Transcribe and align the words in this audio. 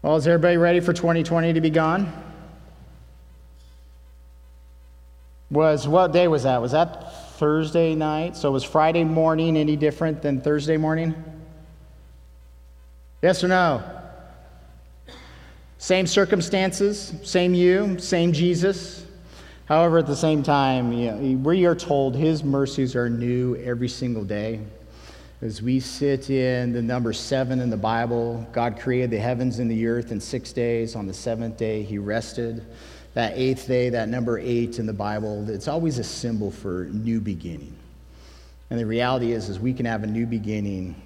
Well, 0.00 0.14
is 0.14 0.28
everybody 0.28 0.56
ready 0.56 0.78
for 0.78 0.92
2020 0.92 1.54
to 1.54 1.60
be 1.60 1.70
gone? 1.70 2.12
Was 5.50 5.88
what 5.88 6.12
day 6.12 6.28
was 6.28 6.44
that? 6.44 6.62
Was 6.62 6.72
that 6.72 7.32
Thursday 7.36 7.96
night? 7.96 8.36
So 8.36 8.52
was 8.52 8.62
Friday 8.62 9.02
morning 9.02 9.56
any 9.56 9.74
different 9.74 10.22
than 10.22 10.40
Thursday 10.40 10.76
morning? 10.76 11.16
Yes 13.22 13.42
or 13.42 13.48
no? 13.48 13.82
Same 15.78 16.06
circumstances, 16.06 17.14
same 17.24 17.54
you, 17.54 17.98
same 17.98 18.32
Jesus. 18.32 19.04
However, 19.64 19.98
at 19.98 20.06
the 20.06 20.16
same 20.16 20.44
time, 20.44 20.92
you 20.92 21.10
know, 21.10 21.36
we 21.38 21.66
are 21.66 21.74
told 21.74 22.14
his 22.14 22.44
mercies 22.44 22.94
are 22.94 23.10
new 23.10 23.56
every 23.56 23.88
single 23.88 24.24
day. 24.24 24.60
As 25.40 25.62
we 25.62 25.78
sit 25.78 26.30
in 26.30 26.72
the 26.72 26.82
number 26.82 27.12
seven 27.12 27.60
in 27.60 27.70
the 27.70 27.76
Bible, 27.76 28.44
God 28.50 28.76
created 28.76 29.12
the 29.12 29.20
heavens 29.20 29.60
and 29.60 29.70
the 29.70 29.86
earth 29.86 30.10
in 30.10 30.20
six 30.20 30.52
days. 30.52 30.96
On 30.96 31.06
the 31.06 31.14
seventh 31.14 31.56
day, 31.56 31.84
he 31.84 31.96
rested. 31.96 32.66
That 33.14 33.34
eighth 33.36 33.68
day, 33.68 33.88
that 33.90 34.08
number 34.08 34.40
eight 34.40 34.80
in 34.80 34.86
the 34.86 34.92
Bible, 34.92 35.48
it's 35.48 35.68
always 35.68 36.00
a 36.00 36.04
symbol 36.04 36.50
for 36.50 36.88
new 36.90 37.20
beginning. 37.20 37.72
And 38.70 38.80
the 38.80 38.86
reality 38.86 39.30
is, 39.30 39.48
is 39.48 39.60
we 39.60 39.72
can 39.72 39.86
have 39.86 40.02
a 40.02 40.08
new 40.08 40.26
beginning 40.26 41.00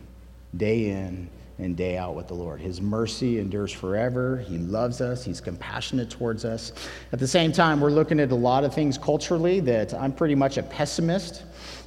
day 0.56 0.88
in 0.88 1.28
and 1.58 1.76
day 1.76 1.98
out 1.98 2.14
with 2.14 2.28
the 2.28 2.34
Lord. 2.34 2.58
His 2.58 2.80
mercy 2.80 3.38
endures 3.38 3.70
forever. 3.70 4.38
He 4.48 4.56
loves 4.56 5.02
us. 5.02 5.22
He's 5.26 5.42
compassionate 5.42 6.08
towards 6.08 6.46
us. 6.46 6.72
At 7.12 7.18
the 7.18 7.28
same 7.28 7.52
time, 7.52 7.82
we're 7.82 7.90
looking 7.90 8.18
at 8.18 8.30
a 8.30 8.34
lot 8.34 8.64
of 8.64 8.74
things 8.74 8.96
culturally 8.96 9.60
that 9.60 9.92
I'm 9.92 10.12
pretty 10.12 10.34
much 10.34 10.56
a 10.56 10.62
pessimist 10.62 11.42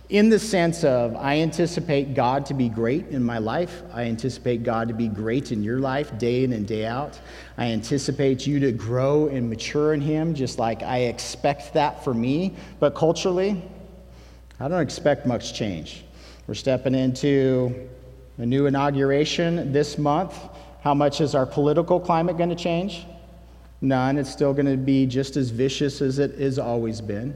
in 0.09 0.29
the 0.29 0.37
sense 0.37 0.83
of 0.83 1.15
I 1.15 1.37
anticipate 1.39 2.13
God 2.13 2.45
to 2.47 2.53
be 2.53 2.69
great 2.69 3.07
in 3.07 3.23
my 3.23 3.39
life. 3.39 3.81
I 3.91 4.03
anticipate 4.03 4.63
God 4.63 4.87
to 4.87 4.93
be 4.93 5.07
great 5.07 5.51
in 5.51 5.63
your 5.63 5.79
life 5.79 6.17
day 6.17 6.43
in 6.43 6.53
and 6.53 6.67
day 6.67 6.85
out. 6.85 7.19
I 7.57 7.67
anticipate 7.67 8.45
you 8.45 8.59
to 8.59 8.71
grow 8.71 9.27
and 9.27 9.49
mature 9.49 9.93
in 9.93 10.01
Him 10.01 10.35
just 10.35 10.59
like 10.59 10.83
I 10.83 10.99
expect 10.99 11.73
that 11.73 12.03
for 12.03 12.13
me. 12.13 12.55
But 12.79 12.93
culturally, 12.93 13.63
I 14.59 14.67
don't 14.67 14.81
expect 14.81 15.25
much 15.25 15.53
change. 15.53 16.03
We're 16.45 16.53
stepping 16.53 16.93
into 16.93 17.89
a 18.37 18.45
new 18.45 18.67
inauguration 18.67 19.71
this 19.73 19.97
month. 19.97 20.37
How 20.81 20.93
much 20.93 21.19
is 21.19 21.33
our 21.33 21.47
political 21.47 21.99
climate 21.99 22.37
going 22.37 22.49
to 22.49 22.55
change? 22.55 23.07
None. 23.81 24.19
It's 24.19 24.29
still 24.29 24.53
going 24.53 24.67
to 24.67 24.77
be 24.77 25.07
just 25.07 25.35
as 25.35 25.49
vicious 25.49 26.01
as 26.01 26.19
it 26.19 26.37
has 26.39 26.59
always 26.59 27.01
been. 27.01 27.35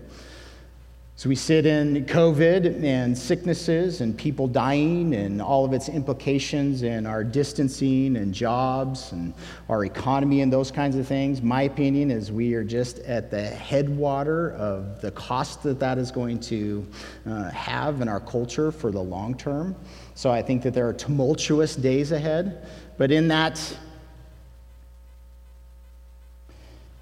So 1.20 1.28
we 1.28 1.36
sit 1.36 1.66
in 1.66 2.06
COVID 2.06 2.82
and 2.82 3.18
sicknesses 3.18 4.00
and 4.00 4.18
people 4.18 4.48
dying 4.48 5.14
and 5.14 5.42
all 5.42 5.66
of 5.66 5.74
its 5.74 5.90
implications 5.90 6.82
and 6.84 7.06
our 7.06 7.26
distancing 7.26 8.16
and 8.16 8.34
jobs 8.34 9.12
and 9.12 9.34
our 9.68 9.84
economy 9.84 10.40
and 10.40 10.54
those 10.54 10.72
kinds 10.72 10.96
of 10.96 11.06
things. 11.06 11.42
My 11.42 11.64
opinion 11.64 12.10
is 12.10 12.32
we 12.32 12.54
are 12.54 12.64
just 12.64 13.00
at 13.00 13.30
the 13.30 13.46
headwater 13.46 14.54
of 14.54 15.02
the 15.02 15.12
cost 15.12 15.62
that 15.64 15.78
that 15.82 15.98
is 15.98 16.10
going 16.10 16.40
to 16.40 16.88
uh, 17.26 17.50
have 17.52 18.00
in 18.00 18.08
our 18.08 18.22
culture 18.22 18.72
for 18.72 18.90
the 18.90 19.04
long 19.04 19.36
term. 19.36 19.76
So 20.16 20.32
I 20.32 20.42
think 20.42 20.64
that 20.64 20.74
there 20.74 20.88
are 20.88 20.94
tumultuous 20.94 21.76
days 21.76 22.14
ahead. 22.14 22.66
But 22.98 23.12
in 23.12 23.28
that 23.28 23.78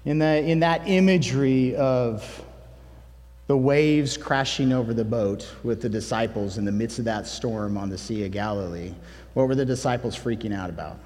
in, 0.04 0.18
the, 0.18 0.42
in 0.42 0.58
that 0.58 0.88
imagery 0.88 1.76
of 1.76 2.44
the 3.48 3.56
waves 3.56 4.18
crashing 4.18 4.72
over 4.72 4.92
the 4.92 5.04
boat 5.04 5.50
with 5.64 5.80
the 5.80 5.88
disciples 5.88 6.58
in 6.58 6.66
the 6.66 6.72
midst 6.72 6.98
of 6.98 7.06
that 7.06 7.26
storm 7.26 7.78
on 7.78 7.88
the 7.88 7.96
Sea 7.96 8.26
of 8.26 8.30
Galilee, 8.30 8.92
what 9.32 9.48
were 9.48 9.54
the 9.54 9.64
disciples 9.64 10.16
freaking 10.16 10.54
out 10.54 10.68
about? 10.68 10.98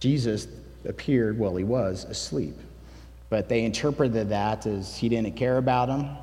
Jesus 0.00 0.48
appeared, 0.86 1.38
well, 1.38 1.54
he 1.56 1.64
was 1.64 2.04
asleep. 2.04 2.56
But 3.28 3.50
they 3.50 3.64
interpreted 3.64 4.30
that 4.30 4.66
as 4.66 4.96
he 4.96 5.10
didn't 5.10 5.36
care 5.36 5.58
about 5.58 5.88
them. 5.88 6.16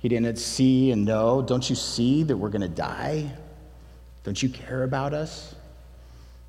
He 0.00 0.08
didn't 0.08 0.36
see 0.38 0.90
and 0.90 1.04
know. 1.04 1.40
Don't 1.40 1.68
you 1.70 1.76
see 1.76 2.24
that 2.24 2.36
we're 2.36 2.48
going 2.48 2.62
to 2.62 2.68
die? 2.68 3.30
Don't 4.24 4.42
you 4.42 4.48
care 4.48 4.82
about 4.82 5.14
us? 5.14 5.54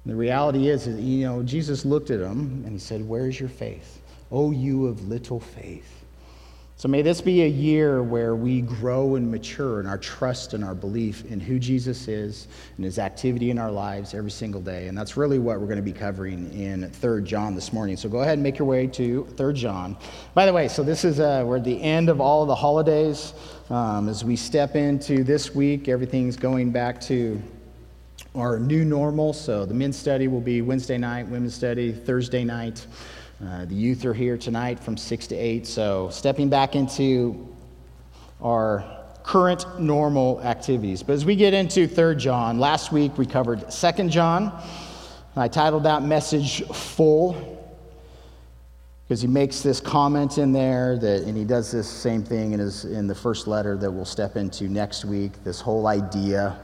And 0.04 0.14
the 0.14 0.18
reality 0.18 0.70
is, 0.70 0.88
you 0.88 1.26
know, 1.26 1.44
Jesus 1.44 1.86
looked 1.86 2.10
at 2.10 2.20
them 2.20 2.64
and 2.66 2.74
he 2.74 2.80
said, 2.80 3.08
Where's 3.08 3.40
your 3.40 3.50
faith? 3.50 4.02
Oh, 4.32 4.52
you 4.52 4.88
of 4.88 5.08
little 5.08 5.40
faith. 5.40 6.03
So 6.76 6.90
may 6.90 7.02
this 7.02 7.22
be 7.22 7.44
a 7.44 7.48
year 7.48 8.02
where 8.02 8.36
we 8.36 8.62
grow 8.62 9.16
and 9.16 9.30
mature 9.30 9.80
in 9.80 9.86
our 9.86 9.98
trust 9.98 10.54
and 10.54 10.64
our 10.64 10.74
belief 10.74 11.24
in 11.32 11.40
who 11.40 11.60
Jesus 11.60 12.08
is 12.08 12.48
and 12.76 12.84
his 12.84 12.98
activity 12.98 13.52
in 13.52 13.60
our 13.60 13.72
lives 13.72 14.14
every 14.14 14.32
single 14.32 14.60
day. 14.60 14.88
And 14.88 14.98
that's 14.98 15.16
really 15.16 15.38
what 15.38 15.60
we're 15.60 15.68
going 15.68 15.78
to 15.78 15.84
be 15.84 15.94
covering 15.94 16.52
in 16.52 16.90
3 16.90 17.24
John 17.24 17.54
this 17.54 17.72
morning. 17.72 17.96
So 17.96 18.10
go 18.10 18.22
ahead 18.22 18.34
and 18.34 18.44
make 18.44 18.58
your 18.58 18.68
way 18.68 18.88
to 18.88 19.26
3 19.38 19.54
John. 19.54 19.96
By 20.34 20.46
the 20.48 20.52
way, 20.52 20.68
so 20.68 20.84
this 20.84 21.06
is, 21.06 21.20
uh, 21.20 21.44
we're 21.46 21.58
at 21.58 21.64
the 21.64 21.82
end 21.82 22.10
of 22.10 22.20
all 22.20 22.42
of 22.42 22.48
the 22.48 22.56
holidays. 22.56 23.34
Um, 23.70 24.10
as 24.10 24.26
we 24.26 24.36
step 24.36 24.76
into 24.76 25.24
this 25.24 25.54
week, 25.56 25.88
everything's 25.88 26.36
going 26.36 26.72
back 26.72 27.00
to 27.02 27.42
our 28.36 28.60
new 28.60 28.84
normal. 28.84 29.32
So 29.32 29.66
the 29.66 29.76
men's 29.76 29.98
study 29.98 30.28
will 30.28 30.42
be 30.42 30.62
Wednesday 30.62 30.98
night, 30.98 31.28
women's 31.28 31.54
study 31.54 31.92
Thursday 31.92 32.44
night. 32.44 32.86
Uh, 33.46 33.66
the 33.66 33.76
youth 33.76 34.06
are 34.06 34.14
here 34.14 34.38
tonight 34.38 34.80
from 34.80 34.96
6 34.96 35.28
to 35.28 35.36
8. 35.36 35.68
So, 35.68 36.08
stepping 36.10 36.48
back 36.48 36.76
into 36.76 37.54
our 38.42 38.86
current 39.24 39.82
normal 39.82 40.42
activities. 40.44 41.04
But 41.04 41.14
as 41.14 41.26
we 41.26 41.36
get 41.36 41.54
into 41.54 41.86
3rd 41.86 42.20
John, 42.20 42.60
last 42.60 42.94
week 42.94 43.18
we 43.18 43.26
covered 43.26 43.60
2nd 43.64 44.12
John. 44.12 44.64
I 45.36 45.50
titled 45.50 45.84
that 45.84 46.04
message 46.04 46.64
Full 46.68 47.60
because 49.04 49.22
he 49.22 49.28
makes 49.28 49.62
this 49.62 49.82
comment 49.82 50.38
in 50.38 50.54
there 50.54 50.98
that, 51.00 51.24
and 51.24 51.36
he 51.36 51.44
does 51.44 51.70
this 51.70 51.90
same 51.90 52.24
thing 52.24 52.54
in, 52.54 52.60
his, 52.60 52.86
in 52.86 53.08
the 53.08 53.16
first 53.16 53.48
letter 53.48 53.76
that 53.76 53.92
we'll 53.92 54.06
step 54.06 54.38
into 54.38 54.70
next 54.70 55.04
week 55.04 55.32
this 55.44 55.60
whole 55.60 55.88
idea 55.88 56.58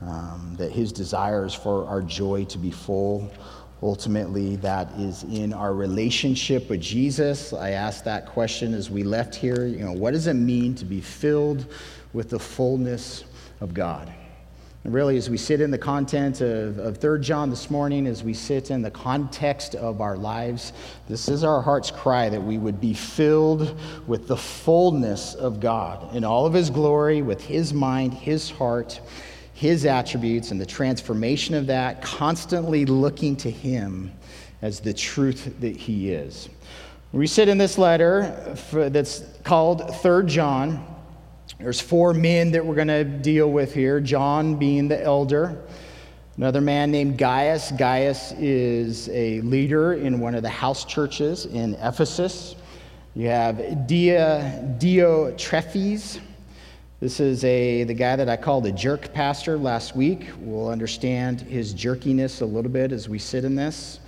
um, 0.00 0.56
that 0.58 0.72
his 0.72 0.92
desire 0.92 1.46
is 1.46 1.54
for 1.54 1.86
our 1.86 2.02
joy 2.02 2.44
to 2.46 2.58
be 2.58 2.72
full 2.72 3.30
ultimately 3.82 4.56
that 4.56 4.90
is 4.98 5.22
in 5.24 5.52
our 5.52 5.74
relationship 5.74 6.70
with 6.70 6.80
Jesus. 6.80 7.52
I 7.52 7.70
asked 7.70 8.04
that 8.04 8.26
question 8.26 8.74
as 8.74 8.90
we 8.90 9.02
left 9.02 9.34
here. 9.34 9.66
You 9.66 9.84
know, 9.84 9.92
what 9.92 10.12
does 10.12 10.26
it 10.26 10.34
mean 10.34 10.74
to 10.76 10.84
be 10.84 11.00
filled 11.00 11.66
with 12.12 12.30
the 12.30 12.38
fullness 12.38 13.24
of 13.60 13.74
God? 13.74 14.12
And 14.86 14.94
really, 14.94 15.16
as 15.16 15.28
we 15.28 15.36
sit 15.36 15.60
in 15.60 15.72
the 15.72 15.78
content 15.78 16.40
of, 16.40 16.78
of 16.78 16.98
3 16.98 17.20
John 17.20 17.50
this 17.50 17.72
morning, 17.72 18.06
as 18.06 18.22
we 18.22 18.32
sit 18.32 18.70
in 18.70 18.82
the 18.82 18.90
context 18.90 19.74
of 19.74 20.00
our 20.00 20.16
lives, 20.16 20.72
this 21.08 21.28
is 21.28 21.42
our 21.42 21.60
heart's 21.60 21.90
cry 21.90 22.28
that 22.28 22.40
we 22.40 22.56
would 22.56 22.80
be 22.80 22.94
filled 22.94 23.76
with 24.06 24.28
the 24.28 24.36
fullness 24.36 25.34
of 25.34 25.58
God 25.58 26.14
in 26.14 26.22
all 26.22 26.46
of 26.46 26.52
His 26.52 26.70
glory, 26.70 27.20
with 27.20 27.42
His 27.42 27.74
mind, 27.74 28.14
His 28.14 28.48
heart, 28.48 29.00
his 29.56 29.86
attributes 29.86 30.50
and 30.50 30.60
the 30.60 30.66
transformation 30.66 31.54
of 31.54 31.66
that, 31.66 32.02
constantly 32.02 32.84
looking 32.84 33.34
to 33.34 33.50
him 33.50 34.12
as 34.60 34.80
the 34.80 34.92
truth 34.92 35.50
that 35.60 35.74
he 35.74 36.12
is. 36.12 36.50
We 37.12 37.26
sit 37.26 37.48
in 37.48 37.56
this 37.56 37.78
letter 37.78 38.54
for, 38.68 38.90
that's 38.90 39.24
called 39.44 39.96
Third 39.96 40.26
John. 40.26 40.84
There's 41.58 41.80
four 41.80 42.12
men 42.12 42.50
that 42.50 42.66
we're 42.66 42.74
going 42.74 42.88
to 42.88 43.02
deal 43.02 43.50
with 43.50 43.72
here, 43.72 43.98
John 43.98 44.56
being 44.56 44.88
the 44.88 45.02
elder. 45.02 45.62
Another 46.36 46.60
man 46.60 46.90
named 46.90 47.16
Gaius. 47.16 47.72
Gaius 47.72 48.32
is 48.32 49.08
a 49.08 49.40
leader 49.40 49.94
in 49.94 50.20
one 50.20 50.34
of 50.34 50.42
the 50.42 50.50
house 50.50 50.84
churches 50.84 51.46
in 51.46 51.76
Ephesus. 51.76 52.56
You 53.14 53.28
have 53.28 53.86
Dia, 53.86 54.76
Diotrephes. 54.78 56.20
This 56.98 57.20
is 57.20 57.44
a, 57.44 57.84
the 57.84 57.92
guy 57.92 58.16
that 58.16 58.30
I 58.30 58.38
called 58.38 58.64
a 58.64 58.72
jerk 58.72 59.12
pastor 59.12 59.58
last 59.58 59.94
week. 59.94 60.28
We'll 60.38 60.70
understand 60.70 61.42
his 61.42 61.74
jerkiness 61.74 62.40
a 62.40 62.46
little 62.46 62.70
bit 62.70 62.90
as 62.90 63.06
we 63.06 63.18
sit 63.18 63.44
in 63.44 63.54
this. 63.54 64.00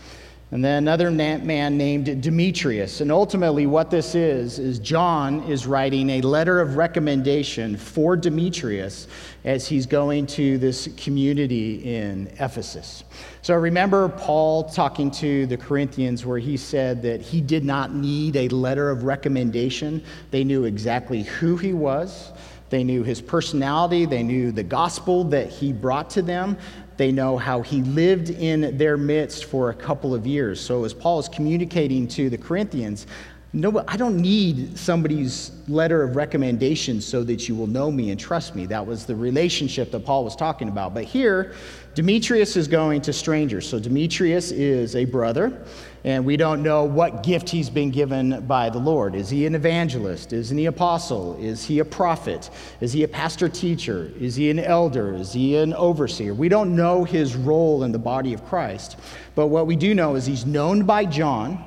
And 0.53 0.65
then 0.65 0.85
another 0.85 1.11
man 1.11 1.77
named 1.77 2.23
Demetrius. 2.23 3.03
And 3.03 3.13
ultimately, 3.13 3.67
what 3.67 3.91
this 3.91 4.15
is, 4.15 4.59
is 4.59 4.79
John 4.79 5.43
is 5.43 5.67
writing 5.67 6.09
a 6.09 6.23
letter 6.23 6.63
of 6.63 6.77
recommendation 6.77 7.77
for 7.77 8.17
Demetrius 8.17 9.07
as 9.45 9.69
he's 9.69 9.85
going 9.85 10.27
to 10.29 10.57
this 10.57 10.89
community 10.97 11.95
in 11.95 12.29
Ephesus. 12.41 13.05
So 13.43 13.55
remember 13.57 14.09
Paul 14.09 14.65
talking 14.65 15.11
to 15.11 15.45
the 15.47 15.59
Corinthians 15.59 16.25
where 16.25 16.39
he 16.39 16.57
said 16.57 17.03
that 17.03 17.21
he 17.21 17.43
did 17.43 17.67
not 17.67 17.93
need 17.93 18.35
a 18.37 18.49
letter 18.49 18.89
of 18.89 19.05
recommendation. 19.05 20.03
They 20.31 20.43
knew 20.43 20.65
exactly 20.65 21.25
who 21.25 21.59
he 21.59 21.75
was. 21.75 22.33
They 22.71 22.85
knew 22.85 23.03
his 23.03 23.21
personality, 23.21 24.05
they 24.05 24.23
knew 24.23 24.53
the 24.53 24.63
gospel 24.63 25.25
that 25.25 25.49
he 25.49 25.73
brought 25.73 26.11
to 26.11 26.23
them. 26.23 26.57
They 26.97 27.13
know 27.13 27.39
how 27.39 27.63
he 27.63 27.83
lived 27.83 28.31
in 28.31 28.77
their 28.77 28.97
midst 28.97 29.45
for 29.45 29.71
a 29.71 29.75
couple 29.75 30.15
of 30.15 30.27
years. 30.27 30.61
So, 30.61 30.85
as 30.85 30.93
Paul 30.93 31.21
is 31.21 31.29
communicating 31.29 32.09
to 32.09 32.29
the 32.29 32.39
Corinthians, 32.39 33.07
No, 33.53 33.83
I 33.89 33.97
don't 33.97 34.19
need 34.19 34.77
somebody's 34.77 35.53
letter 35.69 36.03
of 36.03 36.17
recommendation 36.17 37.01
so 37.01 37.25
that 37.25 37.49
you 37.49 37.55
will 37.55 37.67
know 37.67 37.91
me 37.91 38.11
and 38.11 38.21
trust 38.21 38.55
me. 38.55 38.67
That 38.67 38.87
was 38.87 39.07
the 39.07 39.17
relationship 39.17 39.91
that 39.93 40.01
Paul 40.01 40.25
was 40.25 40.37
talking 40.37 40.69
about. 40.69 40.93
But 40.93 41.05
here, 41.05 41.55
Demetrius 41.95 42.57
is 42.57 42.69
going 42.69 43.01
to 43.03 43.13
strangers. 43.13 43.67
So 43.67 43.79
Demetrius 43.79 44.51
is 44.51 44.95
a 44.97 45.05
brother, 45.07 45.65
and 46.09 46.25
we 46.25 46.39
don't 46.39 46.63
know 46.63 46.85
what 46.85 47.23
gift 47.23 47.51
he's 47.51 47.69
been 47.69 47.91
given 47.91 48.41
by 48.47 48.71
the 48.71 48.79
Lord. 48.79 49.15
Is 49.15 49.29
he 49.29 49.45
an 49.45 49.55
evangelist? 49.55 50.33
Is 50.33 50.49
he 50.49 50.63
an 50.63 50.69
apostle? 50.69 51.37
Is 51.39 51.63
he 51.67 51.81
a 51.81 51.85
prophet? 51.85 52.49
Is 52.81 52.95
he 52.95 53.03
a 53.03 53.09
pastor 53.09 53.47
teacher? 53.47 54.11
Is 54.19 54.35
he 54.35 54.49
an 54.49 54.59
elder? 54.59 55.13
Is 55.13 55.35
he 55.35 55.55
an 55.57 55.75
overseer? 55.75 56.33
We 56.33 56.49
don't 56.49 56.75
know 56.75 57.05
his 57.05 57.37
role 57.37 57.85
in 57.85 57.93
the 57.93 57.99
body 57.99 58.33
of 58.33 58.43
Christ. 58.47 58.97
But 59.35 59.49
what 59.49 59.67
we 59.67 59.77
do 59.77 59.95
know 59.95 60.15
is 60.15 60.25
he's 60.25 60.47
known 60.47 60.85
by 60.85 61.05
John 61.05 61.63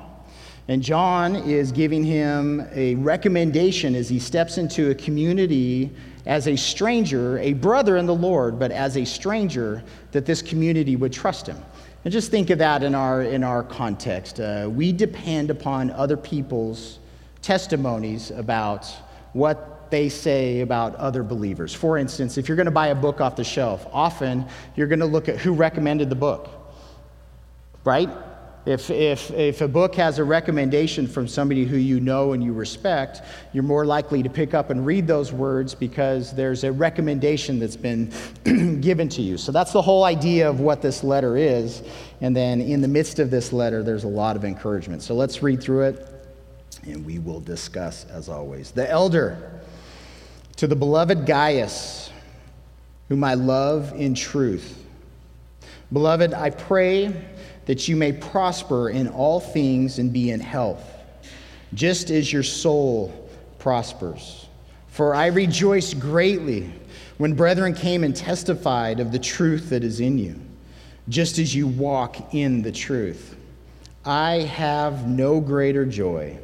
and 0.66 0.82
John 0.82 1.36
is 1.36 1.70
giving 1.70 2.02
him 2.02 2.66
a 2.72 2.96
recommendation 2.96 3.94
as 3.94 4.08
he 4.08 4.18
steps 4.18 4.58
into 4.58 4.90
a 4.90 4.94
community 4.94 5.92
as 6.24 6.46
a 6.46 6.56
stranger, 6.56 7.38
a 7.38 7.52
brother 7.52 7.96
in 7.96 8.06
the 8.06 8.14
Lord, 8.14 8.58
but 8.58 8.70
as 8.70 8.96
a 8.96 9.04
stranger, 9.04 9.82
that 10.12 10.24
this 10.24 10.40
community 10.40 10.94
would 10.94 11.12
trust 11.12 11.46
him. 11.46 11.58
And 12.04 12.12
just 12.12 12.30
think 12.30 12.50
of 12.50 12.58
that 12.58 12.82
in 12.82 12.94
our, 12.94 13.22
in 13.22 13.44
our 13.44 13.62
context. 13.62 14.40
Uh, 14.40 14.68
we 14.72 14.92
depend 14.92 15.50
upon 15.50 15.90
other 15.90 16.16
people's 16.16 16.98
testimonies 17.42 18.30
about 18.30 18.86
what 19.32 19.90
they 19.90 20.08
say 20.08 20.60
about 20.62 20.96
other 20.96 21.22
believers. 21.22 21.72
For 21.74 21.98
instance, 21.98 22.38
if 22.38 22.48
you're 22.48 22.56
going 22.56 22.66
to 22.66 22.72
buy 22.72 22.88
a 22.88 22.94
book 22.94 23.20
off 23.20 23.36
the 23.36 23.44
shelf, 23.44 23.86
often 23.92 24.46
you're 24.74 24.88
going 24.88 25.00
to 25.00 25.06
look 25.06 25.28
at 25.28 25.36
who 25.38 25.52
recommended 25.52 26.08
the 26.10 26.16
book, 26.16 26.48
right? 27.84 28.08
If, 28.64 28.90
if, 28.90 29.32
if 29.32 29.60
a 29.60 29.66
book 29.66 29.96
has 29.96 30.20
a 30.20 30.24
recommendation 30.24 31.08
from 31.08 31.26
somebody 31.26 31.64
who 31.64 31.76
you 31.76 31.98
know 31.98 32.32
and 32.32 32.44
you 32.44 32.52
respect, 32.52 33.22
you're 33.52 33.64
more 33.64 33.84
likely 33.84 34.22
to 34.22 34.30
pick 34.30 34.54
up 34.54 34.70
and 34.70 34.86
read 34.86 35.08
those 35.08 35.32
words 35.32 35.74
because 35.74 36.32
there's 36.32 36.62
a 36.62 36.70
recommendation 36.70 37.58
that's 37.58 37.74
been 37.74 38.12
given 38.80 39.08
to 39.08 39.22
you. 39.22 39.36
So 39.36 39.50
that's 39.50 39.72
the 39.72 39.82
whole 39.82 40.04
idea 40.04 40.48
of 40.48 40.60
what 40.60 40.80
this 40.80 41.02
letter 41.02 41.36
is. 41.36 41.82
And 42.20 42.36
then 42.36 42.60
in 42.60 42.80
the 42.80 42.88
midst 42.88 43.18
of 43.18 43.32
this 43.32 43.52
letter, 43.52 43.82
there's 43.82 44.04
a 44.04 44.08
lot 44.08 44.36
of 44.36 44.44
encouragement. 44.44 45.02
So 45.02 45.14
let's 45.14 45.42
read 45.42 45.60
through 45.60 45.82
it 45.86 46.08
and 46.84 47.04
we 47.04 47.18
will 47.18 47.40
discuss 47.40 48.04
as 48.06 48.28
always. 48.28 48.70
The 48.70 48.88
elder, 48.88 49.60
to 50.56 50.68
the 50.68 50.76
beloved 50.76 51.26
Gaius, 51.26 52.10
whom 53.08 53.24
I 53.24 53.34
love 53.34 53.92
in 53.96 54.14
truth. 54.14 54.78
Beloved, 55.92 56.32
I 56.32 56.50
pray 56.50 57.14
that 57.66 57.88
you 57.88 57.96
may 57.96 58.12
prosper 58.12 58.90
in 58.90 59.08
all 59.08 59.40
things 59.40 59.98
and 59.98 60.12
be 60.12 60.30
in 60.30 60.40
health, 60.40 60.84
just 61.74 62.10
as 62.10 62.32
your 62.32 62.42
soul 62.42 63.30
prospers. 63.58 64.46
For 64.88 65.14
I 65.14 65.26
rejoiced 65.26 66.00
greatly 66.00 66.72
when 67.18 67.34
brethren 67.34 67.74
came 67.74 68.04
and 68.04 68.14
testified 68.14 69.00
of 69.00 69.12
the 69.12 69.18
truth 69.18 69.70
that 69.70 69.84
is 69.84 70.00
in 70.00 70.18
you, 70.18 70.40
just 71.08 71.38
as 71.38 71.54
you 71.54 71.66
walk 71.66 72.34
in 72.34 72.62
the 72.62 72.72
truth. 72.72 73.36
I 74.04 74.40
have 74.40 75.06
no 75.06 75.40
greater 75.40 75.86
joy 75.86 76.38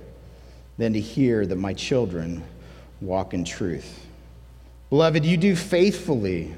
than 0.76 0.92
to 0.92 1.00
hear 1.00 1.44
that 1.44 1.56
my 1.56 1.74
children 1.74 2.44
walk 3.00 3.34
in 3.34 3.44
truth. 3.44 4.06
Beloved, 4.90 5.24
you 5.24 5.36
do 5.36 5.56
faithfully 5.56 6.54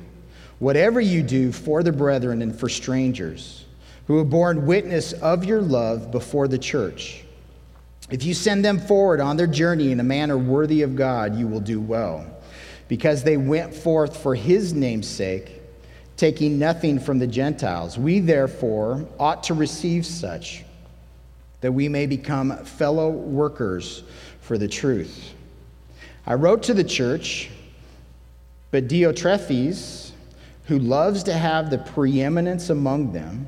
whatever 0.58 1.00
you 1.00 1.22
do 1.22 1.50
for 1.50 1.82
the 1.82 1.90
brethren 1.90 2.42
and 2.42 2.54
for 2.54 2.68
strangers 2.68 3.59
who 4.06 4.18
have 4.18 4.30
borne 4.30 4.66
witness 4.66 5.12
of 5.12 5.44
your 5.44 5.62
love 5.62 6.10
before 6.10 6.48
the 6.48 6.58
church. 6.58 7.24
If 8.10 8.24
you 8.24 8.34
send 8.34 8.64
them 8.64 8.80
forward 8.80 9.20
on 9.20 9.36
their 9.36 9.46
journey 9.46 9.92
in 9.92 10.00
a 10.00 10.04
manner 10.04 10.36
worthy 10.36 10.82
of 10.82 10.96
God, 10.96 11.36
you 11.36 11.46
will 11.46 11.60
do 11.60 11.80
well, 11.80 12.26
because 12.88 13.22
they 13.22 13.36
went 13.36 13.72
forth 13.72 14.16
for 14.16 14.34
his 14.34 14.74
name's 14.74 15.06
sake, 15.06 15.62
taking 16.16 16.58
nothing 16.58 16.98
from 16.98 17.20
the 17.20 17.26
Gentiles. 17.26 17.96
We, 17.96 18.18
therefore, 18.18 19.06
ought 19.18 19.44
to 19.44 19.54
receive 19.54 20.04
such, 20.04 20.64
that 21.60 21.72
we 21.72 21.88
may 21.88 22.06
become 22.06 22.56
fellow 22.64 23.10
workers 23.10 24.02
for 24.40 24.58
the 24.58 24.68
truth. 24.68 25.34
I 26.26 26.34
wrote 26.34 26.64
to 26.64 26.74
the 26.74 26.84
church, 26.84 27.48
but 28.72 28.88
Diotrephes, 28.88 30.10
who 30.64 30.78
loves 30.78 31.22
to 31.24 31.32
have 31.32 31.70
the 31.70 31.78
preeminence 31.78 32.70
among 32.70 33.12
them, 33.12 33.46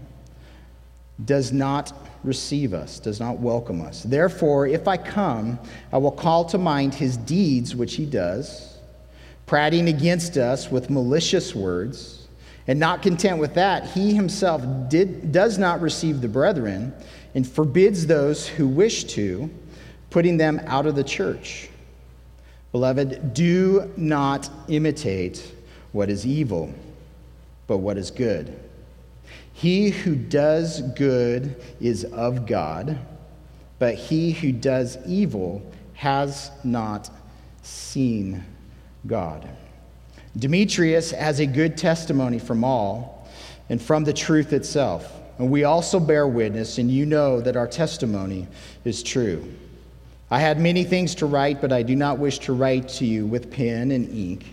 does 1.25 1.53
not 1.53 1.93
receive 2.25 2.73
us, 2.73 2.99
does 2.99 3.21
not 3.21 3.39
welcome 3.39 3.81
us. 3.81 4.03
Therefore, 4.03 4.67
if 4.67 4.89
I 4.89 4.97
come, 4.97 5.59
I 5.93 5.99
will 5.99 6.13
call 6.13 6.45
to 6.47 6.59
mind 6.59 6.95
his 6.95 7.17
deeds 7.17 7.75
which 7.75 7.95
he 7.95 8.07
does, 8.07 8.79
prating 9.47 9.89
against 9.89 10.37
us 10.37 10.71
with 10.71 10.91
malicious 10.91 11.55
words. 11.55 12.19
And 12.69 12.79
not 12.79 13.03
content 13.03 13.39
with 13.39 13.55
that, 13.55 13.87
he 13.87 14.15
himself 14.15 14.63
did, 14.89 15.33
does 15.33 15.59
not 15.59 15.81
receive 15.81 16.21
the 16.21 16.29
brethren 16.29 16.95
and 17.35 17.47
forbids 17.47 18.07
those 18.07 18.47
who 18.47 18.69
wish 18.69 19.05
to, 19.05 19.51
putting 20.11 20.37
them 20.37 20.61
out 20.67 20.87
of 20.87 20.95
the 20.95 21.03
church. 21.03 21.69
Beloved, 22.71 23.35
do 23.35 23.91
not 23.97 24.49
imitate 24.69 25.53
what 25.93 26.09
is 26.09 26.25
evil, 26.27 26.73
but 27.67 27.79
what 27.79 27.99
is 27.99 28.11
good. 28.11 28.59
He 29.63 29.91
who 29.91 30.17
does 30.17 30.83
good 30.97 31.55
is 31.81 32.03
of 32.03 32.47
God, 32.47 32.99
but 33.79 33.95
he 33.95 34.33
who 34.33 34.51
does 34.51 34.99
evil 35.07 35.63
has 35.95 36.51
not 36.65 37.09
seen 37.63 38.43
God. 39.07 39.49
Demetrius 40.37 41.13
has 41.13 41.39
a 41.39 41.47
good 41.47 41.77
testimony 41.77 42.41
from 42.41 42.65
all 42.65 43.29
and 43.69 43.81
from 43.81 44.03
the 44.03 44.13
truth 44.13 44.53
itself. 44.53 45.09
And 45.39 45.49
we 45.49 45.63
also 45.63 46.01
bear 46.01 46.27
witness, 46.27 46.79
and 46.79 46.91
you 46.91 47.07
know 47.07 47.41
that 47.41 47.57
our 47.57 47.69
testimony 47.69 48.49
is 48.85 49.01
true. 49.01 49.49
I 50.29 50.41
had 50.41 50.59
many 50.59 50.83
things 50.83 51.15
to 51.15 51.27
write, 51.27 51.61
but 51.61 51.71
I 51.71 51.85
do 51.85 51.95
not 51.95 52.19
wish 52.19 52.41
to 52.41 52.53
write 52.53 52.89
to 52.89 53.07
you 53.07 53.27
with 53.27 53.49
pen 53.49 53.93
and 53.93 54.09
ink. 54.09 54.45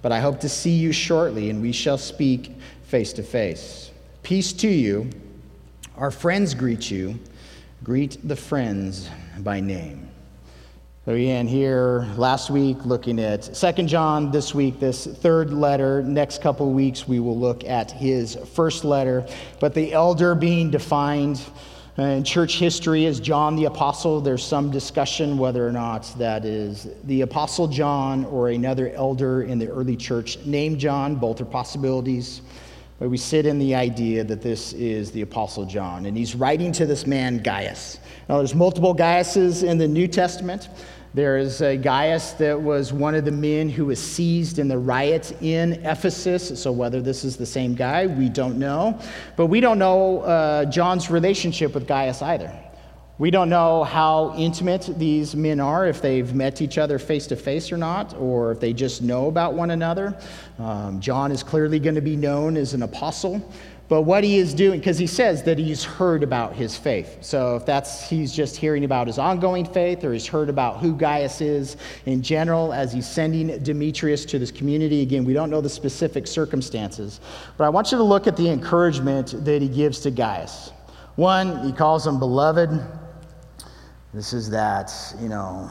But 0.00 0.10
I 0.10 0.20
hope 0.20 0.40
to 0.40 0.48
see 0.48 0.72
you 0.72 0.90
shortly, 0.90 1.50
and 1.50 1.60
we 1.60 1.72
shall 1.72 1.98
speak 1.98 2.54
face 2.84 3.12
to 3.12 3.22
face. 3.22 3.90
Peace 4.24 4.54
to 4.54 4.68
you. 4.68 5.10
Our 5.98 6.10
friends 6.10 6.54
greet 6.54 6.90
you. 6.90 7.18
Greet 7.82 8.26
the 8.26 8.34
friends 8.34 9.10
by 9.40 9.60
name. 9.60 10.08
So 11.04 11.12
again, 11.12 11.46
here 11.46 12.08
last 12.16 12.48
week 12.48 12.78
looking 12.86 13.18
at 13.18 13.44
Second 13.54 13.86
John, 13.86 14.30
this 14.30 14.54
week, 14.54 14.80
this 14.80 15.06
third 15.06 15.52
letter. 15.52 16.02
Next 16.02 16.40
couple 16.40 16.72
weeks, 16.72 17.06
we 17.06 17.20
will 17.20 17.38
look 17.38 17.64
at 17.64 17.90
his 17.90 18.36
first 18.54 18.82
letter. 18.82 19.26
But 19.60 19.74
the 19.74 19.92
elder 19.92 20.34
being 20.34 20.70
defined 20.70 21.42
uh, 21.98 22.04
in 22.04 22.24
church 22.24 22.58
history 22.58 23.04
as 23.04 23.20
John 23.20 23.56
the 23.56 23.66
Apostle, 23.66 24.22
there's 24.22 24.42
some 24.42 24.70
discussion 24.70 25.36
whether 25.36 25.68
or 25.68 25.72
not 25.72 26.10
that 26.16 26.46
is 26.46 26.88
the 27.04 27.20
Apostle 27.20 27.68
John 27.68 28.24
or 28.24 28.48
another 28.48 28.88
elder 28.88 29.42
in 29.42 29.58
the 29.58 29.68
early 29.68 29.98
church 29.98 30.38
named 30.46 30.78
John. 30.78 31.14
Both 31.14 31.42
are 31.42 31.44
possibilities. 31.44 32.40
But 32.98 33.08
we 33.08 33.16
sit 33.16 33.44
in 33.44 33.58
the 33.58 33.74
idea 33.74 34.22
that 34.22 34.40
this 34.40 34.72
is 34.72 35.10
the 35.10 35.22
Apostle 35.22 35.64
John, 35.64 36.06
and 36.06 36.16
he's 36.16 36.34
writing 36.34 36.70
to 36.72 36.86
this 36.86 37.06
man, 37.06 37.38
Gaius. 37.42 37.98
Now, 38.28 38.38
there's 38.38 38.54
multiple 38.54 38.94
Gaiuses 38.94 39.64
in 39.64 39.78
the 39.78 39.88
New 39.88 40.06
Testament. 40.06 40.68
There 41.12 41.36
is 41.36 41.60
a 41.60 41.76
Gaius 41.76 42.32
that 42.32 42.60
was 42.60 42.92
one 42.92 43.14
of 43.14 43.24
the 43.24 43.32
men 43.32 43.68
who 43.68 43.86
was 43.86 44.00
seized 44.00 44.58
in 44.58 44.68
the 44.68 44.78
riots 44.78 45.32
in 45.40 45.74
Ephesus. 45.84 46.60
So, 46.60 46.70
whether 46.72 47.00
this 47.00 47.24
is 47.24 47.36
the 47.36 47.46
same 47.46 47.74
guy, 47.74 48.06
we 48.06 48.28
don't 48.28 48.58
know. 48.58 49.00
But 49.36 49.46
we 49.46 49.60
don't 49.60 49.78
know 49.78 50.20
uh, 50.20 50.64
John's 50.66 51.10
relationship 51.10 51.74
with 51.74 51.86
Gaius 51.86 52.22
either. 52.22 52.52
We 53.16 53.30
don't 53.30 53.48
know 53.48 53.84
how 53.84 54.34
intimate 54.36 54.90
these 54.98 55.36
men 55.36 55.60
are, 55.60 55.86
if 55.86 56.02
they've 56.02 56.34
met 56.34 56.60
each 56.60 56.78
other 56.78 56.98
face 56.98 57.28
to 57.28 57.36
face 57.36 57.70
or 57.70 57.76
not, 57.76 58.12
or 58.14 58.50
if 58.50 58.58
they 58.58 58.72
just 58.72 59.02
know 59.02 59.28
about 59.28 59.54
one 59.54 59.70
another. 59.70 60.18
Um, 60.58 60.98
John 60.98 61.30
is 61.30 61.44
clearly 61.44 61.78
going 61.78 61.94
to 61.94 62.00
be 62.00 62.16
known 62.16 62.56
as 62.56 62.74
an 62.74 62.82
apostle. 62.82 63.52
But 63.86 64.02
what 64.02 64.24
he 64.24 64.38
is 64.38 64.52
doing, 64.52 64.80
because 64.80 64.98
he 64.98 65.06
says 65.06 65.44
that 65.44 65.58
he's 65.58 65.84
heard 65.84 66.24
about 66.24 66.54
his 66.54 66.76
faith. 66.76 67.18
So 67.20 67.54
if 67.54 67.64
that's, 67.64 68.08
he's 68.08 68.34
just 68.34 68.56
hearing 68.56 68.82
about 68.82 69.06
his 69.06 69.18
ongoing 69.18 69.64
faith 69.64 70.02
or 70.02 70.12
he's 70.12 70.26
heard 70.26 70.48
about 70.48 70.78
who 70.78 70.96
Gaius 70.96 71.40
is 71.40 71.76
in 72.06 72.20
general 72.20 72.72
as 72.72 72.92
he's 72.92 73.08
sending 73.08 73.62
Demetrius 73.62 74.24
to 74.24 74.40
this 74.40 74.50
community. 74.50 75.02
Again, 75.02 75.24
we 75.24 75.34
don't 75.34 75.50
know 75.50 75.60
the 75.60 75.68
specific 75.68 76.26
circumstances. 76.26 77.20
But 77.58 77.64
I 77.64 77.68
want 77.68 77.92
you 77.92 77.98
to 77.98 78.04
look 78.04 78.26
at 78.26 78.36
the 78.36 78.48
encouragement 78.48 79.44
that 79.44 79.62
he 79.62 79.68
gives 79.68 80.00
to 80.00 80.10
Gaius. 80.10 80.72
One, 81.14 81.64
he 81.64 81.70
calls 81.70 82.04
him 82.04 82.18
beloved. 82.18 82.70
This 84.14 84.32
is 84.32 84.48
that, 84.50 84.92
you 85.18 85.28
know, 85.28 85.68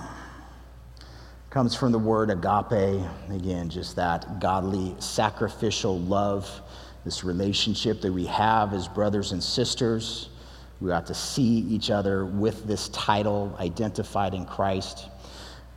comes 1.50 1.75
from 1.75 1.93
the 1.93 2.00
word 2.00 2.29
agape. 2.29 3.01
Again, 3.29 3.69
just 3.69 3.95
that 3.95 4.41
godly, 4.41 4.93
sacrificial 5.00 5.97
love, 6.01 6.51
this 7.05 7.23
relationship 7.23 8.01
that 8.01 8.12
we 8.12 8.25
have 8.25 8.73
as 8.73 8.89
brothers 8.89 9.31
and 9.31 9.41
sisters. 9.41 10.27
We 10.81 10.91
ought 10.91 11.05
to 11.05 11.13
see 11.13 11.59
each 11.69 11.89
other 11.89 12.25
with 12.25 12.67
this 12.67 12.89
title 12.89 13.55
identified 13.62 14.33
in 14.33 14.45
Christ. 14.45 15.07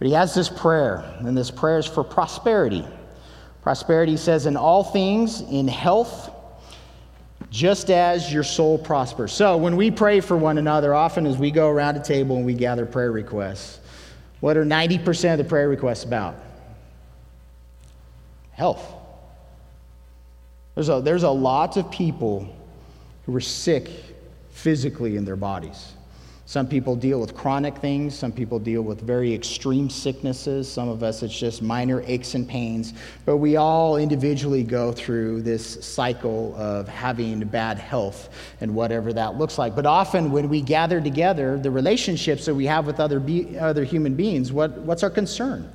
But 0.00 0.08
he 0.08 0.14
has 0.14 0.35
this 0.35 0.49
prayer, 0.49 1.04
and 1.20 1.38
this 1.38 1.52
prayer 1.52 1.78
is 1.78 1.87
for 1.87 2.02
prosperity. 2.02 2.85
Prosperity 3.62 4.16
says, 4.16 4.46
in 4.46 4.56
all 4.56 4.82
things, 4.82 5.40
in 5.40 5.68
health, 5.68 6.32
just 7.50 7.90
as 7.90 8.32
your 8.32 8.42
soul 8.42 8.78
prospers. 8.78 9.32
So 9.32 9.56
when 9.56 9.76
we 9.76 9.90
pray 9.90 10.20
for 10.20 10.36
one 10.36 10.58
another, 10.58 10.94
often 10.94 11.26
as 11.26 11.38
we 11.38 11.50
go 11.50 11.68
around 11.68 11.96
a 11.96 12.02
table 12.02 12.36
and 12.36 12.44
we 12.44 12.54
gather 12.54 12.86
prayer 12.86 13.12
requests, 13.12 13.80
what 14.40 14.56
are 14.56 14.64
90% 14.64 15.32
of 15.32 15.38
the 15.38 15.44
prayer 15.44 15.68
requests 15.68 16.04
about? 16.04 16.36
Health. 18.52 18.94
There's 20.74 20.88
a, 20.88 21.00
there's 21.00 21.22
a 21.22 21.30
lot 21.30 21.76
of 21.76 21.90
people 21.90 22.54
who 23.24 23.34
are 23.34 23.40
sick 23.40 23.88
physically 24.50 25.16
in 25.16 25.24
their 25.24 25.36
bodies. 25.36 25.92
Some 26.48 26.68
people 26.68 26.94
deal 26.94 27.20
with 27.20 27.34
chronic 27.34 27.76
things. 27.78 28.16
Some 28.16 28.30
people 28.30 28.60
deal 28.60 28.82
with 28.82 29.00
very 29.00 29.34
extreme 29.34 29.90
sicknesses. 29.90 30.70
Some 30.72 30.88
of 30.88 31.02
us, 31.02 31.24
it's 31.24 31.36
just 31.36 31.60
minor 31.60 32.04
aches 32.06 32.34
and 32.36 32.48
pains. 32.48 32.94
But 33.24 33.38
we 33.38 33.56
all 33.56 33.96
individually 33.96 34.62
go 34.62 34.92
through 34.92 35.42
this 35.42 35.84
cycle 35.84 36.54
of 36.56 36.86
having 36.86 37.40
bad 37.40 37.78
health 37.78 38.28
and 38.60 38.76
whatever 38.76 39.12
that 39.12 39.36
looks 39.36 39.58
like. 39.58 39.74
But 39.74 39.86
often, 39.86 40.30
when 40.30 40.48
we 40.48 40.62
gather 40.62 41.00
together, 41.00 41.58
the 41.58 41.70
relationships 41.72 42.46
that 42.46 42.54
we 42.54 42.66
have 42.66 42.86
with 42.86 43.00
other, 43.00 43.18
be- 43.18 43.58
other 43.58 43.82
human 43.82 44.14
beings, 44.14 44.52
what, 44.52 44.70
what's 44.78 45.02
our 45.02 45.10
concern? 45.10 45.72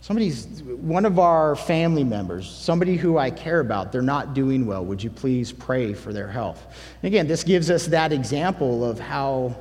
Somebody's, 0.00 0.46
one 0.64 1.04
of 1.04 1.20
our 1.20 1.54
family 1.54 2.02
members, 2.04 2.50
somebody 2.50 2.96
who 2.96 3.16
I 3.16 3.30
care 3.30 3.60
about, 3.60 3.92
they're 3.92 4.02
not 4.02 4.34
doing 4.34 4.66
well. 4.66 4.84
Would 4.84 5.04
you 5.04 5.10
please 5.10 5.52
pray 5.52 5.94
for 5.94 6.12
their 6.12 6.26
health? 6.26 6.66
And 7.00 7.06
again, 7.06 7.28
this 7.28 7.44
gives 7.44 7.70
us 7.70 7.86
that 7.86 8.12
example 8.12 8.84
of 8.84 8.98
how, 8.98 9.54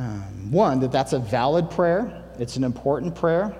um, 0.00 0.50
one, 0.50 0.80
that 0.80 0.90
that's 0.90 1.12
a 1.12 1.18
valid 1.18 1.70
prayer, 1.70 2.22
it's 2.38 2.56
an 2.56 2.64
important 2.64 3.14
prayer. 3.14 3.54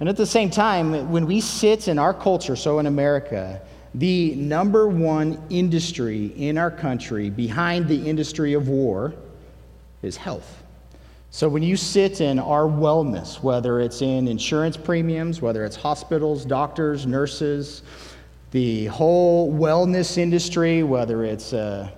And 0.00 0.08
at 0.08 0.16
the 0.16 0.26
same 0.26 0.48
time, 0.48 1.10
when 1.10 1.26
we 1.26 1.40
sit 1.40 1.86
in 1.86 1.98
our 1.98 2.14
culture, 2.14 2.56
so 2.56 2.78
in 2.78 2.86
America, 2.86 3.60
the 3.94 4.34
number 4.36 4.88
one 4.88 5.40
industry 5.50 6.32
in 6.36 6.56
our 6.56 6.70
country 6.70 7.28
behind 7.28 7.88
the 7.88 8.08
industry 8.08 8.54
of 8.54 8.68
war 8.68 9.12
is 10.00 10.16
health. 10.16 10.62
So, 11.30 11.48
when 11.48 11.62
you 11.62 11.76
sit 11.76 12.20
in 12.20 12.38
our 12.38 12.64
wellness, 12.64 13.42
whether 13.42 13.80
it's 13.80 14.02
in 14.02 14.28
insurance 14.28 14.76
premiums, 14.76 15.40
whether 15.40 15.64
it's 15.64 15.76
hospitals, 15.76 16.44
doctors, 16.44 17.06
nurses, 17.06 17.82
the 18.50 18.86
whole 18.86 19.52
wellness 19.52 20.18
industry, 20.18 20.82
whether 20.82 21.24
it's 21.24 21.52
uh, 21.52 21.90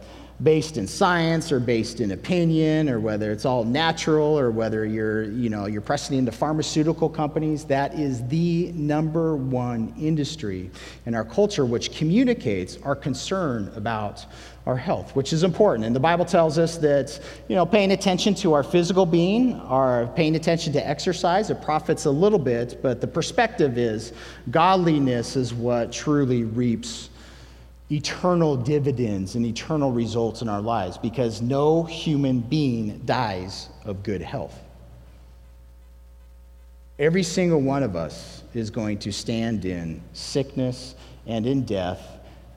based 0.42 0.76
in 0.78 0.86
science 0.86 1.52
or 1.52 1.60
based 1.60 2.00
in 2.00 2.10
opinion 2.10 2.88
or 2.88 2.98
whether 2.98 3.30
it's 3.30 3.44
all 3.44 3.62
natural 3.62 4.36
or 4.38 4.50
whether 4.50 4.84
you're 4.84 5.24
you 5.24 5.48
know 5.48 5.66
you're 5.66 5.80
pressing 5.80 6.18
into 6.18 6.32
pharmaceutical 6.32 7.08
companies 7.08 7.64
that 7.64 7.94
is 7.94 8.26
the 8.26 8.72
number 8.72 9.36
one 9.36 9.94
industry 9.96 10.70
in 11.06 11.14
our 11.14 11.24
culture 11.24 11.64
which 11.64 11.92
communicates 11.92 12.78
our 12.82 12.96
concern 12.96 13.70
about 13.76 14.26
our 14.66 14.76
health 14.76 15.14
which 15.14 15.32
is 15.32 15.44
important. 15.44 15.86
And 15.86 15.94
the 15.94 16.00
bible 16.00 16.24
tells 16.24 16.58
us 16.58 16.78
that 16.78 17.20
you 17.46 17.54
know 17.54 17.64
paying 17.64 17.92
attention 17.92 18.34
to 18.36 18.54
our 18.54 18.64
physical 18.64 19.06
being 19.06 19.54
our 19.60 20.08
paying 20.08 20.34
attention 20.34 20.72
to 20.72 20.84
exercise 20.84 21.50
it 21.50 21.62
profits 21.62 22.06
a 22.06 22.10
little 22.10 22.40
bit 22.40 22.80
but 22.82 23.00
the 23.00 23.06
perspective 23.06 23.78
is 23.78 24.12
godliness 24.50 25.36
is 25.36 25.54
what 25.54 25.92
truly 25.92 26.42
reaps 26.42 27.10
eternal 27.90 28.56
dividends 28.56 29.34
and 29.34 29.44
eternal 29.44 29.92
results 29.92 30.42
in 30.42 30.48
our 30.48 30.60
lives 30.60 30.96
because 30.96 31.42
no 31.42 31.84
human 31.84 32.40
being 32.40 32.98
dies 33.04 33.68
of 33.84 34.02
good 34.02 34.22
health. 34.22 34.58
Every 36.98 37.22
single 37.22 37.60
one 37.60 37.82
of 37.82 37.96
us 37.96 38.42
is 38.54 38.70
going 38.70 38.98
to 38.98 39.12
stand 39.12 39.64
in 39.64 40.00
sickness 40.12 40.94
and 41.26 41.46
in 41.46 41.64
death 41.64 42.00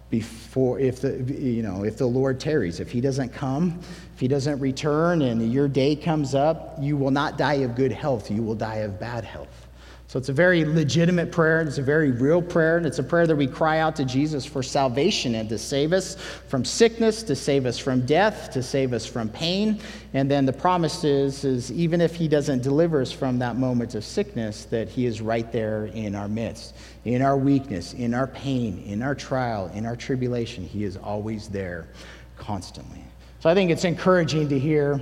before 0.09 0.79
if 0.79 1.01
the 1.01 1.21
you 1.37 1.61
know 1.61 1.83
if 1.83 1.97
the 1.97 2.05
Lord 2.05 2.39
tarries. 2.39 2.79
If 2.79 2.89
he 2.89 3.01
doesn't 3.01 3.33
come 3.33 3.79
if 4.13 4.19
he 4.19 4.27
doesn't 4.27 4.59
return 4.59 5.23
and 5.23 5.51
your 5.51 5.67
day 5.67 5.95
comes 5.95 6.33
up 6.33 6.77
you 6.79 6.95
will 6.95 7.11
not 7.11 7.37
die 7.37 7.55
of 7.55 7.75
good 7.75 7.91
health. 7.91 8.31
You 8.31 8.43
will 8.43 8.55
die 8.55 8.77
of 8.77 8.99
bad 8.99 9.25
health 9.25 9.66
so 10.09 10.17
it's 10.17 10.29
a 10.29 10.33
very 10.33 10.63
legitimate 10.63 11.33
prayer. 11.33 11.59
and 11.59 11.67
It's 11.67 11.79
a 11.79 11.83
very 11.83 12.11
real 12.11 12.41
prayer. 12.41 12.77
And 12.77 12.85
it's 12.85 12.99
a 12.99 13.03
prayer 13.03 13.27
that 13.27 13.35
we 13.35 13.45
cry 13.45 13.79
out 13.79 13.97
to 13.97 14.05
Jesus 14.05 14.45
for 14.45 14.63
salvation 14.63 15.35
and 15.35 15.49
to 15.49 15.57
save 15.57 15.91
us 15.91 16.15
from 16.47 16.63
sickness, 16.63 17.23
to 17.23 17.35
save 17.35 17.65
us 17.65 17.77
from 17.77 18.05
death, 18.05 18.49
to 18.51 18.63
save 18.63 18.93
us 18.93 19.05
from 19.05 19.27
pain. 19.27 19.81
And 20.13 20.31
then 20.31 20.45
the 20.45 20.53
promise 20.53 21.03
is, 21.03 21.43
is 21.43 21.73
even 21.73 21.99
if 21.99 22.15
he 22.15 22.29
doesn't 22.29 22.63
deliver 22.63 23.01
us 23.01 23.11
from 23.11 23.37
that 23.39 23.57
moment 23.57 23.95
of 23.95 24.05
sickness, 24.05 24.63
that 24.65 24.87
he 24.87 25.05
is 25.05 25.19
right 25.19 25.51
there 25.51 25.87
in 25.87 26.15
our 26.15 26.29
midst, 26.29 26.73
in 27.03 27.21
our 27.21 27.37
weakness, 27.37 27.91
in 27.91 28.13
our 28.13 28.27
pain, 28.27 28.81
in 28.85 29.01
our 29.01 29.13
trial, 29.13 29.69
in 29.73 29.85
our 29.85 29.97
tribulation. 29.97 30.63
He 30.63 30.85
is 30.85 30.95
always 30.95 31.49
there 31.49 31.89
constantly. 32.37 33.03
So 33.41 33.49
I 33.49 33.53
think 33.53 33.71
it's 33.71 33.83
encouraging 33.83 34.47
to 34.47 34.57
hear 34.57 35.01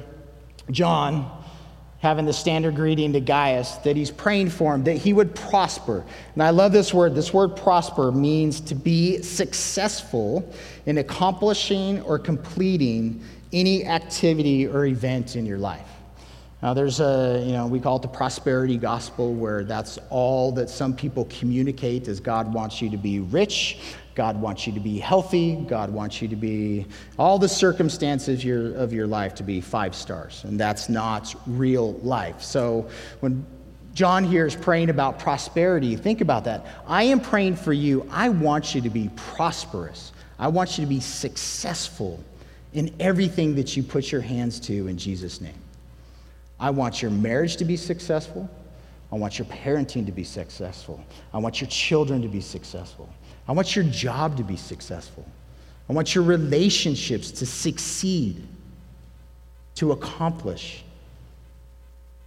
John 0.71 1.44
having 2.05 2.25
the 2.25 2.33
standard 2.33 2.75
greeting 2.75 3.11
to 3.13 3.19
Gaius, 3.19 3.77
that 3.77 3.95
he's 3.95 4.11
praying 4.11 4.51
for 4.51 4.75
him, 4.75 4.83
that 4.83 4.93
he 4.93 5.11
would 5.11 5.33
prosper. 5.33 6.05
And 6.35 6.43
I 6.43 6.51
love 6.51 6.71
this 6.71 6.93
word. 6.93 7.15
This 7.15 7.33
word 7.33 7.55
prosper 7.55 8.11
means 8.11 8.61
to 8.61 8.75
be 8.75 9.23
successful 9.23 10.47
in 10.85 10.99
accomplishing 10.99 12.03
or 12.03 12.19
completing 12.19 13.23
any 13.51 13.85
activity 13.85 14.67
or 14.67 14.85
event 14.85 15.35
in 15.35 15.47
your 15.47 15.57
life. 15.57 15.94
Now, 16.61 16.73
there's 16.73 16.99
a, 16.99 17.43
you 17.45 17.53
know, 17.53 17.67
we 17.67 17.79
call 17.79 17.97
it 17.97 18.01
the 18.01 18.07
prosperity 18.07 18.77
gospel, 18.77 19.33
where 19.33 19.63
that's 19.63 19.99
all 20.09 20.51
that 20.53 20.69
some 20.69 20.95
people 20.95 21.25
communicate 21.25 22.07
is 22.07 22.19
God 22.19 22.51
wants 22.53 22.81
you 22.81 22.89
to 22.89 22.97
be 22.97 23.19
rich, 23.19 23.77
God 24.15 24.39
wants 24.39 24.65
you 24.65 24.73
to 24.73 24.79
be 24.79 24.97
healthy. 24.97 25.55
God 25.55 25.89
wants 25.91 26.21
you 26.21 26.29
to 26.29 26.37
be 26.37 26.85
all 27.19 27.37
the 27.37 27.49
circumstances 27.49 28.43
your, 28.43 28.73
of 28.75 28.93
your 28.93 29.07
life 29.07 29.35
to 29.35 29.43
be 29.43 29.59
five 29.59 29.93
stars. 29.93 30.43
And 30.45 30.57
that's 30.57 30.87
not 30.87 31.35
real 31.45 31.93
life. 31.95 32.41
So 32.41 32.89
when 33.19 33.45
John 33.93 34.23
here 34.23 34.45
is 34.45 34.55
praying 34.55 34.89
about 34.89 35.19
prosperity, 35.19 35.97
think 35.97 36.21
about 36.21 36.45
that. 36.45 36.65
I 36.87 37.03
am 37.03 37.19
praying 37.19 37.57
for 37.57 37.73
you. 37.73 38.07
I 38.09 38.29
want 38.29 38.73
you 38.73 38.81
to 38.81 38.89
be 38.89 39.09
prosperous. 39.17 40.13
I 40.39 40.47
want 40.47 40.77
you 40.77 40.85
to 40.85 40.89
be 40.89 41.01
successful 41.01 42.23
in 42.73 42.93
everything 42.99 43.55
that 43.55 43.75
you 43.75 43.83
put 43.83 44.11
your 44.11 44.21
hands 44.21 44.59
to 44.61 44.87
in 44.87 44.97
Jesus' 44.97 45.41
name. 45.41 45.53
I 46.59 46.69
want 46.69 47.01
your 47.01 47.11
marriage 47.11 47.57
to 47.57 47.65
be 47.65 47.77
successful. 47.77 48.49
I 49.11 49.15
want 49.15 49.37
your 49.39 49.45
parenting 49.47 50.05
to 50.05 50.11
be 50.11 50.23
successful. 50.23 51.03
I 51.33 51.37
want 51.37 51.61
your 51.61 51.69
children 51.69 52.21
to 52.21 52.27
be 52.27 52.41
successful. 52.41 53.09
I 53.47 53.51
want 53.51 53.75
your 53.75 53.85
job 53.85 54.37
to 54.37 54.43
be 54.43 54.57
successful. 54.57 55.25
I 55.89 55.93
want 55.93 56.15
your 56.15 56.23
relationships 56.23 57.31
to 57.31 57.45
succeed, 57.45 58.47
to 59.75 59.91
accomplish, 59.91 60.83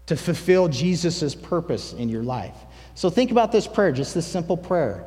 to 0.06 0.16
fulfill 0.16 0.68
Jesus' 0.68 1.34
purpose 1.34 1.92
in 1.92 2.08
your 2.08 2.22
life. 2.22 2.56
So 2.94 3.10
think 3.10 3.30
about 3.30 3.52
this 3.52 3.66
prayer, 3.66 3.92
just 3.92 4.14
this 4.14 4.26
simple 4.26 4.56
prayer. 4.56 5.06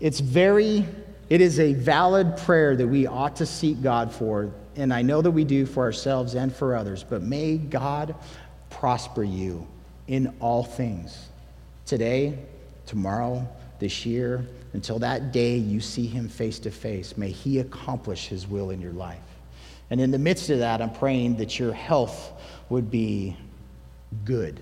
It's 0.00 0.20
very, 0.20 0.84
it 1.30 1.40
is 1.40 1.60
a 1.60 1.72
valid 1.72 2.36
prayer 2.38 2.76
that 2.76 2.86
we 2.86 3.06
ought 3.06 3.36
to 3.36 3.46
seek 3.46 3.80
God 3.80 4.12
for, 4.12 4.50
and 4.76 4.92
I 4.92 5.02
know 5.02 5.22
that 5.22 5.30
we 5.30 5.44
do 5.44 5.64
for 5.64 5.84
ourselves 5.84 6.34
and 6.34 6.54
for 6.54 6.74
others, 6.74 7.04
but 7.08 7.22
may 7.22 7.56
God 7.56 8.14
prosper 8.78 9.22
you 9.22 9.66
in 10.08 10.34
all 10.40 10.62
things 10.62 11.28
today, 11.86 12.38
tomorrow, 12.86 13.46
this 13.78 14.04
year, 14.04 14.46
until 14.72 14.98
that 14.98 15.32
day 15.32 15.56
you 15.56 15.80
see 15.80 16.06
him 16.06 16.28
face 16.28 16.58
to 16.60 16.70
face. 16.70 17.16
May 17.16 17.30
he 17.30 17.60
accomplish 17.60 18.28
his 18.28 18.46
will 18.46 18.70
in 18.70 18.80
your 18.80 18.92
life. 18.92 19.18
And 19.90 20.00
in 20.00 20.10
the 20.10 20.18
midst 20.18 20.50
of 20.50 20.58
that, 20.58 20.82
I'm 20.82 20.92
praying 20.92 21.36
that 21.36 21.58
your 21.58 21.72
health 21.72 22.32
would 22.68 22.90
be 22.90 23.36
good. 24.24 24.60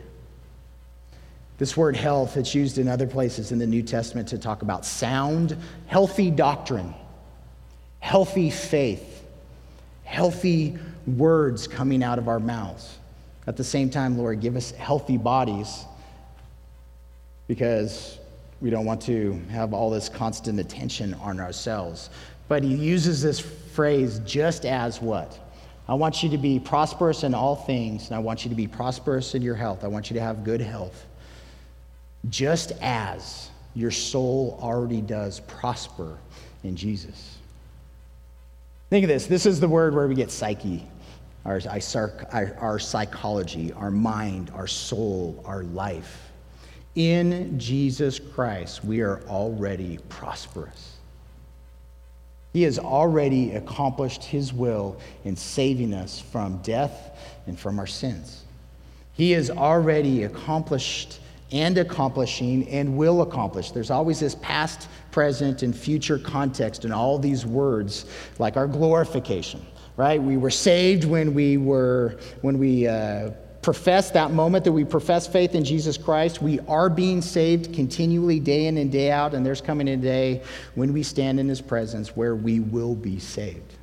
This 1.59 1.77
word 1.77 1.97
health, 1.97 2.37
it's 2.37 2.55
used 2.55 2.79
in 2.79 2.89
other 2.89 3.07
places 3.07 3.53
in 3.53 3.59
the 3.59 3.67
New 3.67 3.83
Testament 3.83 4.29
to 4.29 4.39
talk 4.39 4.63
about 4.63 4.85
sound, 4.85 5.57
healthy 5.87 6.31
doctrine, 6.31 6.93
healthy 8.01 8.51
faith, 8.51 9.25
healthy 10.05 10.77
words 11.07 11.69
coming 11.69 12.03
out 12.03 12.19
of 12.19 12.29
our 12.29 12.41
mouths. 12.41 12.99
At 13.47 13.57
the 13.57 13.65
same 13.65 13.91
time, 13.91 14.17
Lord, 14.17 14.41
give 14.41 14.57
us 14.57 14.71
healthy 14.73 15.17
bodies 15.17 15.85
because 17.49 18.19
we 18.61 18.71
don't 18.71 18.85
want 18.85 19.03
to 19.03 19.33
have 19.51 19.75
all 19.75 19.91
this 19.91 20.09
constant 20.09 20.61
attention 20.61 21.15
on 21.15 21.41
ourselves. 21.41 22.11
But 22.49 22.63
he 22.63 22.75
uses 22.75 23.21
this 23.21 23.41
phrase 23.41 24.21
just 24.21 24.65
as 24.65 25.01
what? 25.01 25.39
I 25.89 25.95
want 25.95 26.23
you 26.23 26.29
to 26.31 26.39
be 26.39 26.61
prosperous 26.61 27.25
in 27.25 27.35
all 27.35 27.57
things, 27.57 28.07
and 28.07 28.17
I 28.17 28.21
want 28.21 28.45
you 28.45 28.49
to 28.51 28.55
be 28.55 28.69
prosperous 28.69 29.35
in 29.35 29.43
your 29.43 29.57
health. 29.57 29.83
I 29.83 29.89
want 29.89 30.11
you 30.11 30.15
to 30.15 30.23
have 30.23 30.45
good 30.45 30.61
health. 30.61 31.07
Just 32.31 32.73
as 32.81 33.51
your 33.75 33.91
soul 33.91 34.59
already 34.63 35.01
does 35.01 35.41
prosper 35.41 36.17
in 36.63 36.77
Jesus. 36.77 37.39
Think 38.91 39.05
of 39.05 39.09
this. 39.09 39.27
This 39.27 39.45
is 39.45 39.59
the 39.59 39.69
word 39.69 39.95
where 39.95 40.07
we 40.07 40.15
get 40.15 40.31
psyche. 40.31 40.87
Our, 41.45 41.61
our, 42.33 42.57
our 42.59 42.79
psychology, 42.79 43.73
our 43.73 43.91
mind, 43.91 44.51
our 44.55 44.67
soul, 44.67 45.43
our 45.47 45.65
life. 45.65 46.31
In 46.95 47.59
Jesus 47.59 48.19
Christ, 48.19 48.85
we 48.85 49.01
are 49.01 49.23
already 49.27 49.99
prosperous. 50.09 50.97
He 52.53 52.63
has 52.63 52.79
already 52.79 53.53
accomplished 53.53 54.23
his 54.23 54.53
will 54.53 54.99
in 55.25 55.37
saving 55.37 55.95
us 55.95 56.21
from 56.21 56.59
death 56.59 57.19
and 57.47 57.59
from 57.59 57.79
our 57.79 57.87
sins. 57.87 58.45
He 59.15 59.31
has 59.33 59.51
already 59.51 60.25
accomplished 60.25 61.21
and 61.51 61.77
accomplishing 61.79 62.69
and 62.69 62.97
will 62.97 63.23
accomplish. 63.23 63.71
There's 63.71 63.91
always 63.91 64.21
this 64.21 64.35
past, 64.37 64.89
present, 65.11 65.63
and 65.63 65.77
future 65.77 66.19
context 66.19 66.85
in 66.85 66.93
all 66.93 67.19
these 67.19 67.45
words, 67.45 68.07
like 68.39 68.57
our 68.57 68.67
glorification, 68.67 69.65
right? 69.97 70.23
We 70.23 70.37
were 70.37 70.51
saved 70.51 71.05
when 71.05 71.35
we 71.35 71.57
were, 71.57 72.19
when 72.41 72.59
we, 72.59 72.87
uh, 72.87 73.31
profess 73.63 74.11
that 74.11 74.33
moment 74.33 74.65
that 74.65 74.73
we 74.73 74.85
profess 74.85 75.27
faith 75.27 75.55
in 75.55 75.65
Jesus 75.65 75.97
Christ, 75.97 76.43
we 76.43 76.59
are 76.61 76.91
being 76.91 77.23
saved 77.23 77.73
continually 77.73 78.41
day 78.41 78.67
in 78.67 78.77
and 78.77 78.91
day 78.91 79.11
out, 79.13 79.35
and 79.35 79.47
there's 79.47 79.61
coming 79.61 79.89
a 79.89 79.97
day 79.97 80.43
when 80.75 80.93
we 80.93 81.05
stand 81.05 81.39
in 81.39 81.49
His 81.49 81.61
presence 81.61 82.17
where 82.17 82.35
we 82.35 82.59
will 82.59 82.97
be 82.97 83.21
saved. 83.21 83.75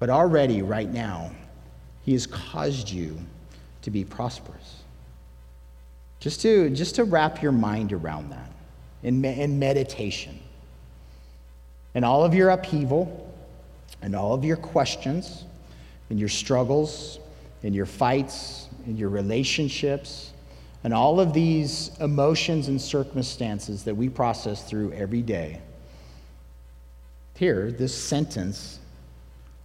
But 0.00 0.10
already, 0.10 0.62
right 0.62 0.92
now, 0.92 1.30
He 2.04 2.12
has 2.12 2.26
caused 2.26 2.90
you 2.90 3.16
to 3.82 3.90
be 3.90 4.04
prosperous. 4.04 4.82
Just 6.18 6.42
to, 6.42 6.68
just 6.70 6.96
to 6.96 7.04
wrap 7.04 7.40
your 7.40 7.52
mind 7.52 7.92
around 7.92 8.30
that 8.30 8.50
in, 9.04 9.24
in 9.24 9.60
meditation. 9.60 10.40
And 11.94 12.04
all 12.04 12.24
of 12.24 12.34
your 12.34 12.50
upheaval, 12.50 13.25
and 14.06 14.14
all 14.14 14.32
of 14.32 14.44
your 14.44 14.56
questions, 14.56 15.46
and 16.10 16.20
your 16.20 16.28
struggles, 16.28 17.18
and 17.64 17.74
your 17.74 17.86
fights, 17.86 18.68
and 18.86 18.96
your 18.96 19.08
relationships, 19.08 20.30
and 20.84 20.94
all 20.94 21.18
of 21.18 21.32
these 21.32 21.90
emotions 21.98 22.68
and 22.68 22.80
circumstances 22.80 23.82
that 23.82 23.96
we 23.96 24.08
process 24.08 24.62
through 24.62 24.92
every 24.92 25.22
day. 25.22 25.60
Here, 27.34 27.72
this 27.72 27.92
sentence, 27.92 28.78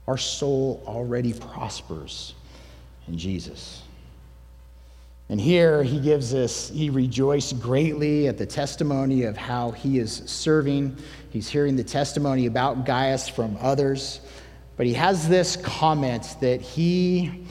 our 0.08 0.18
soul 0.18 0.82
already 0.88 1.34
prospers 1.34 2.34
in 3.08 3.20
Jesus. 3.20 3.84
And 5.32 5.40
here 5.40 5.82
he 5.82 5.98
gives 5.98 6.34
us, 6.34 6.68
he 6.68 6.90
rejoiced 6.90 7.58
greatly 7.62 8.28
at 8.28 8.38
the 8.38 8.46
testimony 8.46 9.24
of 9.24 9.38
how 9.38 9.72
he 9.72 9.98
is 9.98 10.22
serving. 10.26 10.98
He's 11.30 11.48
hearing 11.48 11.78
the 11.78 11.86
testimony 11.86 12.48
about 12.48 12.86
Gaius 12.86 13.30
from 13.30 13.58
others. 13.62 14.20
But 14.76 14.88
he 14.88 14.94
has 14.94 15.30
this 15.30 15.56
comment 15.56 16.36
that 16.42 16.60
he 16.62 17.46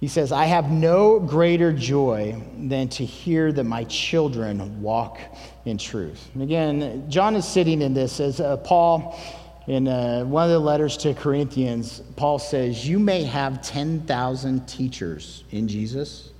he 0.00 0.08
says, 0.08 0.32
I 0.32 0.44
have 0.44 0.70
no 0.70 1.18
greater 1.18 1.72
joy 1.72 2.36
than 2.58 2.88
to 2.90 3.06
hear 3.06 3.52
that 3.52 3.64
my 3.64 3.84
children 3.84 4.82
walk 4.82 5.18
in 5.64 5.78
truth. 5.78 6.28
And 6.34 6.42
again, 6.42 7.10
John 7.10 7.36
is 7.36 7.48
sitting 7.48 7.80
in 7.80 7.94
this 7.94 8.20
as 8.20 8.38
uh, 8.38 8.58
Paul, 8.58 9.18
in 9.66 9.88
uh, 9.88 10.24
one 10.24 10.44
of 10.44 10.50
the 10.50 10.58
letters 10.58 10.98
to 10.98 11.14
Corinthians, 11.14 12.02
Paul 12.16 12.38
says, 12.38 12.86
You 12.86 12.98
may 12.98 13.22
have 13.24 13.62
10,000 13.62 14.66
teachers 14.68 15.44
in 15.52 15.68
Jesus, 15.68 16.33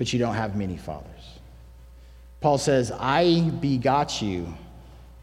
but 0.00 0.12
you 0.12 0.18
don't 0.18 0.34
have 0.34 0.56
many 0.56 0.78
fathers. 0.78 1.38
Paul 2.40 2.56
says, 2.56 2.90
I 2.98 3.50
begot 3.60 4.22
you, 4.22 4.48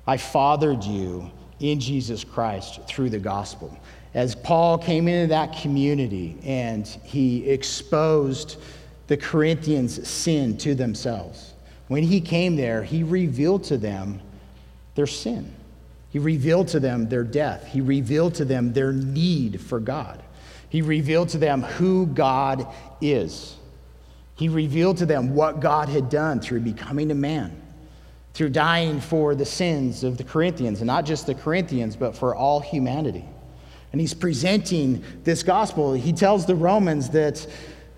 I 0.05 0.17
fathered 0.17 0.83
you 0.83 1.31
in 1.59 1.79
Jesus 1.79 2.23
Christ 2.23 2.79
through 2.87 3.09
the 3.09 3.17
gospel 3.17 3.75
as 4.13 4.35
Paul 4.35 4.77
came 4.77 5.07
into 5.07 5.27
that 5.27 5.55
community 5.57 6.37
and 6.43 6.87
he 7.03 7.49
exposed 7.49 8.59
the 9.07 9.17
Corinthians' 9.17 10.07
sin 10.07 10.57
to 10.57 10.75
themselves, 10.75 11.53
when 11.87 12.03
he 12.03 12.19
came 12.19 12.55
there, 12.55 12.83
he 12.83 13.03
revealed 13.03 13.63
to 13.65 13.77
them 13.77 14.19
their 14.95 15.07
sin. 15.07 15.53
He 16.09 16.19
revealed 16.19 16.67
to 16.69 16.79
them 16.79 17.09
their 17.09 17.23
death. 17.23 17.65
He 17.67 17.79
revealed 17.79 18.35
to 18.35 18.45
them 18.45 18.73
their 18.73 18.91
need 18.91 19.61
for 19.61 19.79
God. 19.79 20.21
He 20.69 20.81
revealed 20.81 21.29
to 21.29 21.37
them 21.37 21.61
who 21.61 22.07
God 22.07 22.67
is. 22.99 23.56
He 24.37 24.47
revealed 24.47 24.97
to 24.97 25.05
them 25.05 25.35
what 25.35 25.59
God 25.59 25.89
had 25.89 26.09
done 26.09 26.39
through 26.39 26.61
becoming 26.61 27.11
a 27.11 27.15
man, 27.15 27.61
through 28.33 28.49
dying 28.49 29.01
for 29.01 29.35
the 29.35 29.45
sins 29.45 30.03
of 30.03 30.17
the 30.17 30.23
Corinthians, 30.23 30.79
and 30.79 30.87
not 30.87 31.05
just 31.05 31.25
the 31.25 31.35
Corinthians, 31.35 31.95
but 31.95 32.15
for 32.15 32.33
all 32.33 32.61
humanity 32.61 33.25
and 33.91 34.01
he's 34.01 34.13
presenting 34.13 35.03
this 35.23 35.43
gospel. 35.43 35.93
He 35.93 36.13
tells 36.13 36.45
the 36.45 36.55
Romans 36.55 37.09
that 37.09 37.47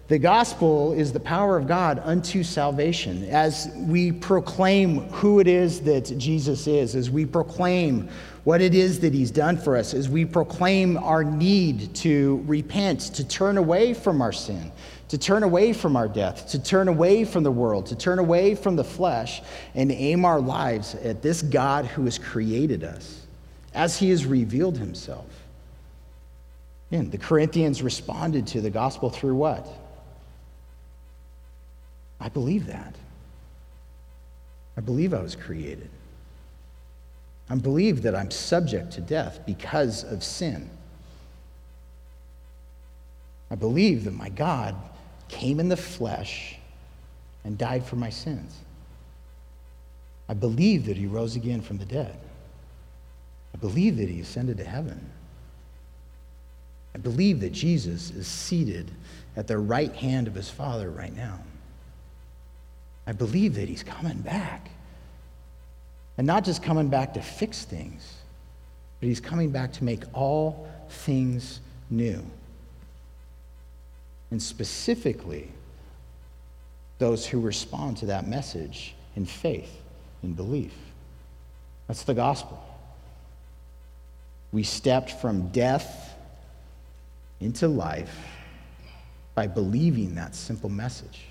the 0.07 0.17
gospel 0.17 0.93
is 0.93 1.11
the 1.11 1.19
power 1.19 1.57
of 1.57 1.67
God 1.67 2.01
unto 2.03 2.43
salvation. 2.43 3.27
As 3.29 3.69
we 3.75 4.11
proclaim 4.11 5.01
who 5.09 5.39
it 5.39 5.47
is 5.47 5.81
that 5.81 6.17
Jesus 6.17 6.67
is, 6.67 6.95
as 6.95 7.09
we 7.09 7.25
proclaim 7.25 8.09
what 8.43 8.61
it 8.61 8.73
is 8.73 8.99
that 9.01 9.13
he's 9.13 9.29
done 9.29 9.57
for 9.57 9.75
us, 9.75 9.93
as 9.93 10.09
we 10.09 10.25
proclaim 10.25 10.97
our 10.97 11.23
need 11.23 11.93
to 11.95 12.43
repent, 12.47 13.01
to 13.15 13.27
turn 13.27 13.57
away 13.57 13.93
from 13.93 14.21
our 14.21 14.31
sin, 14.31 14.71
to 15.09 15.17
turn 15.17 15.43
away 15.43 15.73
from 15.73 15.95
our 15.95 16.07
death, 16.07 16.49
to 16.49 16.59
turn 16.59 16.87
away 16.87 17.25
from 17.25 17.43
the 17.43 17.51
world, 17.51 17.87
to 17.87 17.95
turn 17.95 18.19
away 18.19 18.55
from 18.55 18.75
the 18.75 18.83
flesh, 18.83 19.41
and 19.75 19.91
aim 19.91 20.23
our 20.23 20.39
lives 20.39 20.95
at 20.95 21.21
this 21.21 21.41
God 21.41 21.85
who 21.85 22.05
has 22.05 22.17
created 22.17 22.83
us, 22.83 23.25
as 23.73 23.97
he 23.97 24.11
has 24.11 24.25
revealed 24.25 24.77
himself. 24.77 25.25
And 26.91 27.11
the 27.11 27.17
Corinthians 27.17 27.81
responded 27.81 28.47
to 28.47 28.61
the 28.61 28.69
gospel 28.69 29.09
through 29.09 29.35
what? 29.35 29.67
I 32.19 32.29
believe 32.29 32.67
that. 32.67 32.95
I 34.77 34.81
believe 34.81 35.13
I 35.13 35.21
was 35.21 35.35
created. 35.35 35.89
I 37.49 37.55
believe 37.55 38.03
that 38.03 38.15
I'm 38.15 38.29
subject 38.29 38.91
to 38.93 39.01
death 39.01 39.39
because 39.45 40.03
of 40.03 40.23
sin. 40.23 40.69
I 43.49 43.55
believe 43.55 44.03
that 44.03 44.13
my 44.13 44.29
God 44.29 44.75
came 45.29 45.59
in 45.59 45.69
the 45.69 45.77
flesh 45.77 46.57
and 47.43 47.57
died 47.57 47.85
for 47.85 47.95
my 47.95 48.09
sins. 48.09 48.55
I 50.27 50.33
believe 50.33 50.85
that 50.85 50.97
he 50.97 51.07
rose 51.07 51.35
again 51.35 51.61
from 51.61 51.77
the 51.77 51.85
dead. 51.85 52.17
I 53.53 53.57
believe 53.57 53.97
that 53.97 54.09
he 54.09 54.19
ascended 54.19 54.57
to 54.57 54.63
heaven. 54.63 55.09
I 56.93 56.97
believe 56.97 57.39
that 57.41 57.51
Jesus 57.51 58.11
is 58.11 58.27
seated 58.27 58.91
at 59.35 59.47
the 59.47 59.57
right 59.57 59.93
hand 59.93 60.27
of 60.27 60.35
his 60.35 60.49
Father 60.49 60.89
right 60.89 61.15
now. 61.15 61.39
I 63.07 63.11
believe 63.11 63.55
that 63.55 63.69
he's 63.69 63.83
coming 63.83 64.19
back. 64.19 64.69
And 66.17 66.27
not 66.27 66.43
just 66.43 66.61
coming 66.61 66.89
back 66.89 67.13
to 67.13 67.21
fix 67.21 67.63
things, 67.63 68.15
but 68.99 69.07
he's 69.07 69.21
coming 69.21 69.49
back 69.49 69.71
to 69.73 69.83
make 69.83 70.03
all 70.13 70.69
things 70.89 71.61
new. 71.89 72.23
And 74.31 74.41
specifically, 74.41 75.51
those 76.99 77.25
who 77.25 77.39
respond 77.39 77.97
to 77.97 78.07
that 78.07 78.27
message 78.27 78.93
in 79.15 79.25
faith, 79.25 79.81
in 80.21 80.33
belief. 80.33 80.73
That's 81.87 82.03
the 82.03 82.13
gospel. 82.13 82.63
We 84.51 84.63
stepped 84.63 85.11
from 85.11 85.49
death 85.49 86.15
into 87.39 87.67
life 87.67 88.15
by 89.33 89.47
believing 89.47 90.15
that 90.15 90.35
simple 90.35 90.69
message. 90.69 91.25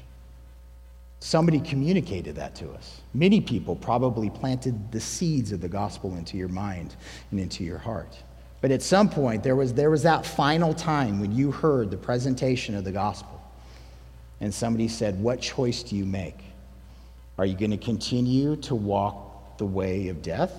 Somebody 1.21 1.61
communicated 1.61 2.37
that 2.37 2.55
to 2.57 2.71
us. 2.71 3.01
Many 3.13 3.41
people 3.41 3.75
probably 3.75 4.31
planted 4.31 4.93
the 4.93 5.01
seeds 5.01 5.53
of 5.53 5.61
the 5.61 5.69
gospel 5.69 6.17
into 6.17 6.37
your 6.37 6.49
mind 6.49 6.95
and 7.31 7.41
into 7.41 7.65
your 7.65 7.79
heart. 7.79 8.17
But 8.61 8.71
at 8.71 8.83
some 8.83 9.09
point, 9.09 9.43
there 9.43 9.55
was, 9.55 9.75
there 9.75 9.91
was 9.91 10.03
that 10.03 10.27
final 10.27 10.75
time 10.75 11.21
when 11.21 11.33
you 11.35 11.53
heard 11.53 11.91
the 11.91 11.97
presentation 11.97 12.75
of 12.75 12.85
the 12.85 12.93
gospel, 12.93 13.41
and 14.41 14.53
somebody 14.53 14.89
said, 14.89 15.21
What 15.21 15.41
choice 15.41 15.83
do 15.83 15.97
you 15.97 16.05
make? 16.05 16.39
Are 17.39 17.47
you 17.47 17.57
going 17.57 17.71
to 17.71 17.77
continue 17.77 18.57
to 18.57 18.75
walk 18.75 19.59
the 19.59 19.67
way 19.67 20.09
of 20.09 20.23
death? 20.23 20.53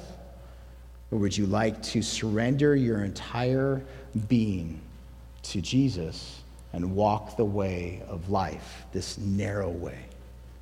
Or 1.12 1.18
would 1.20 1.38
you 1.38 1.46
like 1.46 1.82
to 1.84 2.02
surrender 2.02 2.76
your 2.76 3.04
entire 3.04 3.82
being 4.28 4.80
to 5.44 5.62
Jesus 5.62 6.42
and 6.74 6.96
walk 6.96 7.36
the 7.38 7.46
way 7.46 8.02
of 8.08 8.30
life, 8.30 8.86
this 8.92 9.18
narrow 9.18 9.70
way, 9.70 9.98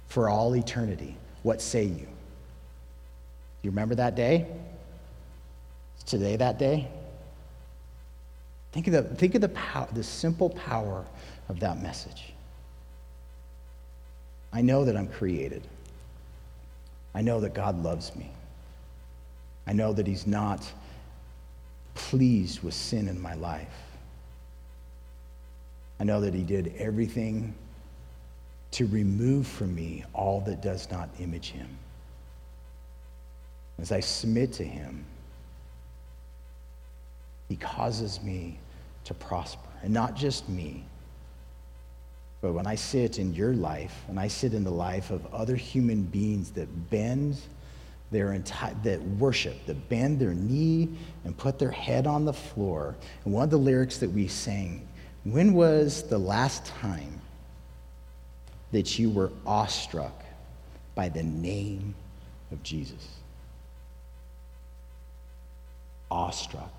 for 0.07 0.29
all 0.29 0.55
eternity. 0.55 1.17
What 1.43 1.61
say 1.61 1.83
you? 1.83 2.05
Do 2.05 3.63
you 3.63 3.71
remember 3.71 3.95
that 3.95 4.15
day? 4.15 4.47
Is 5.97 6.03
today 6.03 6.37
that 6.37 6.57
day? 6.57 6.87
Think 8.71 8.87
of 8.87 8.93
the, 8.93 9.03
think 9.15 9.35
of 9.35 9.41
the, 9.41 9.49
power, 9.49 9.87
the 9.93 10.03
simple 10.03 10.49
power 10.49 11.05
of 11.49 11.59
that 11.59 11.81
message. 11.81 12.33
I 14.51 14.61
know 14.61 14.85
that 14.85 14.95
I'm 14.95 15.07
created. 15.07 15.63
I 17.13 17.21
know 17.21 17.39
that 17.39 17.53
God 17.53 17.81
loves 17.83 18.15
me. 18.15 18.31
I 19.65 19.73
know 19.73 19.93
that 19.93 20.07
He's 20.07 20.27
not 20.27 20.71
pleased 21.95 22.61
with 22.61 22.73
sin 22.73 23.07
in 23.07 23.19
my 23.19 23.33
life. 23.35 23.67
I 25.99 26.03
know 26.03 26.21
that 26.21 26.33
He 26.33 26.43
did 26.43 26.73
everything 26.77 27.53
to 28.71 28.85
remove 28.87 29.47
from 29.47 29.73
me 29.73 30.03
all 30.13 30.41
that 30.41 30.61
does 30.61 30.89
not 30.91 31.09
image 31.19 31.51
Him. 31.51 31.69
As 33.79 33.91
I 33.91 33.99
submit 33.99 34.53
to 34.53 34.63
Him, 34.63 35.05
He 37.47 37.55
causes 37.55 38.21
me 38.21 38.59
to 39.05 39.13
prosper. 39.13 39.69
And 39.83 39.93
not 39.93 40.15
just 40.15 40.49
me, 40.49 40.83
but 42.41 42.53
when 42.53 42.67
I 42.67 42.75
sit 42.75 43.17
in 43.17 43.33
your 43.33 43.53
life, 43.53 43.95
and 44.07 44.19
I 44.19 44.27
sit 44.27 44.53
in 44.53 44.63
the 44.63 44.71
life 44.71 45.09
of 45.09 45.25
other 45.33 45.55
human 45.55 46.03
beings 46.03 46.51
that 46.51 46.89
bend 46.89 47.37
their 48.11 48.33
entire, 48.33 48.75
that 48.83 49.01
worship, 49.01 49.65
that 49.65 49.89
bend 49.89 50.19
their 50.19 50.33
knee 50.33 50.89
and 51.25 51.35
put 51.35 51.59
their 51.59 51.71
head 51.71 52.05
on 52.05 52.25
the 52.25 52.33
floor. 52.33 52.95
And 53.25 53.33
one 53.33 53.43
of 53.43 53.49
the 53.49 53.57
lyrics 53.57 53.97
that 53.97 54.11
we 54.11 54.27
sang, 54.27 54.87
when 55.23 55.53
was 55.53 56.03
the 56.03 56.17
last 56.17 56.65
time 56.65 57.19
that 58.71 58.99
you 58.99 59.09
were 59.09 59.31
awestruck 59.45 60.23
by 60.95 61.09
the 61.09 61.23
name 61.23 61.95
of 62.51 62.61
Jesus? 62.63 63.07
Awestruck. 66.09 66.71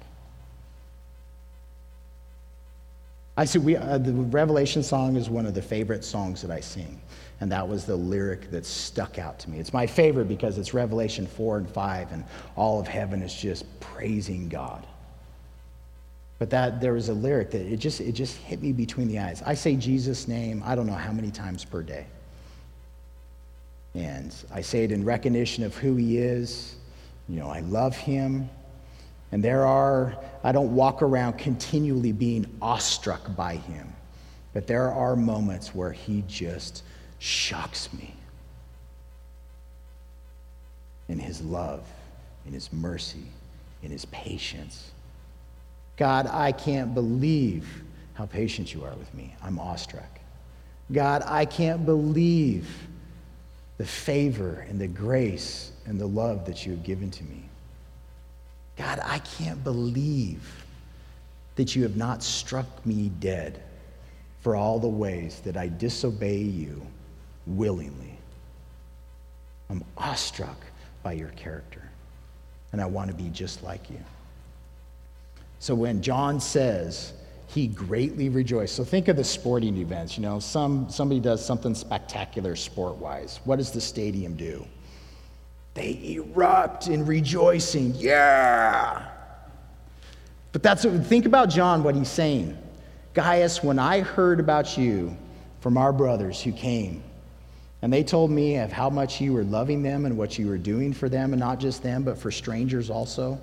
I 3.38 3.44
see 3.44 3.60
we, 3.60 3.76
uh, 3.76 3.98
the 3.98 4.12
Revelation 4.12 4.82
song 4.82 5.14
is 5.14 5.30
one 5.30 5.46
of 5.46 5.54
the 5.54 5.62
favorite 5.62 6.04
songs 6.04 6.42
that 6.42 6.50
I 6.50 6.58
sing. 6.58 7.00
And 7.40 7.52
that 7.52 7.66
was 7.66 7.84
the 7.84 7.94
lyric 7.94 8.50
that 8.50 8.66
stuck 8.66 9.20
out 9.20 9.38
to 9.38 9.48
me. 9.48 9.60
It's 9.60 9.72
my 9.72 9.86
favorite 9.86 10.26
because 10.26 10.58
it's 10.58 10.74
Revelation 10.74 11.24
4 11.24 11.58
and 11.58 11.70
5, 11.70 12.10
and 12.10 12.24
all 12.56 12.80
of 12.80 12.88
heaven 12.88 13.22
is 13.22 13.32
just 13.32 13.64
praising 13.78 14.48
God. 14.48 14.84
But 16.40 16.50
that 16.50 16.80
there 16.80 16.94
was 16.94 17.10
a 17.10 17.14
lyric 17.14 17.52
that 17.52 17.60
it 17.60 17.76
just, 17.76 18.00
it 18.00 18.10
just 18.10 18.36
hit 18.38 18.60
me 18.60 18.72
between 18.72 19.06
the 19.06 19.20
eyes. 19.20 19.40
I 19.46 19.54
say 19.54 19.76
Jesus' 19.76 20.26
name, 20.26 20.60
I 20.66 20.74
don't 20.74 20.88
know 20.88 20.92
how 20.94 21.12
many 21.12 21.30
times 21.30 21.64
per 21.64 21.84
day. 21.84 22.06
And 23.94 24.34
I 24.52 24.62
say 24.62 24.82
it 24.82 24.90
in 24.90 25.04
recognition 25.04 25.62
of 25.62 25.76
who 25.76 25.94
he 25.94 26.18
is. 26.18 26.74
You 27.28 27.38
know, 27.38 27.48
I 27.48 27.60
love 27.60 27.96
him. 27.96 28.50
And 29.32 29.44
there 29.44 29.66
are, 29.66 30.16
I 30.42 30.52
don't 30.52 30.74
walk 30.74 31.02
around 31.02 31.34
continually 31.34 32.12
being 32.12 32.46
awestruck 32.62 33.36
by 33.36 33.56
him, 33.56 33.92
but 34.54 34.66
there 34.66 34.90
are 34.90 35.16
moments 35.16 35.74
where 35.74 35.92
he 35.92 36.24
just 36.26 36.82
shocks 37.18 37.92
me 37.92 38.14
in 41.08 41.18
his 41.18 41.42
love, 41.42 41.86
in 42.46 42.52
his 42.52 42.72
mercy, 42.72 43.24
in 43.82 43.90
his 43.90 44.04
patience. 44.06 44.92
God, 45.96 46.26
I 46.26 46.52
can't 46.52 46.94
believe 46.94 47.82
how 48.14 48.26
patient 48.26 48.72
you 48.72 48.84
are 48.84 48.94
with 48.94 49.12
me. 49.14 49.34
I'm 49.42 49.58
awestruck. 49.58 50.20
God, 50.92 51.22
I 51.26 51.44
can't 51.44 51.84
believe 51.84 52.68
the 53.76 53.84
favor 53.84 54.66
and 54.68 54.80
the 54.80 54.88
grace 54.88 55.72
and 55.86 56.00
the 56.00 56.06
love 56.06 56.46
that 56.46 56.64
you 56.64 56.72
have 56.72 56.82
given 56.82 57.10
to 57.10 57.24
me. 57.24 57.47
God, 58.78 59.00
I 59.04 59.18
can't 59.18 59.62
believe 59.64 60.64
that 61.56 61.74
you 61.74 61.82
have 61.82 61.96
not 61.96 62.22
struck 62.22 62.86
me 62.86 63.10
dead 63.18 63.60
for 64.40 64.54
all 64.54 64.78
the 64.78 64.88
ways 64.88 65.40
that 65.44 65.56
I 65.56 65.66
disobey 65.68 66.38
you 66.38 66.80
willingly. 67.46 68.16
I'm 69.68 69.84
awestruck 69.96 70.56
by 71.02 71.12
your 71.12 71.30
character, 71.30 71.82
and 72.72 72.80
I 72.80 72.86
want 72.86 73.10
to 73.10 73.16
be 73.16 73.28
just 73.30 73.64
like 73.64 73.90
you. 73.90 74.00
So 75.58 75.74
when 75.74 76.00
John 76.00 76.40
says, 76.40 77.12
he 77.48 77.66
greatly 77.66 78.28
rejoiced. 78.28 78.76
So 78.76 78.84
think 78.84 79.08
of 79.08 79.16
the 79.16 79.24
sporting 79.24 79.76
events. 79.78 80.16
You 80.16 80.22
know, 80.22 80.38
some, 80.38 80.88
somebody 80.88 81.18
does 81.18 81.44
something 81.44 81.74
spectacular 81.74 82.54
sport 82.54 82.96
wise. 82.96 83.40
What 83.44 83.56
does 83.56 83.72
the 83.72 83.80
stadium 83.80 84.36
do? 84.36 84.64
They 85.78 86.16
erupt 86.16 86.88
in 86.88 87.06
rejoicing. 87.06 87.94
Yeah. 87.94 89.06
But 90.50 90.62
that's 90.64 90.84
what, 90.84 91.06
think 91.06 91.24
about 91.24 91.50
John, 91.50 91.84
what 91.84 91.94
he's 91.94 92.08
saying. 92.08 92.58
Gaius, 93.14 93.62
when 93.62 93.78
I 93.78 94.00
heard 94.00 94.40
about 94.40 94.76
you 94.76 95.16
from 95.60 95.78
our 95.78 95.92
brothers 95.92 96.42
who 96.42 96.50
came, 96.50 97.04
and 97.80 97.92
they 97.92 98.02
told 98.02 98.32
me 98.32 98.56
of 98.56 98.72
how 98.72 98.90
much 98.90 99.20
you 99.20 99.32
were 99.32 99.44
loving 99.44 99.84
them 99.84 100.04
and 100.04 100.18
what 100.18 100.36
you 100.36 100.48
were 100.48 100.58
doing 100.58 100.92
for 100.92 101.08
them, 101.08 101.32
and 101.32 101.38
not 101.38 101.60
just 101.60 101.80
them, 101.80 102.02
but 102.02 102.18
for 102.18 102.32
strangers 102.32 102.90
also. 102.90 103.40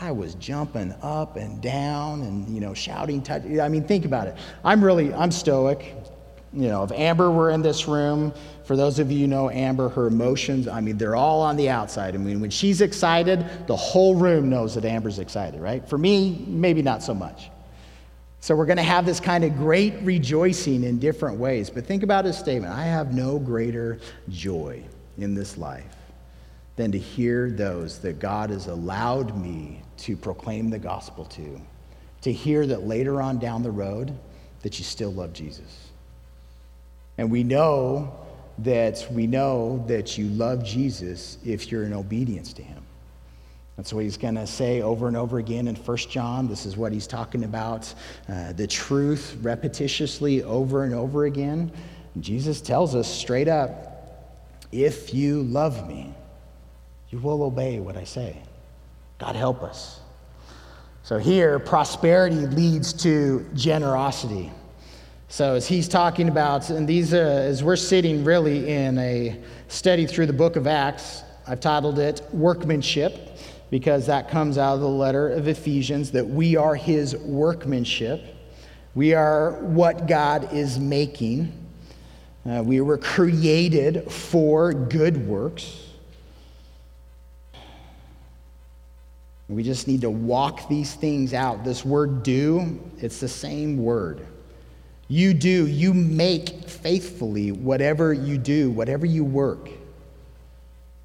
I 0.00 0.12
was 0.12 0.36
jumping 0.36 0.94
up 1.02 1.34
and 1.34 1.60
down 1.60 2.22
and, 2.22 2.48
you 2.48 2.60
know, 2.60 2.72
shouting. 2.72 3.26
I 3.60 3.68
mean, 3.68 3.82
think 3.82 4.04
about 4.04 4.28
it. 4.28 4.36
I'm 4.64 4.84
really, 4.84 5.12
I'm 5.12 5.32
stoic. 5.32 5.96
You 6.52 6.68
know, 6.68 6.84
if 6.84 6.92
Amber 6.92 7.30
were 7.30 7.50
in 7.50 7.62
this 7.62 7.88
room, 7.88 8.32
for 8.68 8.76
those 8.76 8.98
of 8.98 9.10
you 9.10 9.20
who 9.20 9.26
know 9.28 9.48
Amber, 9.48 9.88
her 9.88 10.08
emotions, 10.08 10.68
I 10.68 10.82
mean, 10.82 10.98
they're 10.98 11.16
all 11.16 11.40
on 11.40 11.56
the 11.56 11.70
outside. 11.70 12.14
I 12.14 12.18
mean, 12.18 12.38
when 12.38 12.50
she's 12.50 12.82
excited, 12.82 13.66
the 13.66 13.74
whole 13.74 14.14
room 14.14 14.50
knows 14.50 14.74
that 14.74 14.84
Amber's 14.84 15.18
excited, 15.18 15.58
right? 15.58 15.88
For 15.88 15.96
me, 15.96 16.44
maybe 16.46 16.82
not 16.82 17.02
so 17.02 17.14
much. 17.14 17.48
So 18.40 18.54
we're 18.54 18.66
going 18.66 18.76
to 18.76 18.82
have 18.82 19.06
this 19.06 19.20
kind 19.20 19.42
of 19.42 19.56
great 19.56 19.94
rejoicing 20.02 20.84
in 20.84 20.98
different 20.98 21.38
ways. 21.38 21.70
But 21.70 21.86
think 21.86 22.02
about 22.02 22.26
his 22.26 22.36
statement 22.36 22.74
I 22.74 22.84
have 22.84 23.14
no 23.14 23.38
greater 23.38 24.00
joy 24.28 24.82
in 25.16 25.34
this 25.34 25.56
life 25.56 25.96
than 26.76 26.92
to 26.92 26.98
hear 26.98 27.48
those 27.48 28.00
that 28.00 28.18
God 28.18 28.50
has 28.50 28.66
allowed 28.66 29.34
me 29.34 29.80
to 29.96 30.14
proclaim 30.14 30.68
the 30.68 30.78
gospel 30.78 31.24
to, 31.24 31.58
to 32.20 32.30
hear 32.30 32.66
that 32.66 32.86
later 32.86 33.22
on 33.22 33.38
down 33.38 33.62
the 33.62 33.70
road 33.70 34.14
that 34.60 34.78
you 34.78 34.84
still 34.84 35.14
love 35.14 35.32
Jesus. 35.32 35.88
And 37.16 37.30
we 37.30 37.42
know 37.44 38.12
that 38.58 39.06
we 39.12 39.26
know 39.26 39.84
that 39.86 40.18
you 40.18 40.28
love 40.30 40.64
Jesus 40.64 41.38
if 41.44 41.70
you're 41.70 41.84
in 41.84 41.92
obedience 41.92 42.52
to 42.54 42.62
him. 42.62 42.82
That's 43.76 43.92
what 43.92 44.02
he's 44.02 44.16
going 44.16 44.34
to 44.34 44.46
say 44.46 44.82
over 44.82 45.06
and 45.06 45.16
over 45.16 45.38
again 45.38 45.68
in 45.68 45.76
1 45.76 45.96
John. 45.96 46.48
This 46.48 46.66
is 46.66 46.76
what 46.76 46.92
he's 46.92 47.06
talking 47.06 47.44
about 47.44 47.94
uh, 48.28 48.52
the 48.52 48.66
truth 48.66 49.36
repetitiously 49.40 50.42
over 50.42 50.82
and 50.82 50.92
over 50.92 51.26
again. 51.26 51.70
Jesus 52.18 52.60
tells 52.60 52.96
us 52.96 53.06
straight 53.06 53.46
up 53.46 53.88
if 54.72 55.14
you 55.14 55.42
love 55.44 55.88
me, 55.88 56.12
you 57.10 57.18
will 57.20 57.42
obey 57.42 57.78
what 57.80 57.96
I 57.96 58.04
say. 58.04 58.36
God 59.18 59.36
help 59.36 59.62
us. 59.62 60.00
So 61.02 61.16
here, 61.16 61.58
prosperity 61.58 62.36
leads 62.36 62.92
to 63.04 63.48
generosity. 63.54 64.52
So, 65.30 65.54
as 65.54 65.68
he's 65.68 65.88
talking 65.88 66.28
about, 66.28 66.70
and 66.70 66.88
these, 66.88 67.12
uh, 67.12 67.18
as 67.18 67.62
we're 67.62 67.76
sitting 67.76 68.24
really 68.24 68.70
in 68.72 68.96
a 68.96 69.38
study 69.68 70.06
through 70.06 70.24
the 70.24 70.32
book 70.32 70.56
of 70.56 70.66
Acts, 70.66 71.22
I've 71.46 71.60
titled 71.60 71.98
it 71.98 72.22
Workmanship, 72.32 73.36
because 73.68 74.06
that 74.06 74.30
comes 74.30 74.56
out 74.56 74.76
of 74.76 74.80
the 74.80 74.88
letter 74.88 75.28
of 75.28 75.46
Ephesians 75.46 76.10
that 76.12 76.26
we 76.26 76.56
are 76.56 76.74
his 76.74 77.14
workmanship. 77.14 78.24
We 78.94 79.12
are 79.12 79.52
what 79.64 80.06
God 80.06 80.50
is 80.54 80.78
making. 80.78 81.52
Uh, 82.48 82.62
we 82.64 82.80
were 82.80 82.96
created 82.96 84.10
for 84.10 84.72
good 84.72 85.28
works. 85.28 85.88
We 89.46 89.62
just 89.62 89.86
need 89.86 90.00
to 90.00 90.10
walk 90.10 90.70
these 90.70 90.94
things 90.94 91.34
out. 91.34 91.64
This 91.64 91.84
word 91.84 92.22
do, 92.22 92.80
it's 92.96 93.20
the 93.20 93.28
same 93.28 93.76
word. 93.76 94.26
You 95.08 95.32
do, 95.32 95.66
you 95.66 95.94
make 95.94 96.68
faithfully 96.68 97.50
whatever 97.50 98.12
you 98.12 98.36
do, 98.36 98.70
whatever 98.70 99.06
you 99.06 99.24
work. 99.24 99.70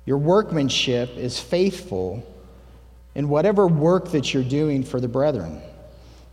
Your 0.06 0.18
workmanship 0.18 1.16
is 1.16 1.40
faithful 1.40 2.22
in 3.16 3.30
whatever 3.30 3.66
work 3.66 4.12
that 4.12 4.34
you're 4.34 4.44
doing 4.44 4.84
for 4.84 5.00
the 5.00 5.08
brethren 5.08 5.62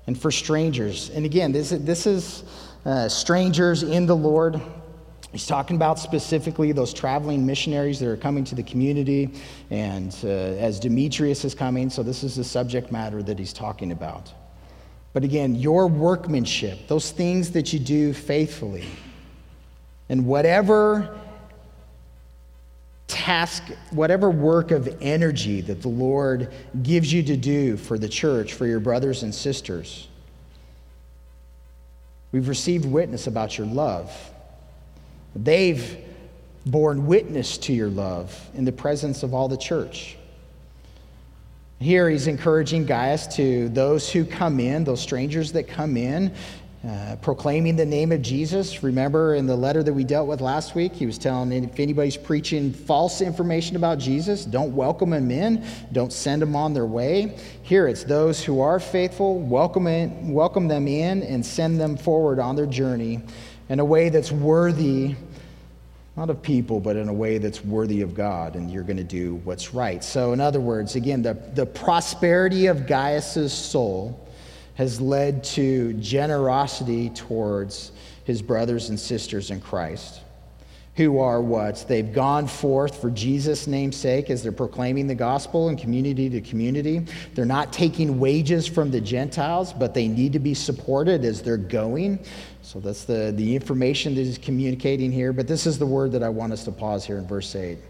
and 0.08 0.20
for 0.20 0.32
strangers. 0.32 1.10
And 1.10 1.24
again, 1.24 1.52
this, 1.52 1.70
this 1.70 2.06
is 2.06 2.42
uh, 2.84 3.08
strangers 3.08 3.84
in 3.84 4.06
the 4.06 4.16
Lord. 4.16 4.60
He's 5.30 5.46
talking 5.46 5.76
about 5.76 6.00
specifically 6.00 6.72
those 6.72 6.92
traveling 6.92 7.46
missionaries 7.46 8.00
that 8.00 8.08
are 8.08 8.16
coming 8.16 8.42
to 8.44 8.56
the 8.56 8.64
community, 8.64 9.30
and 9.70 10.16
uh, 10.24 10.26
as 10.26 10.80
Demetrius 10.80 11.44
is 11.44 11.54
coming, 11.54 11.88
so 11.88 12.02
this 12.02 12.24
is 12.24 12.34
the 12.34 12.42
subject 12.42 12.90
matter 12.90 13.22
that 13.22 13.38
he's 13.38 13.52
talking 13.52 13.92
about. 13.92 14.32
But 15.12 15.24
again, 15.24 15.56
your 15.56 15.88
workmanship, 15.88 16.86
those 16.86 17.10
things 17.10 17.50
that 17.52 17.72
you 17.72 17.78
do 17.78 18.12
faithfully, 18.12 18.86
and 20.08 20.26
whatever 20.26 21.18
task, 23.06 23.64
whatever 23.90 24.30
work 24.30 24.70
of 24.70 24.96
energy 25.00 25.60
that 25.62 25.82
the 25.82 25.88
Lord 25.88 26.52
gives 26.82 27.12
you 27.12 27.22
to 27.24 27.36
do 27.36 27.76
for 27.76 27.98
the 27.98 28.08
church, 28.08 28.54
for 28.54 28.66
your 28.66 28.80
brothers 28.80 29.24
and 29.24 29.34
sisters, 29.34 30.06
we've 32.30 32.48
received 32.48 32.84
witness 32.84 33.26
about 33.26 33.58
your 33.58 33.66
love. 33.66 34.12
They've 35.34 35.98
borne 36.66 37.06
witness 37.06 37.58
to 37.58 37.72
your 37.72 37.88
love 37.88 38.48
in 38.54 38.64
the 38.64 38.72
presence 38.72 39.22
of 39.22 39.34
all 39.34 39.48
the 39.48 39.56
church. 39.56 40.16
Here 41.82 42.10
he's 42.10 42.26
encouraging 42.26 42.84
Gaius 42.84 43.26
to 43.36 43.70
those 43.70 44.12
who 44.12 44.26
come 44.26 44.60
in, 44.60 44.84
those 44.84 45.00
strangers 45.00 45.50
that 45.52 45.66
come 45.66 45.96
in, 45.96 46.30
uh, 46.86 47.16
proclaiming 47.22 47.74
the 47.74 47.86
name 47.86 48.12
of 48.12 48.20
Jesus. 48.20 48.82
Remember 48.82 49.34
in 49.34 49.46
the 49.46 49.56
letter 49.56 49.82
that 49.82 49.92
we 49.94 50.04
dealt 50.04 50.28
with 50.28 50.42
last 50.42 50.74
week, 50.74 50.92
he 50.92 51.06
was 51.06 51.16
telling 51.16 51.50
if 51.52 51.80
anybody's 51.80 52.18
preaching 52.18 52.70
false 52.70 53.22
information 53.22 53.76
about 53.76 53.98
Jesus, 53.98 54.44
don't 54.44 54.76
welcome 54.76 55.08
them 55.08 55.30
in, 55.30 55.64
don't 55.92 56.12
send 56.12 56.42
them 56.42 56.54
on 56.54 56.74
their 56.74 56.84
way. 56.84 57.38
Here 57.62 57.88
it's 57.88 58.04
those 58.04 58.44
who 58.44 58.60
are 58.60 58.78
faithful, 58.78 59.38
welcome, 59.38 59.86
in, 59.86 60.34
welcome 60.34 60.68
them 60.68 60.86
in 60.86 61.22
and 61.22 61.44
send 61.44 61.80
them 61.80 61.96
forward 61.96 62.38
on 62.38 62.56
their 62.56 62.66
journey 62.66 63.22
in 63.70 63.80
a 63.80 63.84
way 63.86 64.10
that's 64.10 64.30
worthy 64.30 65.16
not 66.16 66.28
of 66.30 66.42
people, 66.42 66.80
but 66.80 66.96
in 66.96 67.08
a 67.08 67.12
way 67.12 67.38
that's 67.38 67.64
worthy 67.64 68.02
of 68.02 68.14
God, 68.14 68.56
and 68.56 68.70
you're 68.70 68.82
going 68.82 68.96
to 68.96 69.04
do 69.04 69.36
what's 69.44 69.72
right. 69.72 70.02
So, 70.02 70.32
in 70.32 70.40
other 70.40 70.60
words, 70.60 70.96
again, 70.96 71.22
the, 71.22 71.34
the 71.54 71.66
prosperity 71.66 72.66
of 72.66 72.86
Gaius's 72.86 73.52
soul 73.52 74.28
has 74.74 75.00
led 75.00 75.44
to 75.44 75.92
generosity 75.94 77.10
towards 77.10 77.92
his 78.24 78.42
brothers 78.42 78.88
and 78.88 78.98
sisters 78.98 79.50
in 79.50 79.60
Christ 79.60 80.20
who 81.00 81.18
are 81.18 81.40
what? 81.40 81.84
They've 81.88 82.12
gone 82.12 82.46
forth 82.46 83.00
for 83.00 83.10
Jesus' 83.10 83.66
name's 83.66 83.96
sake 83.96 84.28
as 84.28 84.42
they're 84.42 84.52
proclaiming 84.52 85.06
the 85.06 85.14
gospel 85.14 85.68
and 85.68 85.78
community 85.78 86.28
to 86.28 86.42
community. 86.42 87.06
They're 87.34 87.46
not 87.46 87.72
taking 87.72 88.18
wages 88.18 88.66
from 88.66 88.90
the 88.90 89.00
Gentiles, 89.00 89.72
but 89.72 89.94
they 89.94 90.08
need 90.08 90.34
to 90.34 90.38
be 90.38 90.52
supported 90.52 91.24
as 91.24 91.42
they're 91.42 91.56
going. 91.56 92.18
So 92.62 92.78
that's 92.78 93.04
the, 93.04 93.32
the 93.34 93.56
information 93.56 94.14
that 94.14 94.22
he's 94.22 94.38
communicating 94.38 95.10
here. 95.10 95.32
But 95.32 95.48
this 95.48 95.66
is 95.66 95.78
the 95.78 95.86
word 95.86 96.12
that 96.12 96.22
I 96.22 96.28
want 96.28 96.52
us 96.52 96.64
to 96.64 96.72
pause 96.72 97.04
here 97.04 97.18
in 97.18 97.26
verse 97.26 97.54
8. 97.54 97.72
It 97.72 97.80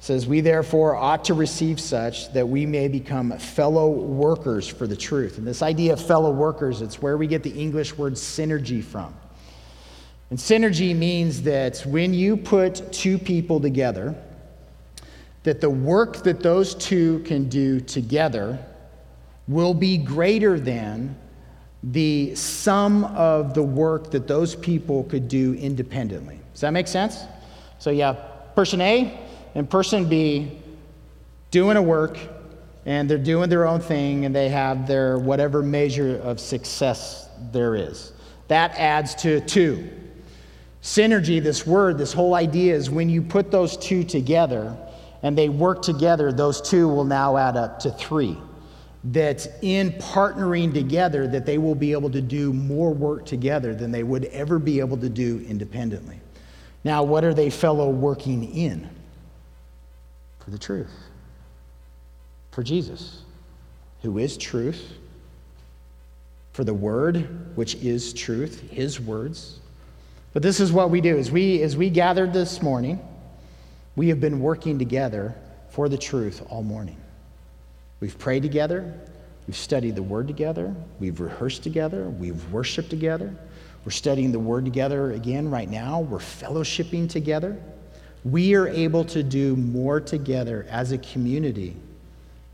says, 0.00 0.26
We 0.26 0.40
therefore 0.40 0.94
ought 0.94 1.24
to 1.24 1.34
receive 1.34 1.80
such 1.80 2.32
that 2.32 2.48
we 2.48 2.66
may 2.66 2.88
become 2.88 3.36
fellow 3.38 3.88
workers 3.90 4.68
for 4.68 4.86
the 4.86 4.96
truth. 4.96 5.38
And 5.38 5.46
this 5.46 5.62
idea 5.62 5.94
of 5.94 6.04
fellow 6.04 6.30
workers, 6.30 6.82
it's 6.82 7.00
where 7.00 7.16
we 7.16 7.26
get 7.26 7.42
the 7.42 7.50
English 7.50 7.96
word 7.96 8.14
synergy 8.14 8.82
from. 8.82 9.14
And 10.30 10.38
synergy 10.38 10.96
means 10.96 11.42
that 11.42 11.80
when 11.80 12.14
you 12.14 12.36
put 12.36 12.92
two 12.92 13.18
people 13.18 13.60
together, 13.60 14.14
that 15.42 15.60
the 15.60 15.70
work 15.70 16.22
that 16.22 16.40
those 16.40 16.74
two 16.74 17.18
can 17.20 17.48
do 17.48 17.80
together 17.80 18.58
will 19.48 19.74
be 19.74 19.98
greater 19.98 20.58
than 20.58 21.16
the 21.82 22.34
sum 22.34 23.04
of 23.04 23.54
the 23.54 23.62
work 23.62 24.10
that 24.12 24.28
those 24.28 24.54
people 24.54 25.04
could 25.04 25.28
do 25.28 25.54
independently. 25.54 26.38
Does 26.52 26.60
that 26.60 26.70
make 26.70 26.86
sense? 26.86 27.24
So 27.78 27.90
you 27.90 28.02
have 28.02 28.54
person 28.54 28.80
A 28.80 29.18
and 29.54 29.68
person 29.68 30.08
B 30.08 30.58
doing 31.50 31.76
a 31.76 31.82
work, 31.82 32.18
and 32.86 33.08
they're 33.08 33.18
doing 33.18 33.50
their 33.50 33.66
own 33.66 33.80
thing, 33.80 34.24
and 34.24 34.34
they 34.34 34.48
have 34.48 34.86
their 34.86 35.18
whatever 35.18 35.62
measure 35.62 36.18
of 36.18 36.40
success 36.40 37.28
there 37.52 37.74
is. 37.74 38.12
That 38.48 38.72
adds 38.78 39.14
to 39.16 39.40
two. 39.40 39.88
Synergy, 40.82 41.42
this 41.42 41.66
word, 41.66 41.98
this 41.98 42.12
whole 42.12 42.34
idea 42.34 42.74
is 42.74 42.90
when 42.90 43.08
you 43.08 43.22
put 43.22 43.50
those 43.50 43.76
two 43.76 44.02
together 44.02 44.76
and 45.22 45.38
they 45.38 45.48
work 45.48 45.82
together, 45.82 46.32
those 46.32 46.60
two 46.60 46.88
will 46.88 47.04
now 47.04 47.36
add 47.36 47.56
up 47.56 47.78
to 47.80 47.90
three. 47.92 48.36
That 49.04 49.48
in 49.62 49.92
partnering 49.92 50.72
together, 50.72 51.26
that 51.26 51.44
they 51.44 51.58
will 51.58 51.74
be 51.74 51.92
able 51.92 52.10
to 52.10 52.20
do 52.20 52.52
more 52.52 52.92
work 52.92 53.26
together 53.26 53.74
than 53.74 53.90
they 53.90 54.02
would 54.02 54.26
ever 54.26 54.58
be 54.58 54.80
able 54.80 54.96
to 54.98 55.08
do 55.08 55.44
independently. 55.48 56.20
Now, 56.84 57.02
what 57.02 57.24
are 57.24 57.34
they 57.34 57.50
fellow 57.50 57.90
working 57.90 58.44
in? 58.54 58.88
For 60.40 60.50
the 60.50 60.58
truth. 60.58 60.92
For 62.52 62.62
Jesus, 62.62 63.22
who 64.02 64.18
is 64.18 64.36
truth. 64.36 64.92
For 66.52 66.64
the 66.64 66.74
word, 66.74 67.56
which 67.56 67.74
is 67.76 68.12
truth, 68.12 68.60
his 68.70 69.00
words 69.00 69.60
but 70.32 70.42
this 70.42 70.60
is 70.60 70.72
what 70.72 70.90
we 70.90 71.00
do. 71.00 71.18
As 71.18 71.30
we, 71.30 71.62
as 71.62 71.76
we 71.76 71.90
gathered 71.90 72.32
this 72.32 72.62
morning, 72.62 73.00
we 73.96 74.08
have 74.08 74.20
been 74.20 74.40
working 74.40 74.78
together 74.78 75.34
for 75.70 75.88
the 75.88 75.98
truth 75.98 76.42
all 76.48 76.62
morning. 76.62 76.96
We've 78.02 78.18
prayed 78.18 78.42
together. 78.42 78.92
We've 79.46 79.56
studied 79.56 79.94
the 79.94 80.02
Word 80.02 80.26
together. 80.26 80.74
We've 80.98 81.20
rehearsed 81.20 81.62
together. 81.62 82.08
We've 82.10 82.52
worshiped 82.52 82.90
together. 82.90 83.32
We're 83.84 83.92
studying 83.92 84.32
the 84.32 84.40
Word 84.40 84.64
together 84.64 85.12
again 85.12 85.48
right 85.48 85.70
now. 85.70 86.00
We're 86.00 86.18
fellowshipping 86.18 87.08
together. 87.08 87.56
We 88.24 88.56
are 88.56 88.66
able 88.66 89.04
to 89.04 89.22
do 89.22 89.54
more 89.54 90.00
together 90.00 90.66
as 90.68 90.90
a 90.90 90.98
community 90.98 91.76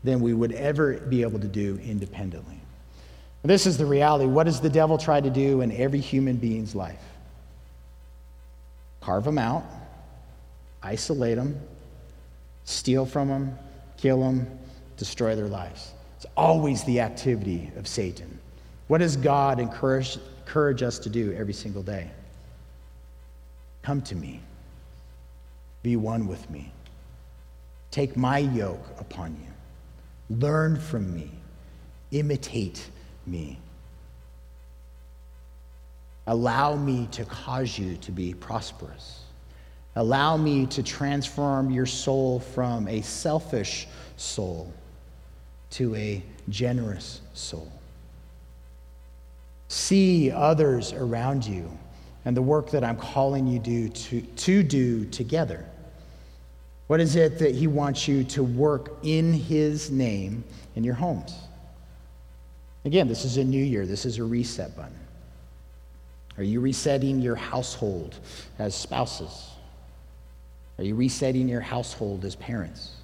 than 0.03 0.19
we 0.19 0.35
would 0.35 0.51
ever 0.51 0.93
be 0.99 1.23
able 1.23 1.39
to 1.39 1.47
do 1.47 1.79
independently. 1.83 2.59
This 3.41 3.65
is 3.65 3.75
the 3.75 3.87
reality. 3.87 4.25
What 4.25 4.43
does 4.43 4.61
the 4.61 4.69
devil 4.69 4.99
try 4.99 5.19
to 5.19 5.31
do 5.31 5.61
in 5.61 5.71
every 5.71 5.99
human 5.99 6.37
being's 6.37 6.75
life? 6.75 7.01
carve 9.01 9.23
them 9.23 9.39
out, 9.39 9.63
isolate 10.83 11.37
them, 11.37 11.59
steal 12.65 13.07
from 13.07 13.27
them, 13.27 13.57
kill 13.97 14.21
them, 14.21 14.45
destroy 14.99 15.35
their 15.35 15.47
lives. 15.47 15.93
It's 16.17 16.27
always 16.35 16.83
the 16.83 16.99
activity 16.99 17.71
of 17.77 17.87
Satan. 17.87 18.37
What 18.87 18.99
does 18.99 19.15
God 19.15 19.59
encourage, 19.59 20.17
encourage 20.45 20.83
us 20.83 20.99
to 20.99 21.09
do 21.09 21.33
every 21.33 21.53
single 21.53 21.81
day? 21.81 22.11
Come 23.81 24.01
to 24.03 24.15
me. 24.15 24.41
Be 25.81 25.95
one 25.95 26.27
with 26.27 26.47
me. 26.49 26.71
Take 27.89 28.17
my 28.17 28.39
yoke 28.39 28.85
upon 28.99 29.31
you. 29.31 30.35
Learn 30.37 30.77
from 30.77 31.15
me. 31.15 31.31
Imitate 32.11 32.89
me. 33.25 33.57
Allow 36.27 36.75
me 36.75 37.07
to 37.11 37.23
cause 37.23 37.79
you 37.79 37.95
to 37.97 38.11
be 38.11 38.33
prosperous. 38.33 39.21
Allow 39.95 40.37
me 40.37 40.65
to 40.67 40.83
transform 40.83 41.71
your 41.71 41.85
soul 41.85 42.41
from 42.41 42.87
a 42.87 43.01
selfish 43.01 43.87
soul 44.17 44.71
to 45.71 45.95
a 45.95 46.23
generous 46.49 47.21
soul. 47.33 47.71
See 49.67 50.31
others 50.31 50.93
around 50.93 51.45
you 51.45 51.69
and 52.25 52.35
the 52.35 52.41
work 52.41 52.71
that 52.71 52.83
I'm 52.83 52.97
calling 52.97 53.47
you 53.47 53.59
do 53.59 53.89
to, 53.89 54.21
to 54.21 54.63
do 54.63 55.05
together. 55.05 55.65
What 56.87 56.99
is 56.99 57.15
it 57.15 57.37
that 57.39 57.53
He 57.53 57.67
wants 57.67 58.07
you 58.07 58.23
to 58.25 58.43
work 58.43 58.97
in 59.03 59.31
His 59.31 59.91
name 59.91 60.43
in 60.75 60.83
your 60.83 60.95
homes? 60.95 61.35
Again, 62.85 63.07
this 63.07 63.25
is 63.25 63.37
a 63.37 63.43
new 63.43 63.63
year, 63.63 63.85
this 63.85 64.05
is 64.05 64.17
a 64.17 64.23
reset 64.23 64.75
button. 64.75 64.97
Are 66.37 66.43
you 66.43 66.61
resetting 66.61 67.19
your 67.19 67.35
household 67.35 68.15
as 68.57 68.73
spouses? 68.73 69.49
Are 70.77 70.83
you 70.83 70.95
resetting 70.95 71.49
your 71.49 71.61
household 71.61 72.23
as 72.23 72.35
parents? 72.35 72.95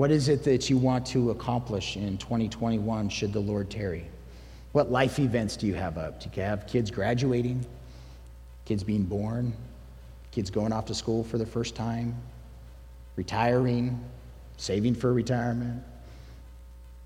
What 0.00 0.10
is 0.10 0.30
it 0.30 0.44
that 0.44 0.70
you 0.70 0.78
want 0.78 1.04
to 1.08 1.30
accomplish 1.30 1.98
in 1.98 2.16
2021 2.16 3.10
should 3.10 3.34
the 3.34 3.40
Lord 3.40 3.68
tarry? 3.68 4.06
What 4.72 4.90
life 4.90 5.18
events 5.18 5.58
do 5.58 5.66
you 5.66 5.74
have 5.74 5.98
up? 5.98 6.20
Do 6.20 6.30
you 6.34 6.42
have 6.42 6.66
kids 6.66 6.90
graduating? 6.90 7.66
Kids 8.64 8.82
being 8.82 9.02
born? 9.02 9.52
Kids 10.30 10.48
going 10.48 10.72
off 10.72 10.86
to 10.86 10.94
school 10.94 11.22
for 11.22 11.36
the 11.36 11.44
first 11.44 11.76
time? 11.76 12.16
Retiring? 13.16 14.02
Saving 14.56 14.94
for 14.94 15.12
retirement? 15.12 15.82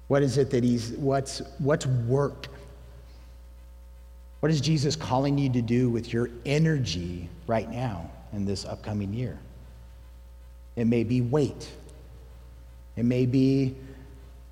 What 0.07 0.23
is 0.23 0.39
it 0.39 0.53
that 0.53 0.63
he's, 0.63 0.93
what's, 0.93 1.43
what's 1.59 1.87
work 1.87 2.47
what 4.39 4.53
is 4.53 4.61
Jesus 4.61 4.95
calling 4.95 5.37
you 5.37 5.51
to 5.51 5.63
do 5.63 5.91
with 5.91 6.13
your 6.13 6.31
energy 6.47 7.29
right 7.49 7.69
now 7.69 8.09
in 8.33 8.45
this 8.45 8.65
upcoming 8.65 9.13
year? 9.13 9.37
It 10.77 10.85
may 10.85 11.03
be 11.03 11.23
weight. 11.23 11.69
It 12.97 13.05
may 13.05 13.27
be 13.27 13.75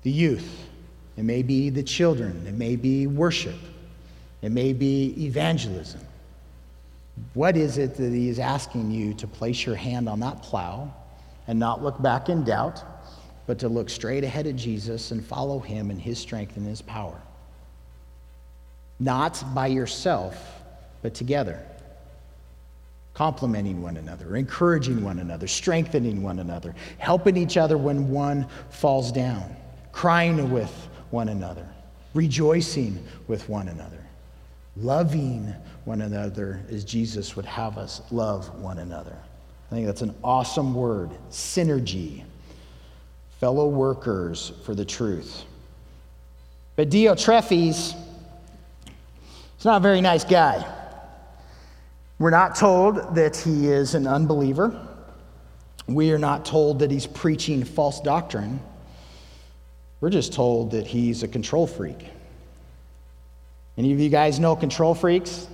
the 0.03 0.11
youth. 0.11 0.67
It 1.17 1.23
may 1.23 1.43
be 1.43 1.69
the 1.69 1.83
children. 1.83 2.45
It 2.47 2.55
may 2.55 2.75
be 2.75 3.07
worship. 3.07 3.55
It 4.41 4.51
may 4.51 4.73
be 4.73 5.13
evangelism. 5.25 6.01
What 7.33 7.55
is 7.55 7.77
it 7.77 7.95
that 7.95 8.11
he 8.11 8.29
is 8.29 8.39
asking 8.39 8.91
you 8.91 9.13
to 9.15 9.27
place 9.27 9.65
your 9.65 9.75
hand 9.75 10.09
on 10.09 10.19
that 10.21 10.41
plow 10.41 10.93
and 11.47 11.59
not 11.59 11.83
look 11.83 12.01
back 12.01 12.29
in 12.29 12.43
doubt, 12.43 12.83
but 13.45 13.59
to 13.59 13.69
look 13.69 13.89
straight 13.89 14.23
ahead 14.23 14.47
at 14.47 14.55
Jesus 14.55 15.11
and 15.11 15.23
follow 15.25 15.59
him 15.59 15.91
in 15.91 15.99
his 15.99 16.17
strength 16.17 16.57
and 16.57 16.65
his 16.65 16.81
power? 16.81 17.21
not 19.03 19.43
by 19.53 19.67
yourself, 19.67 20.61
but 21.01 21.13
together. 21.13 21.61
Complementing 23.13 23.81
one 23.81 23.97
another, 23.97 24.35
encouraging 24.35 25.03
one 25.03 25.19
another, 25.19 25.47
strengthening 25.47 26.23
one 26.23 26.39
another, 26.39 26.73
helping 26.97 27.37
each 27.37 27.57
other 27.57 27.77
when 27.77 28.09
one 28.09 28.47
falls 28.71 29.11
down, 29.11 29.55
crying 29.91 30.51
with 30.51 30.71
one 31.11 31.29
another, 31.29 31.67
rejoicing 32.15 33.03
with 33.27 33.47
one 33.47 33.67
another, 33.67 34.03
loving 34.77 35.53
one 35.85 36.01
another 36.01 36.63
as 36.71 36.83
Jesus 36.83 37.35
would 37.35 37.45
have 37.45 37.77
us 37.77 38.01
love 38.09 38.59
one 38.59 38.79
another. 38.79 39.15
I 39.69 39.75
think 39.75 39.85
that's 39.85 40.01
an 40.01 40.15
awesome 40.23 40.73
word 40.73 41.11
synergy 41.29 42.23
fellow 43.39 43.67
workers 43.67 44.53
for 44.65 44.73
the 44.73 44.85
truth. 44.85 45.43
But 46.75 46.89
Diotrephes, 46.89 47.93
he's 49.55 49.65
not 49.65 49.77
a 49.77 49.79
very 49.79 50.01
nice 50.01 50.23
guy. 50.23 50.65
We're 52.23 52.29
not 52.29 52.55
told 52.55 53.15
that 53.15 53.35
he 53.35 53.67
is 53.67 53.95
an 53.95 54.07
unbeliever. 54.07 54.87
We 55.87 56.13
are 56.13 56.17
not 56.17 56.45
told 56.45 56.79
that 56.79 56.89
he's 56.89 57.05
preaching 57.05 57.65
false 57.65 57.99
doctrine. 57.99 58.61
We're 59.99 60.09
just 60.09 60.31
told 60.31 60.71
that 60.71 60.87
he's 60.87 61.23
a 61.23 61.27
control 61.27 61.67
freak. 61.67 62.07
Any 63.77 63.91
of 63.91 63.99
you 63.99 64.07
guys 64.07 64.39
know 64.39 64.55
control 64.55 64.95
freaks? 64.95 65.47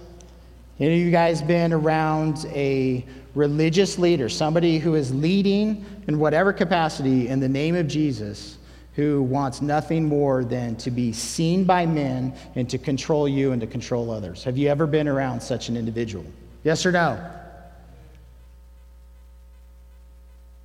Any 0.79 0.93
of 0.93 0.99
you 0.99 1.09
guys 1.09 1.41
been 1.41 1.73
around 1.73 2.45
a 2.51 3.03
religious 3.33 3.97
leader, 3.97 4.29
somebody 4.29 4.77
who 4.77 4.93
is 4.93 5.11
leading 5.11 5.83
in 6.07 6.19
whatever 6.19 6.53
capacity 6.53 7.29
in 7.29 7.39
the 7.39 7.49
name 7.49 7.75
of 7.75 7.87
Jesus, 7.87 8.59
who 8.93 9.23
wants 9.23 9.63
nothing 9.63 10.05
more 10.05 10.43
than 10.43 10.75
to 10.75 10.91
be 10.91 11.13
seen 11.13 11.63
by 11.63 11.87
men 11.87 12.31
and 12.53 12.69
to 12.69 12.77
control 12.77 13.27
you 13.27 13.53
and 13.53 13.61
to 13.61 13.65
control 13.65 14.11
others? 14.11 14.43
Have 14.43 14.55
you 14.55 14.67
ever 14.67 14.85
been 14.85 15.07
around 15.07 15.41
such 15.41 15.67
an 15.67 15.75
individual? 15.75 16.27
Yes 16.63 16.85
or 16.85 16.91
no? 16.91 17.19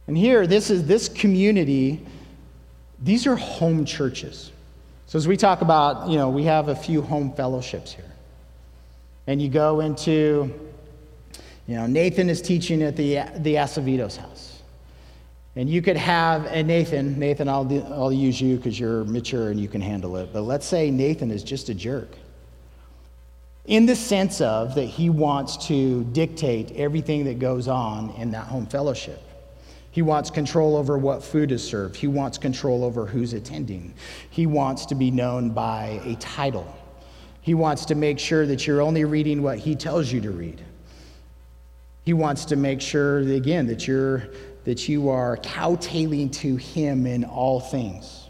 And 0.07 0.17
here, 0.17 0.47
this 0.47 0.71
is 0.71 0.87
this 0.87 1.09
community, 1.09 2.05
these 3.03 3.27
are 3.27 3.37
home 3.37 3.85
churches. 3.85 4.53
So 5.07 5.17
as 5.17 5.27
we 5.27 5.37
talk 5.37 5.63
about, 5.63 6.09
you 6.09 6.17
know, 6.17 6.29
we 6.29 6.45
have 6.45 6.69
a 6.69 6.75
few 6.75 7.01
home 7.01 7.33
fellowships 7.33 7.93
here. 7.93 8.05
And 9.27 9.41
you 9.41 9.49
go 9.49 9.81
into, 9.81 10.53
you 11.67 11.77
know, 11.77 11.87
Nathan 11.87 12.29
is 12.29 12.43
teaching 12.43 12.83
at 12.83 12.97
the, 12.97 13.23
the 13.39 13.55
Acevedo's 13.55 14.17
house. 14.17 14.63
And 15.57 15.71
you 15.71 15.81
could 15.81 15.97
have, 15.97 16.47
and 16.47 16.67
Nathan, 16.67 17.19
Nathan, 17.19 17.49
I'll, 17.49 17.93
I'll 17.93 18.13
use 18.13 18.41
you 18.41 18.57
because 18.57 18.79
you're 18.79 19.05
mature 19.05 19.51
and 19.51 19.61
you 19.61 19.69
can 19.69 19.81
handle 19.81 20.17
it. 20.17 20.33
But 20.33 20.43
let's 20.43 20.67
say 20.67 20.91
Nathan 20.91 21.31
is 21.31 21.45
just 21.45 21.69
a 21.69 21.75
jerk 21.75 22.11
in 23.67 23.87
the 23.87 23.97
sense 23.97 24.41
of 24.41 24.75
that 24.75 24.85
he 24.85 25.09
wants 25.11 25.67
to 25.69 26.05
dictate 26.05 26.73
everything 26.73 27.25
that 27.25 27.39
goes 27.39 27.67
on 27.67 28.11
in 28.19 28.31
that 28.33 28.47
home 28.47 28.67
fellowship. 28.67 29.21
He 29.91 30.03
wants 30.03 30.29
control 30.29 30.77
over 30.77 30.99
what 30.99 31.23
food 31.23 31.53
is 31.53 31.67
served. 31.67 31.97
He 31.97 32.09
wants 32.09 32.37
control 32.37 32.85
over 32.85 33.07
who's 33.07 33.33
attending. 33.33 33.95
He 34.29 34.45
wants 34.45 34.87
to 34.87 34.95
be 34.95 35.11
known 35.11 35.51
by 35.51 36.01
a 36.05 36.17
title. 36.17 36.67
He 37.41 37.55
wants 37.55 37.85
to 37.87 37.95
make 37.95 38.19
sure 38.19 38.45
that 38.47 38.67
you're 38.67 38.81
only 38.81 39.05
reading 39.05 39.43
what 39.43 39.59
he 39.59 39.77
tells 39.77 40.11
you 40.11 40.21
to 40.23 40.31
read. 40.31 40.61
He 42.05 42.13
wants 42.13 42.45
to 42.47 42.57
make 42.57 42.81
sure, 42.81 43.19
again, 43.19 43.67
that, 43.69 43.87
you're, 43.87 44.29
that 44.65 44.89
you 44.89 45.09
are 45.11 45.37
cowtailing 45.39 46.31
to 46.31 46.57
him 46.57 47.07
in 47.07 47.25
all 47.25 47.61
things. 47.61 48.24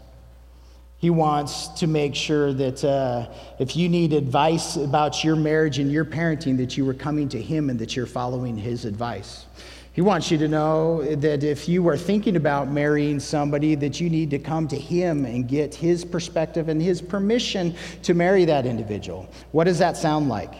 He 1.05 1.11
wants 1.11 1.67
to 1.67 1.85
make 1.85 2.15
sure 2.15 2.51
that 2.53 2.83
uh, 2.83 3.27
if 3.59 3.75
you 3.75 3.87
need 3.89 4.11
advice 4.11 4.75
about 4.75 5.23
your 5.23 5.35
marriage 5.35 5.77
and 5.77 5.91
your 5.91 6.03
parenting, 6.03 6.57
that 6.57 6.77
you 6.77 6.89
are 6.89 6.95
coming 6.95 7.29
to 7.29 7.39
Him 7.39 7.69
and 7.69 7.77
that 7.77 7.95
you're 7.95 8.07
following 8.07 8.57
His 8.57 8.85
advice. 8.85 9.45
He 9.93 10.01
wants 10.01 10.31
you 10.31 10.39
to 10.39 10.47
know 10.47 11.03
that 11.17 11.43
if 11.43 11.69
you 11.69 11.87
are 11.89 11.95
thinking 11.95 12.37
about 12.37 12.69
marrying 12.69 13.19
somebody, 13.19 13.75
that 13.75 14.01
you 14.01 14.09
need 14.09 14.31
to 14.31 14.39
come 14.39 14.67
to 14.67 14.75
Him 14.75 15.25
and 15.25 15.47
get 15.47 15.75
His 15.75 16.03
perspective 16.03 16.69
and 16.69 16.81
His 16.81 17.03
permission 17.03 17.75
to 18.01 18.15
marry 18.15 18.43
that 18.45 18.65
individual. 18.65 19.29
What 19.51 19.65
does 19.65 19.77
that 19.77 19.97
sound 19.97 20.27
like? 20.27 20.55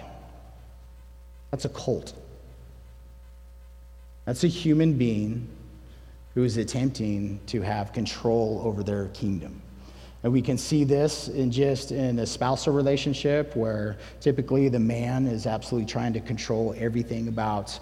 That's 1.49 1.65
a 1.65 1.69
cult. 1.69 2.13
That's 4.25 4.43
a 4.43 4.47
human 4.47 4.93
being 4.93 5.49
who 6.35 6.43
is 6.43 6.57
attempting 6.57 7.39
to 7.47 7.63
have 7.63 7.93
control 7.93 8.61
over 8.63 8.83
their 8.83 9.07
kingdom. 9.07 9.63
And 10.25 10.33
we 10.33 10.41
can 10.41 10.57
see 10.57 10.83
this 10.83 11.27
in 11.27 11.51
just 11.51 11.91
in 11.91 12.17
a 12.17 12.25
spousal 12.25 12.73
relationship 12.73 13.55
where 13.55 13.95
typically 14.19 14.69
the 14.69 14.79
man 14.79 15.27
is 15.27 15.45
absolutely 15.45 15.85
trying 15.87 16.13
to 16.13 16.19
control 16.19 16.73
everything 16.79 17.27
about 17.27 17.77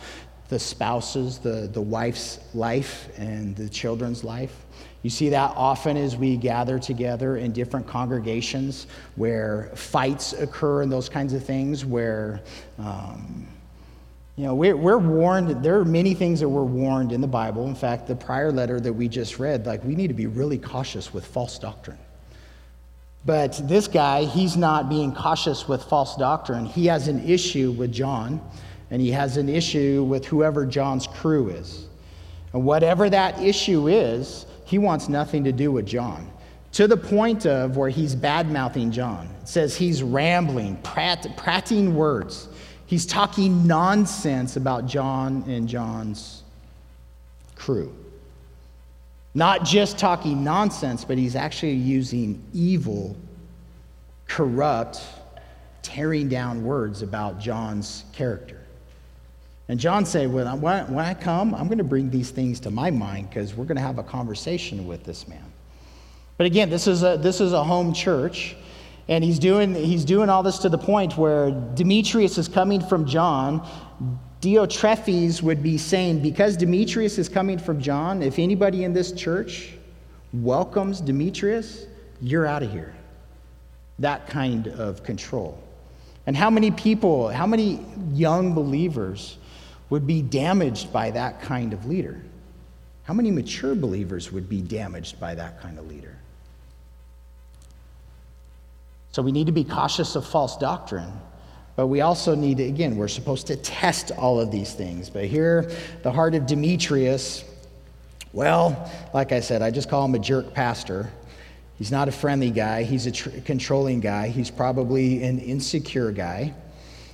the 0.49 0.59
spouse's, 0.59 1.37
the, 1.37 1.69
the 1.71 1.79
wife's 1.79 2.41
life 2.53 3.07
and 3.17 3.55
the 3.55 3.69
children's 3.69 4.25
life. 4.25 4.65
You 5.03 5.09
see 5.09 5.29
that 5.29 5.53
often 5.55 5.95
as 5.95 6.17
we 6.17 6.35
gather 6.35 6.77
together 6.79 7.37
in 7.37 7.53
different 7.53 7.87
congregations 7.87 8.87
where 9.15 9.71
fights 9.73 10.33
occur 10.33 10.81
and 10.81 10.91
those 10.91 11.07
kinds 11.07 11.31
of 11.31 11.45
things, 11.45 11.85
where, 11.85 12.41
um, 12.77 13.47
you 14.35 14.43
know, 14.43 14.53
we're, 14.53 14.75
we're 14.75 14.97
warned. 14.97 15.63
There 15.63 15.79
are 15.79 15.85
many 15.85 16.13
things 16.13 16.41
that 16.41 16.49
we're 16.49 16.63
warned 16.63 17.13
in 17.13 17.21
the 17.21 17.25
Bible. 17.25 17.69
In 17.69 17.75
fact, 17.75 18.05
the 18.05 18.17
prior 18.17 18.51
letter 18.51 18.81
that 18.81 18.91
we 18.91 19.07
just 19.07 19.39
read, 19.39 19.65
like, 19.65 19.81
we 19.85 19.95
need 19.95 20.09
to 20.09 20.13
be 20.13 20.27
really 20.27 20.57
cautious 20.57 21.13
with 21.13 21.25
false 21.25 21.57
doctrine. 21.57 21.99
But 23.25 23.61
this 23.67 23.87
guy, 23.87 24.25
he's 24.25 24.57
not 24.57 24.89
being 24.89 25.13
cautious 25.13 25.67
with 25.67 25.83
false 25.83 26.15
doctrine. 26.17 26.65
He 26.65 26.87
has 26.87 27.07
an 27.07 27.27
issue 27.27 27.71
with 27.71 27.91
John, 27.91 28.41
and 28.91 29.01
he 29.01 29.11
has 29.11 29.37
an 29.37 29.47
issue 29.47 30.03
with 30.03 30.25
whoever 30.25 30.65
John's 30.65 31.07
crew 31.07 31.49
is. 31.49 31.87
And 32.51 32.65
whatever 32.65 33.09
that 33.09 33.41
issue 33.41 33.87
is, 33.87 34.45
he 34.65 34.77
wants 34.77 35.07
nothing 35.07 35.43
to 35.45 35.51
do 35.51 35.71
with 35.71 35.85
John. 35.85 36.29
To 36.73 36.87
the 36.87 36.97
point 36.97 37.45
of 37.45 37.77
where 37.77 37.89
he's 37.89 38.15
bad 38.15 38.51
mouthing 38.51 38.91
John. 38.91 39.29
It 39.41 39.47
says 39.47 39.75
he's 39.75 40.03
rambling, 40.03 40.75
prat, 40.77 41.25
prating 41.37 41.95
words. 41.95 42.49
He's 42.87 43.05
talking 43.05 43.65
nonsense 43.65 44.57
about 44.57 44.85
John 44.85 45.43
and 45.47 45.67
John's 45.67 46.43
crew. 47.55 47.95
Not 49.35 49.65
just 49.65 49.97
talking 49.97 50.43
nonsense, 50.43 51.03
but 51.03 51.17
he's 51.17 51.35
actually 51.35 51.73
using 51.73 52.43
evil, 52.53 53.15
corrupt, 54.27 55.01
tearing 55.81 56.29
down 56.29 56.63
words 56.63 57.01
about 57.01 57.39
John's 57.39 58.05
character. 58.13 58.59
And 59.69 59.79
John 59.79 60.05
said, 60.05 60.31
when 60.31 60.45
I, 60.47 60.55
when 60.55 61.05
I 61.05 61.13
come, 61.13 61.55
I'm 61.55 61.67
going 61.67 61.77
to 61.77 61.83
bring 61.83 62.09
these 62.09 62.29
things 62.29 62.59
to 62.61 62.71
my 62.71 62.91
mind 62.91 63.29
because 63.29 63.55
we're 63.55 63.65
going 63.65 63.77
to 63.77 63.81
have 63.83 63.97
a 63.97 64.03
conversation 64.03 64.85
with 64.85 65.03
this 65.03 65.27
man. 65.27 65.51
But 66.37 66.47
again, 66.47 66.69
this 66.69 66.87
is 66.87 67.03
a, 67.03 67.17
this 67.17 67.39
is 67.39 67.53
a 67.53 67.63
home 67.63 67.93
church. 67.93 68.55
And 69.07 69.23
he's 69.23 69.39
doing, 69.39 69.75
he's 69.75 70.05
doing 70.05 70.29
all 70.29 70.43
this 70.43 70.59
to 70.59 70.69
the 70.69 70.77
point 70.77 71.17
where 71.17 71.51
Demetrius 71.73 72.37
is 72.37 72.47
coming 72.47 72.81
from 72.81 73.05
John. 73.05 73.67
Diotrephes 74.43 75.41
would 75.41 75.63
be 75.63 75.77
saying, 75.77 76.19
because 76.19 76.57
Demetrius 76.57 77.17
is 77.17 77.29
coming 77.29 77.57
from 77.57 77.79
John, 77.79 78.21
if 78.21 78.37
anybody 78.37 78.83
in 78.83 78.91
this 78.91 79.13
church 79.13 79.71
welcomes 80.33 80.99
Demetrius, 80.99 81.85
you're 82.21 82.45
out 82.45 82.61
of 82.61 82.69
here. 82.69 82.93
That 83.99 84.27
kind 84.27 84.67
of 84.67 85.01
control. 85.01 85.57
And 86.27 86.35
how 86.35 86.49
many 86.49 86.71
people, 86.71 87.29
how 87.29 87.47
many 87.47 87.85
young 88.11 88.53
believers 88.53 89.37
would 89.89 90.05
be 90.05 90.21
damaged 90.21 90.91
by 90.91 91.09
that 91.11 91.41
kind 91.41 91.71
of 91.71 91.85
leader? 91.85 92.21
How 93.03 93.13
many 93.13 93.31
mature 93.31 93.75
believers 93.75 94.29
would 94.33 94.49
be 94.49 94.59
damaged 94.59 95.21
by 95.21 95.35
that 95.35 95.61
kind 95.61 95.79
of 95.79 95.87
leader? 95.87 96.17
So 99.13 99.21
we 99.21 99.31
need 99.31 99.45
to 99.45 99.53
be 99.53 99.63
cautious 99.63 100.17
of 100.17 100.25
false 100.25 100.57
doctrine 100.57 101.13
but 101.75 101.87
we 101.87 102.01
also 102.01 102.35
need 102.35 102.57
to, 102.57 102.63
again, 102.63 102.95
we're 102.97 103.07
supposed 103.07 103.47
to 103.47 103.55
test 103.55 104.11
all 104.11 104.39
of 104.39 104.51
these 104.51 104.73
things. 104.73 105.09
But 105.09 105.25
here, 105.25 105.71
the 106.03 106.11
heart 106.11 106.35
of 106.35 106.45
Demetrius, 106.45 107.43
well, 108.31 108.91
like 109.13 109.31
I 109.31 109.39
said, 109.39 109.61
I 109.61 109.71
just 109.71 109.89
call 109.89 110.05
him 110.05 110.15
a 110.15 110.19
jerk 110.19 110.53
pastor. 110.53 111.11
He's 111.77 111.91
not 111.91 112.07
a 112.07 112.11
friendly 112.11 112.51
guy, 112.51 112.83
he's 112.83 113.07
a 113.07 113.11
tr- 113.11 113.29
controlling 113.45 113.99
guy, 113.99 114.27
he's 114.27 114.51
probably 114.51 115.23
an 115.23 115.39
insecure 115.39 116.11
guy. 116.11 116.53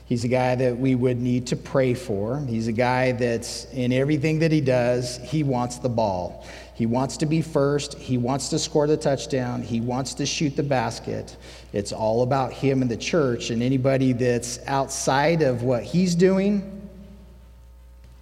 He's 0.06 0.24
a 0.24 0.28
guy 0.28 0.56
that 0.56 0.76
we 0.76 0.96
would 0.96 1.22
need 1.22 1.46
to 1.48 1.56
pray 1.56 1.94
for. 1.94 2.44
He's 2.48 2.68
a 2.68 2.72
guy 2.72 3.12
that's 3.12 3.66
in 3.66 3.94
everything 3.94 4.40
that 4.40 4.52
he 4.52 4.60
does, 4.60 5.18
he 5.20 5.44
wants 5.44 5.78
the 5.78 5.90
ball. 5.90 6.48
He 6.80 6.86
wants 6.86 7.18
to 7.18 7.26
be 7.26 7.42
first. 7.42 7.96
He 7.96 8.18
wants 8.18 8.48
to 8.52 8.58
score 8.58 8.88
the 8.88 8.96
touchdown. 8.96 9.62
He 9.62 9.82
wants 9.82 10.14
to 10.14 10.26
shoot 10.26 10.56
the 10.56 10.64
basket. 10.64 11.36
It's 11.74 11.92
all 11.92 12.24
about 12.24 12.54
him 12.54 12.82
and 12.82 12.90
the 12.90 12.96
church. 12.96 13.50
And 13.50 13.62
anybody 13.62 14.14
that's 14.14 14.60
outside 14.66 15.42
of 15.42 15.62
what 15.62 15.84
he's 15.84 16.16
doing, 16.16 16.90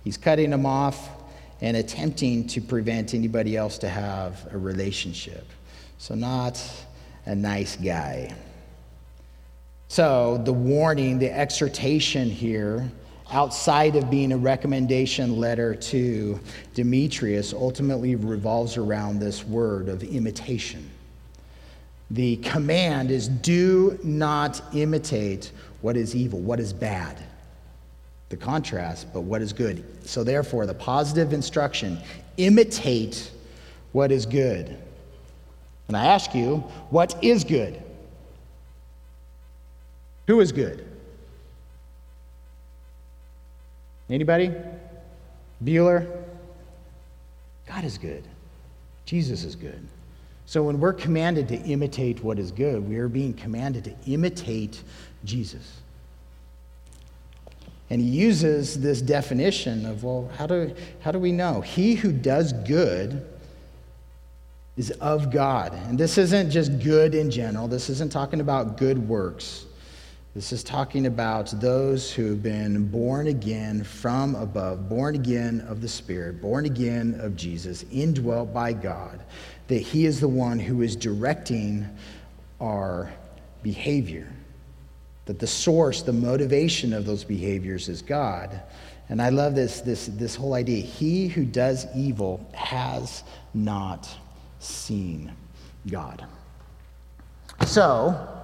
he's 0.03 0.17
cutting 0.17 0.49
them 0.49 0.65
off 0.65 1.07
and 1.61 1.77
attempting 1.77 2.47
to 2.47 2.59
prevent 2.59 3.13
anybody 3.13 3.55
else 3.55 3.77
to 3.77 3.89
have 3.89 4.47
a 4.51 4.57
relationship. 4.57 5.45
So, 5.99 6.15
not 6.15 6.59
a 7.27 7.35
nice 7.35 7.75
guy. 7.75 8.33
So, 9.87 10.41
the 10.43 10.53
warning, 10.53 11.19
the 11.19 11.31
exhortation 11.31 12.27
here 12.27 12.89
outside 13.31 13.95
of 13.95 14.09
being 14.09 14.31
a 14.31 14.37
recommendation 14.37 15.37
letter 15.37 15.75
to 15.75 16.39
Demetrius, 16.73 17.53
ultimately 17.53 18.15
revolves 18.15 18.77
around 18.77 19.19
this 19.19 19.43
word 19.45 19.89
of 19.89 20.03
imitation. 20.03 20.89
The 22.11 22.37
command 22.37 23.11
is 23.11 23.27
do 23.27 23.99
not 24.03 24.61
imitate 24.73 25.51
what 25.81 25.97
is 25.97 26.15
evil, 26.15 26.39
what 26.39 26.59
is 26.59 26.71
bad. 26.71 27.21
The 28.29 28.37
contrast, 28.37 29.13
but 29.13 29.21
what 29.21 29.41
is 29.41 29.53
good. 29.53 29.83
So, 30.05 30.23
therefore, 30.23 30.65
the 30.65 30.73
positive 30.73 31.33
instruction 31.33 31.97
imitate 32.37 33.31
what 33.91 34.11
is 34.11 34.25
good. 34.25 34.77
And 35.87 35.95
I 35.95 36.05
ask 36.05 36.35
you, 36.35 36.57
what 36.89 37.21
is 37.23 37.43
good? 37.43 37.81
Who 40.27 40.41
is 40.41 40.51
good? 40.51 40.85
Anybody? 44.09 44.53
Bueller? 45.63 46.07
God 47.67 47.83
is 47.83 47.97
good. 47.97 48.23
Jesus 49.05 49.43
is 49.43 49.55
good. 49.55 49.85
So 50.45 50.63
when 50.63 50.79
we're 50.79 50.93
commanded 50.93 51.49
to 51.49 51.55
imitate 51.55 52.23
what 52.23 52.39
is 52.39 52.51
good, 52.51 52.87
we 52.87 52.97
are 52.97 53.09
being 53.09 53.33
commanded 53.33 53.83
to 53.85 53.95
imitate 54.05 54.81
Jesus. 55.25 55.81
And 57.89 58.01
he 58.01 58.07
uses 58.07 58.79
this 58.79 59.01
definition 59.01 59.85
of, 59.85 60.03
well, 60.03 60.29
how 60.37 60.47
do, 60.47 60.73
how 61.01 61.11
do 61.11 61.19
we 61.19 61.31
know? 61.31 61.61
He 61.61 61.95
who 61.95 62.11
does 62.11 62.53
good 62.53 63.25
is 64.77 64.91
of 64.91 65.31
God. 65.31 65.73
And 65.73 65.97
this 65.97 66.17
isn't 66.17 66.51
just 66.51 66.79
good 66.79 67.15
in 67.15 67.31
general, 67.31 67.67
this 67.67 67.89
isn't 67.89 68.11
talking 68.11 68.39
about 68.41 68.77
good 68.77 68.97
works. 69.09 69.66
This 70.37 70.53
is 70.53 70.63
talking 70.63 71.07
about 71.07 71.49
those 71.59 72.13
who 72.13 72.29
have 72.29 72.43
been 72.43 72.89
born 72.89 73.25
again 73.25 73.83
from 73.83 74.35
above, 74.35 74.87
born 74.87 75.15
again 75.15 75.61
of 75.61 75.81
the 75.81 75.87
Spirit, 75.87 76.43
born 76.43 76.65
again 76.65 77.19
of 77.19 77.35
Jesus, 77.35 77.83
indwelt 77.91 78.53
by 78.53 78.71
God, 78.73 79.19
that 79.67 79.79
He 79.79 80.05
is 80.05 80.19
the 80.19 80.27
one 80.27 80.59
who 80.59 80.83
is 80.83 80.95
directing 80.95 81.89
our 82.61 83.11
behavior, 83.63 84.31
that 85.25 85.39
the 85.39 85.47
source, 85.47 86.03
the 86.03 86.13
motivation 86.13 86.93
of 86.93 87.07
those 87.07 87.23
behaviors 87.23 87.89
is 87.89 88.03
God. 88.03 88.61
And 89.09 89.19
I 89.19 89.29
love 89.29 89.55
this, 89.55 89.81
this, 89.81 90.05
this 90.05 90.35
whole 90.35 90.53
idea. 90.53 90.83
He 90.83 91.27
who 91.29 91.45
does 91.45 91.87
evil 91.95 92.47
has 92.53 93.23
not 93.55 94.07
seen 94.59 95.31
God. 95.87 96.27
So, 97.65 98.36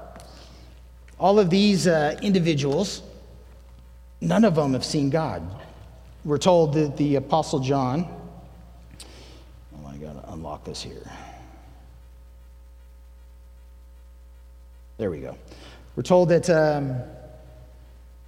all 1.19 1.39
of 1.39 1.49
these 1.49 1.87
uh, 1.87 2.17
individuals, 2.21 3.01
none 4.21 4.43
of 4.43 4.55
them 4.55 4.73
have 4.73 4.85
seen 4.85 5.09
God. 5.09 5.43
We're 6.25 6.37
told 6.37 6.73
that 6.73 6.97
the 6.97 7.15
Apostle 7.15 7.59
John, 7.59 8.07
oh, 9.75 9.87
I 9.87 9.97
got 9.97 10.21
to 10.21 10.33
unlock 10.33 10.63
this 10.63 10.81
here. 10.81 11.09
There 14.97 15.11
we 15.11 15.19
go. 15.19 15.37
We're 15.95 16.03
told 16.03 16.29
that 16.29 16.49
um, 16.49 17.01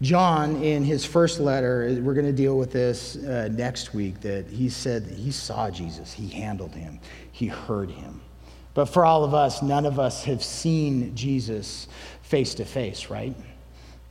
John, 0.02 0.62
in 0.62 0.84
his 0.84 1.06
first 1.06 1.40
letter, 1.40 1.98
we're 2.02 2.14
going 2.14 2.26
to 2.26 2.34
deal 2.34 2.58
with 2.58 2.74
this 2.74 3.16
uh, 3.16 3.50
next 3.52 3.94
week, 3.94 4.20
that 4.22 4.48
he 4.48 4.68
said 4.68 5.06
that 5.06 5.18
he 5.18 5.32
saw 5.32 5.70
Jesus, 5.70 6.12
he 6.12 6.28
handled 6.28 6.76
him, 6.76 7.00
he 7.32 7.48
heard 7.48 7.90
him. 7.90 8.22
But 8.74 8.86
for 8.86 9.06
all 9.06 9.24
of 9.24 9.34
us, 9.34 9.62
none 9.62 9.86
of 9.86 10.00
us 10.00 10.26
have 10.26 10.44
seen 10.44 11.16
Jesus 11.16 11.88
face 12.26 12.56
to 12.56 12.66
face, 12.66 13.10
right? 13.10 13.36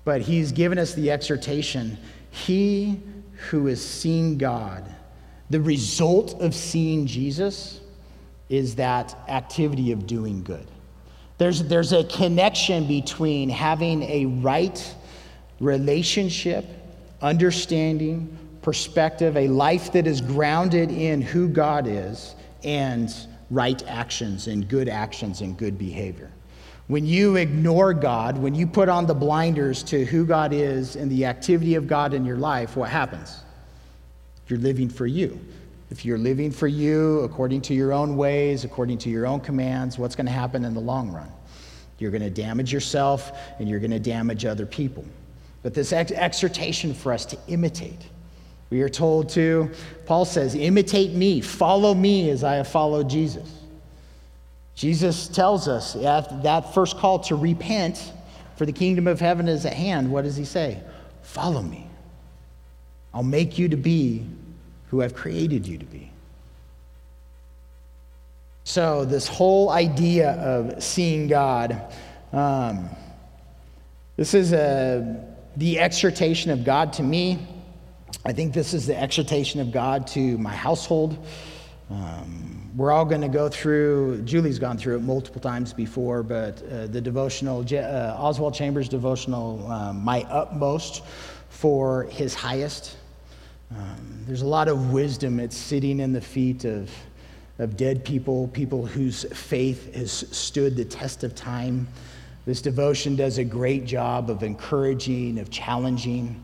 But 0.04 0.20
he's 0.22 0.52
given 0.52 0.78
us 0.78 0.94
the 0.94 1.10
exhortation 1.10 1.98
He 2.30 3.00
who 3.50 3.66
has 3.66 3.84
seen 3.84 4.38
God, 4.38 4.84
the 5.50 5.60
result 5.60 6.40
of 6.40 6.54
seeing 6.54 7.06
Jesus 7.06 7.80
is 8.48 8.76
that 8.76 9.16
activity 9.28 9.92
of 9.92 10.06
doing 10.06 10.42
good. 10.42 10.66
There's, 11.38 11.64
there's 11.64 11.92
a 11.92 12.04
connection 12.04 12.86
between 12.86 13.48
having 13.48 14.02
a 14.04 14.26
right 14.26 14.94
relationship, 15.60 16.64
understanding, 17.20 18.36
perspective, 18.62 19.36
a 19.36 19.48
life 19.48 19.92
that 19.92 20.06
is 20.06 20.20
grounded 20.20 20.90
in 20.90 21.20
who 21.20 21.48
God 21.48 21.86
is, 21.88 22.34
and 22.62 23.12
right 23.50 23.82
actions 23.86 24.46
and 24.46 24.68
good 24.68 24.88
actions 24.88 25.40
and 25.40 25.56
good 25.56 25.78
behavior. 25.78 26.30
When 26.86 27.06
you 27.06 27.36
ignore 27.36 27.94
God, 27.94 28.36
when 28.36 28.54
you 28.54 28.66
put 28.66 28.88
on 28.88 29.06
the 29.06 29.14
blinders 29.14 29.82
to 29.84 30.04
who 30.04 30.26
God 30.26 30.52
is 30.52 30.96
and 30.96 31.10
the 31.10 31.24
activity 31.24 31.76
of 31.76 31.86
God 31.86 32.12
in 32.12 32.24
your 32.24 32.36
life, 32.36 32.76
what 32.76 32.90
happens? 32.90 33.40
You're 34.48 34.58
living 34.58 34.90
for 34.90 35.06
you. 35.06 35.40
If 35.90 36.04
you're 36.04 36.18
living 36.18 36.50
for 36.50 36.66
you 36.66 37.20
according 37.20 37.62
to 37.62 37.74
your 37.74 37.92
own 37.92 38.16
ways, 38.16 38.64
according 38.64 38.98
to 38.98 39.10
your 39.10 39.26
own 39.26 39.40
commands, 39.40 39.98
what's 39.98 40.14
going 40.14 40.26
to 40.26 40.32
happen 40.32 40.64
in 40.64 40.74
the 40.74 40.80
long 40.80 41.10
run? 41.10 41.30
You're 41.98 42.10
going 42.10 42.22
to 42.22 42.30
damage 42.30 42.72
yourself 42.72 43.32
and 43.58 43.68
you're 43.68 43.78
going 43.78 43.90
to 43.90 43.98
damage 43.98 44.44
other 44.44 44.66
people. 44.66 45.04
But 45.62 45.72
this 45.72 45.92
ex- 45.92 46.12
exhortation 46.12 46.92
for 46.92 47.12
us 47.12 47.24
to 47.26 47.38
imitate. 47.48 48.08
We 48.68 48.82
are 48.82 48.88
told 48.88 49.30
to, 49.30 49.70
Paul 50.04 50.24
says, 50.26 50.54
imitate 50.54 51.12
me, 51.12 51.40
follow 51.40 51.94
me 51.94 52.28
as 52.28 52.44
I 52.44 52.56
have 52.56 52.68
followed 52.68 53.08
Jesus. 53.08 53.63
Jesus 54.74 55.28
tells 55.28 55.68
us 55.68 55.94
at 55.96 56.42
that 56.42 56.74
first 56.74 56.96
call 56.96 57.20
to 57.20 57.36
repent, 57.36 58.12
for 58.56 58.66
the 58.66 58.72
kingdom 58.72 59.06
of 59.06 59.20
heaven 59.20 59.48
is 59.48 59.64
at 59.66 59.72
hand. 59.72 60.10
What 60.10 60.24
does 60.24 60.36
he 60.36 60.44
say? 60.44 60.82
Follow 61.22 61.62
me. 61.62 61.86
I'll 63.12 63.22
make 63.22 63.58
you 63.58 63.68
to 63.68 63.76
be 63.76 64.26
who 64.88 65.02
I've 65.02 65.14
created 65.14 65.66
you 65.66 65.78
to 65.78 65.84
be. 65.84 66.10
So, 68.64 69.04
this 69.04 69.28
whole 69.28 69.70
idea 69.70 70.32
of 70.32 70.82
seeing 70.82 71.28
God, 71.28 71.92
um, 72.32 72.88
this 74.16 74.34
is 74.34 74.52
a, 74.52 75.22
the 75.56 75.78
exhortation 75.78 76.50
of 76.50 76.64
God 76.64 76.94
to 76.94 77.02
me. 77.02 77.46
I 78.24 78.32
think 78.32 78.54
this 78.54 78.72
is 78.72 78.86
the 78.86 78.98
exhortation 78.98 79.60
of 79.60 79.70
God 79.70 80.06
to 80.08 80.38
my 80.38 80.54
household. 80.54 81.18
Um, 81.90 82.53
we're 82.76 82.90
all 82.90 83.04
going 83.04 83.20
to 83.20 83.28
go 83.28 83.48
through, 83.48 84.22
Julie's 84.22 84.58
gone 84.58 84.76
through 84.76 84.96
it 84.96 85.02
multiple 85.02 85.40
times 85.40 85.72
before, 85.72 86.24
but 86.24 86.60
uh, 86.70 86.86
the 86.88 87.00
devotional, 87.00 87.64
uh, 87.72 88.16
Oswald 88.18 88.54
Chambers 88.54 88.88
devotional, 88.88 89.70
um, 89.70 90.02
My 90.02 90.22
Utmost 90.28 91.02
for 91.50 92.04
His 92.04 92.34
Highest. 92.34 92.96
Um, 93.70 94.24
there's 94.26 94.42
a 94.42 94.46
lot 94.46 94.66
of 94.66 94.92
wisdom. 94.92 95.38
It's 95.38 95.56
sitting 95.56 96.00
in 96.00 96.12
the 96.12 96.20
feet 96.20 96.64
of, 96.64 96.90
of 97.60 97.76
dead 97.76 98.04
people, 98.04 98.48
people 98.48 98.84
whose 98.84 99.24
faith 99.32 99.94
has 99.94 100.10
stood 100.36 100.76
the 100.76 100.84
test 100.84 101.22
of 101.22 101.36
time. 101.36 101.86
This 102.44 102.60
devotion 102.60 103.14
does 103.14 103.38
a 103.38 103.44
great 103.44 103.84
job 103.84 104.30
of 104.30 104.42
encouraging, 104.42 105.38
of 105.38 105.48
challenging. 105.48 106.42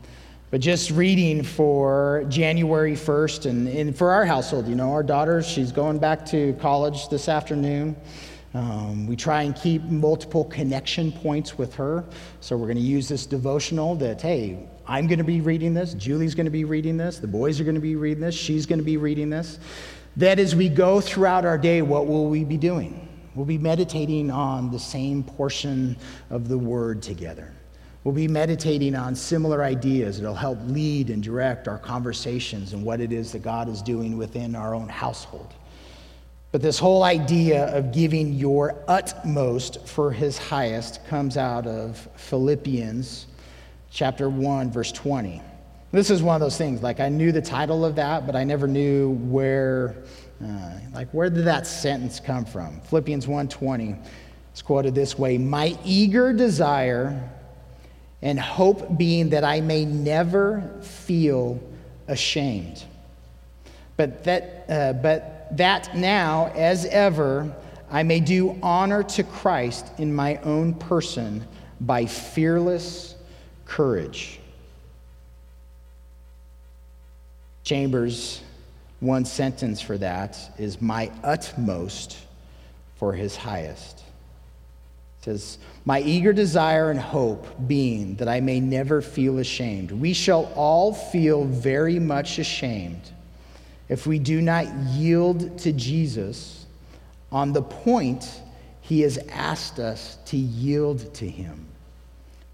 But 0.51 0.59
just 0.59 0.91
reading 0.91 1.43
for 1.43 2.25
January 2.27 2.91
1st, 2.91 3.49
and, 3.49 3.69
and 3.69 3.95
for 3.97 4.11
our 4.11 4.25
household, 4.25 4.67
you 4.67 4.75
know, 4.75 4.91
our 4.91 5.01
daughter, 5.01 5.41
she's 5.41 5.71
going 5.71 5.97
back 5.97 6.25
to 6.25 6.51
college 6.59 7.07
this 7.07 7.29
afternoon. 7.29 7.95
Um, 8.53 9.07
we 9.07 9.15
try 9.15 9.43
and 9.43 9.55
keep 9.55 9.81
multiple 9.83 10.43
connection 10.43 11.13
points 11.13 11.57
with 11.57 11.73
her. 11.75 12.03
So 12.41 12.57
we're 12.57 12.65
going 12.65 12.75
to 12.75 12.83
use 12.83 13.07
this 13.07 13.25
devotional 13.25 13.95
that, 13.95 14.21
hey, 14.21 14.67
I'm 14.85 15.07
going 15.07 15.19
to 15.19 15.23
be 15.23 15.39
reading 15.39 15.73
this, 15.73 15.93
Julie's 15.93 16.35
going 16.35 16.47
to 16.47 16.51
be 16.51 16.65
reading 16.65 16.97
this, 16.97 17.19
the 17.19 17.27
boys 17.27 17.61
are 17.61 17.63
going 17.63 17.75
to 17.75 17.81
be 17.81 17.95
reading 17.95 18.19
this, 18.19 18.35
she's 18.35 18.65
going 18.65 18.79
to 18.79 18.85
be 18.85 18.97
reading 18.97 19.29
this. 19.29 19.57
That 20.17 20.37
as 20.37 20.53
we 20.53 20.67
go 20.67 20.99
throughout 20.99 21.45
our 21.45 21.57
day, 21.57 21.81
what 21.81 22.07
will 22.07 22.27
we 22.27 22.43
be 22.43 22.57
doing? 22.57 23.07
We'll 23.35 23.45
be 23.45 23.57
meditating 23.57 24.29
on 24.29 24.69
the 24.69 24.79
same 24.79 25.23
portion 25.23 25.95
of 26.29 26.49
the 26.49 26.57
word 26.57 27.01
together. 27.01 27.53
We'll 28.03 28.15
be 28.15 28.27
meditating 28.27 28.95
on 28.95 29.15
similar 29.15 29.63
ideas 29.63 30.19
that'll 30.19 30.33
help 30.33 30.57
lead 30.65 31.11
and 31.11 31.21
direct 31.21 31.67
our 31.67 31.77
conversations 31.77 32.73
and 32.73 32.83
what 32.83 32.99
it 32.99 33.11
is 33.11 33.31
that 33.33 33.43
God 33.43 33.69
is 33.69 33.83
doing 33.83 34.17
within 34.17 34.55
our 34.55 34.73
own 34.73 34.89
household. 34.89 35.53
But 36.51 36.63
this 36.63 36.79
whole 36.79 37.03
idea 37.03 37.65
of 37.75 37.91
giving 37.91 38.33
your 38.33 38.83
utmost 38.87 39.87
for 39.87 40.11
his 40.11 40.37
highest 40.37 41.05
comes 41.07 41.37
out 41.37 41.67
of 41.67 42.09
Philippians 42.15 43.27
chapter 43.91 44.29
1 44.29 44.71
verse 44.71 44.91
20. 44.91 45.41
This 45.91 46.09
is 46.09 46.23
one 46.23 46.35
of 46.35 46.41
those 46.41 46.57
things 46.57 46.81
like 46.81 46.99
I 46.99 47.09
knew 47.09 47.31
the 47.31 47.41
title 47.41 47.85
of 47.85 47.95
that, 47.95 48.25
but 48.25 48.35
I 48.35 48.43
never 48.43 48.67
knew 48.67 49.11
where 49.29 49.95
uh, 50.43 50.71
like 50.93 51.09
where 51.11 51.29
did 51.29 51.45
that 51.45 51.67
sentence 51.67 52.19
come 52.19 52.45
from? 52.45 52.81
Philippians 52.81 53.27
1:20 53.27 54.03
is 54.55 54.61
quoted 54.61 54.95
this 54.95 55.19
way, 55.19 55.37
"My 55.37 55.77
eager 55.83 56.33
desire 56.33 57.29
and 58.21 58.39
hope 58.39 58.97
being 58.97 59.29
that 59.29 59.43
I 59.43 59.61
may 59.61 59.85
never 59.85 60.61
feel 60.81 61.59
ashamed. 62.07 62.83
But 63.97 64.23
that, 64.25 64.65
uh, 64.69 64.93
but 64.93 65.57
that 65.57 65.95
now, 65.95 66.51
as 66.55 66.85
ever, 66.85 67.53
I 67.89 68.03
may 68.03 68.19
do 68.19 68.57
honor 68.63 69.03
to 69.03 69.23
Christ 69.23 69.91
in 69.97 70.13
my 70.13 70.37
own 70.37 70.73
person 70.73 71.45
by 71.79 72.05
fearless 72.05 73.15
courage. 73.65 74.39
Chambers, 77.63 78.41
one 78.99 79.25
sentence 79.25 79.81
for 79.81 79.97
that 79.97 80.37
is 80.57 80.81
my 80.81 81.11
utmost 81.23 82.17
for 82.95 83.13
his 83.13 83.35
highest. 83.35 83.99
It 85.19 85.25
says, 85.25 85.57
My 85.83 85.99
eager 86.01 86.31
desire 86.31 86.91
and 86.91 86.99
hope 86.99 87.47
being 87.67 88.15
that 88.17 88.27
I 88.27 88.39
may 88.39 88.59
never 88.59 89.01
feel 89.01 89.39
ashamed. 89.39 89.91
We 89.91 90.13
shall 90.13 90.51
all 90.55 90.93
feel 90.93 91.45
very 91.45 91.99
much 91.99 92.37
ashamed 92.37 93.11
if 93.89 94.05
we 94.05 94.19
do 94.19 94.41
not 94.41 94.71
yield 94.91 95.57
to 95.59 95.71
Jesus 95.73 96.65
on 97.31 97.51
the 97.51 97.61
point 97.61 98.41
He 98.81 99.01
has 99.01 99.17
asked 99.29 99.79
us 99.79 100.17
to 100.25 100.37
yield 100.37 101.13
to 101.15 101.27
Him. 101.27 101.65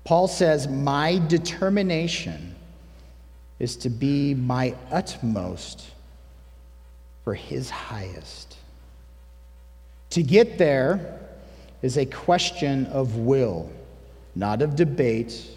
Paul 0.06 0.30
says, 0.30 0.70
My 0.70 1.22
determination 1.28 2.56
is 3.60 3.76
to 3.78 3.90
be 3.90 4.34
my 4.36 4.74
utmost 4.90 5.86
for 7.26 7.34
His 7.34 7.70
highest. 7.70 8.56
To 10.12 10.24
get 10.24 10.58
there 10.58 11.27
is 11.82 11.98
a 11.98 12.06
question 12.06 12.86
of 12.88 13.18
will, 13.18 13.72
not 14.36 14.62
of 14.62 14.76
debate, 14.76 15.48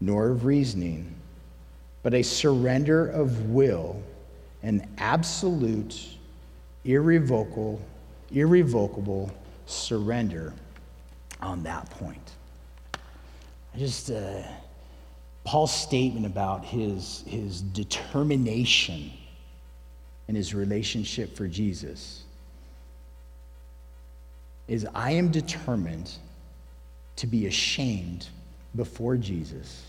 nor 0.00 0.30
of 0.30 0.44
reasoning, 0.44 1.14
but 2.02 2.14
a 2.14 2.22
surrender 2.22 3.08
of 3.08 3.50
will, 3.50 4.02
an 4.62 4.86
absolute, 4.98 6.16
irrevocable, 6.84 7.80
irrevocable 8.32 9.30
surrender 9.66 10.52
on 11.40 11.62
that 11.62 11.88
point. 11.90 12.32
I 13.74 13.78
just, 13.78 14.10
uh, 14.10 14.42
Paul's 15.44 15.74
statement 15.74 16.26
about 16.26 16.64
his, 16.64 17.24
his 17.26 17.60
determination 17.60 19.12
and 20.26 20.36
his 20.36 20.54
relationship 20.54 21.36
for 21.36 21.46
Jesus 21.46 22.24
is 24.68 24.86
I 24.94 25.12
am 25.12 25.30
determined 25.30 26.10
to 27.16 27.26
be 27.26 27.46
ashamed 27.46 28.28
before 28.76 29.16
Jesus 29.16 29.82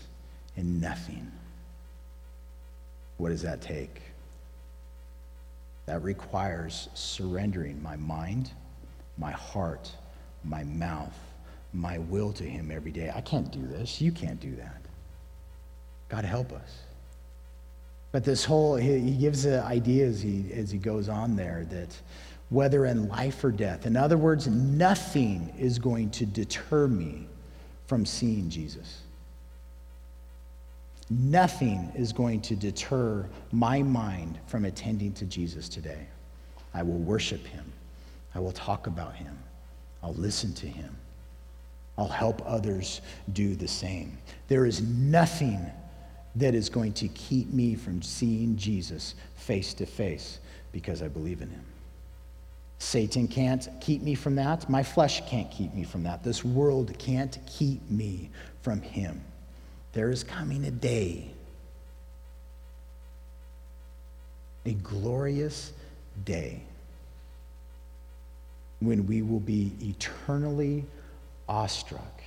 in 0.56 0.80
nothing. 0.80 1.30
What 3.18 3.28
does 3.28 3.42
that 3.42 3.60
take? 3.60 4.00
That 5.86 6.02
requires 6.02 6.88
surrendering 6.94 7.82
my 7.82 7.96
mind, 7.96 8.50
my 9.18 9.32
heart, 9.32 9.90
my 10.42 10.64
mouth, 10.64 11.16
my 11.72 11.98
will 11.98 12.32
to 12.32 12.44
Him 12.44 12.70
every 12.70 12.90
day. 12.90 13.12
I 13.14 13.20
can't 13.20 13.52
do 13.52 13.64
this. 13.66 14.00
You 14.00 14.10
can't 14.10 14.40
do 14.40 14.56
that. 14.56 14.80
God 16.08 16.24
help 16.24 16.52
us. 16.52 16.78
But 18.12 18.24
this 18.24 18.44
whole, 18.44 18.74
he, 18.74 19.12
gives 19.12 19.44
the 19.44 19.62
idea 19.62 20.06
as 20.06 20.20
he, 20.20 20.52
as 20.52 20.70
he 20.70 20.78
goes 20.78 21.08
on 21.08 21.36
there 21.36 21.64
that 21.70 21.96
whether 22.50 22.84
in 22.84 23.08
life 23.08 23.42
or 23.42 23.50
death, 23.50 23.86
in 23.86 23.96
other 23.96 24.18
words, 24.18 24.46
nothing 24.46 25.52
is 25.58 25.78
going 25.78 26.10
to 26.10 26.26
deter 26.26 26.86
me 26.86 27.26
from 27.86 28.04
seeing 28.04 28.50
Jesus. 28.50 29.02
Nothing 31.08 31.90
is 31.96 32.12
going 32.12 32.40
to 32.42 32.54
deter 32.54 33.28
my 33.50 33.82
mind 33.82 34.38
from 34.46 34.64
attending 34.64 35.12
to 35.14 35.24
Jesus 35.24 35.68
today. 35.68 36.06
I 36.72 36.82
will 36.82 36.98
worship 36.98 37.44
him. 37.46 37.64
I 38.34 38.38
will 38.38 38.52
talk 38.52 38.86
about 38.86 39.16
him. 39.16 39.36
I'll 40.02 40.14
listen 40.14 40.52
to 40.54 40.66
him. 40.66 40.96
I'll 41.98 42.08
help 42.08 42.42
others 42.46 43.00
do 43.32 43.54
the 43.56 43.68
same. 43.68 44.16
There 44.48 44.66
is 44.66 44.82
nothing 44.82 45.60
that 46.36 46.54
is 46.54 46.68
going 46.68 46.92
to 46.94 47.08
keep 47.08 47.52
me 47.52 47.74
from 47.74 48.02
seeing 48.02 48.56
Jesus 48.56 49.16
face 49.34 49.74
to 49.74 49.86
face 49.86 50.38
because 50.72 51.02
I 51.02 51.08
believe 51.08 51.42
in 51.42 51.50
him. 51.50 51.64
Satan 52.80 53.28
can't 53.28 53.68
keep 53.80 54.00
me 54.02 54.14
from 54.14 54.34
that. 54.36 54.68
My 54.68 54.82
flesh 54.82 55.22
can't 55.28 55.50
keep 55.50 55.74
me 55.74 55.84
from 55.84 56.02
that. 56.04 56.24
This 56.24 56.42
world 56.42 56.98
can't 56.98 57.38
keep 57.46 57.88
me 57.90 58.30
from 58.62 58.80
him. 58.80 59.22
There 59.92 60.10
is 60.10 60.24
coming 60.24 60.64
a 60.64 60.70
day, 60.70 61.30
a 64.64 64.72
glorious 64.72 65.72
day, 66.24 66.62
when 68.80 69.06
we 69.06 69.20
will 69.20 69.40
be 69.40 69.72
eternally 69.82 70.86
awestruck 71.50 72.22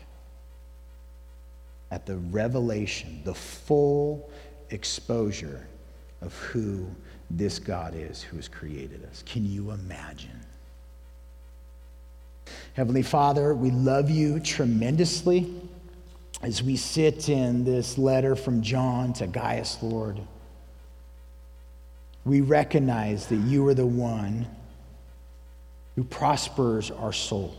at 1.90 2.06
the 2.06 2.18
revelation, 2.18 3.22
the 3.24 3.34
full 3.34 4.30
exposure 4.70 5.68
of 6.22 6.36
who 6.36 6.86
this 7.32 7.58
God 7.58 7.96
is 7.96 8.22
who 8.22 8.38
has 8.38 8.48
created 8.48 9.04
us. 9.10 9.24
Can 9.26 9.46
you 9.46 9.72
imagine? 9.72 10.43
Heavenly 12.74 13.04
Father, 13.04 13.54
we 13.54 13.70
love 13.70 14.10
you 14.10 14.40
tremendously 14.40 15.54
as 16.44 16.62
we 16.62 16.76
sit 16.76 17.30
in 17.30 17.64
this 17.64 17.98
letter 17.98 18.36
from 18.36 18.62
John 18.62 19.14
to 19.14 19.28
Gaius, 19.28 19.78
Lord, 19.82 20.20
we 22.26 22.42
recognize 22.42 23.28
that 23.28 23.38
you 23.38 23.66
are 23.68 23.74
the 23.74 23.86
one 23.86 24.48
who 25.96 26.04
prospers 26.04 26.92
our 26.92 27.14
soul. 27.14 27.56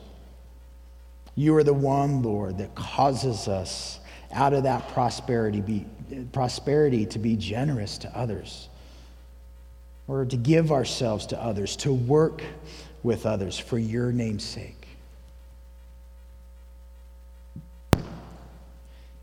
You 1.35 1.57
are 1.57 1.63
the 1.63 1.75
one, 1.75 2.23
Lord, 2.23 2.59
that 2.59 2.75
causes 2.75 3.49
us 3.49 4.01
out 4.33 4.53
of 4.53 4.65
that 4.65 4.89
prosperity, 4.89 5.61
be, 5.61 5.87
prosperity 6.33 7.07
to 7.07 7.19
be 7.19 7.37
generous 7.37 7.97
to 7.99 8.19
others, 8.19 8.69
or 10.09 10.27
to 10.27 10.37
give 10.37 10.73
ourselves 10.73 11.27
to 11.29 11.43
others, 11.43 11.77
to 11.77 11.93
work 11.93 12.43
with 13.03 13.25
others 13.25 13.59
for 13.59 13.79
your 13.79 14.13
name's 14.13 14.45
sake. 14.45 14.84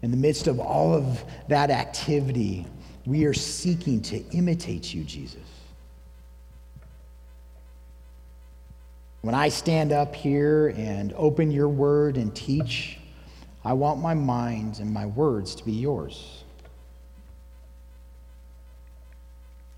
In 0.01 0.11
the 0.11 0.17
midst 0.17 0.47
of 0.47 0.59
all 0.59 0.93
of 0.93 1.23
that 1.47 1.69
activity, 1.69 2.65
we 3.05 3.25
are 3.25 3.33
seeking 3.33 4.01
to 4.03 4.17
imitate 4.31 4.93
you, 4.93 5.03
Jesus. 5.03 5.39
When 9.21 9.35
I 9.35 9.49
stand 9.49 9.91
up 9.91 10.15
here 10.15 10.69
and 10.69 11.13
open 11.13 11.51
your 11.51 11.69
word 11.69 12.17
and 12.17 12.35
teach, 12.35 12.97
I 13.63 13.73
want 13.73 13.99
my 13.99 14.15
mind 14.15 14.79
and 14.79 14.91
my 14.91 15.05
words 15.05 15.53
to 15.55 15.63
be 15.63 15.73
yours. 15.73 16.43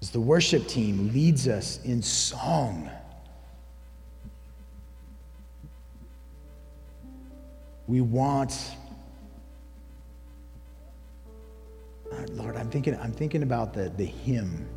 As 0.02 0.12
the 0.12 0.22
worship 0.22 0.68
team 0.68 1.12
leads 1.14 1.50
us 1.50 1.80
in 1.84 2.02
song, 2.02 2.90
we 7.88 8.00
want 8.00 8.76
Lord, 12.36 12.56
I'm 12.56 12.70
thinking, 12.70 12.98
I'm 13.00 13.12
thinking 13.12 13.44
about 13.44 13.74
the, 13.74 13.90
the 13.90 14.06
hymn 14.06 14.68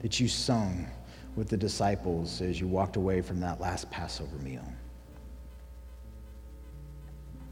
that 0.00 0.18
you 0.18 0.28
sung 0.28 0.86
with 1.36 1.48
the 1.48 1.56
disciples 1.56 2.40
as 2.40 2.58
you 2.60 2.66
walked 2.66 2.96
away 2.96 3.20
from 3.20 3.40
that 3.40 3.60
last 3.60 3.90
Passover 3.90 4.36
meal. 4.36 4.64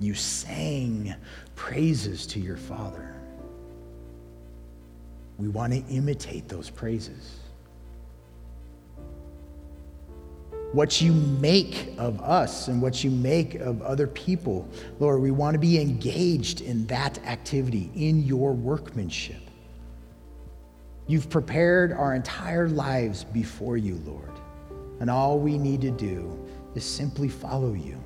You 0.00 0.14
sang 0.14 1.14
praises 1.54 2.26
to 2.28 2.40
your 2.40 2.56
Father. 2.56 3.14
We 5.38 5.48
want 5.48 5.72
to 5.72 5.84
imitate 5.92 6.48
those 6.48 6.70
praises. 6.70 7.43
What 10.74 11.00
you 11.00 11.12
make 11.12 11.94
of 11.98 12.20
us 12.20 12.66
and 12.66 12.82
what 12.82 13.04
you 13.04 13.10
make 13.10 13.54
of 13.54 13.80
other 13.82 14.08
people. 14.08 14.68
Lord, 14.98 15.22
we 15.22 15.30
want 15.30 15.54
to 15.54 15.58
be 15.60 15.80
engaged 15.80 16.62
in 16.62 16.84
that 16.88 17.16
activity, 17.24 17.92
in 17.94 18.24
your 18.24 18.52
workmanship. 18.52 19.40
You've 21.06 21.30
prepared 21.30 21.92
our 21.92 22.14
entire 22.14 22.68
lives 22.68 23.22
before 23.22 23.76
you, 23.76 24.00
Lord. 24.04 24.32
And 24.98 25.08
all 25.08 25.38
we 25.38 25.58
need 25.58 25.80
to 25.82 25.92
do 25.92 26.36
is 26.74 26.84
simply 26.84 27.28
follow 27.28 27.74
you. 27.74 28.02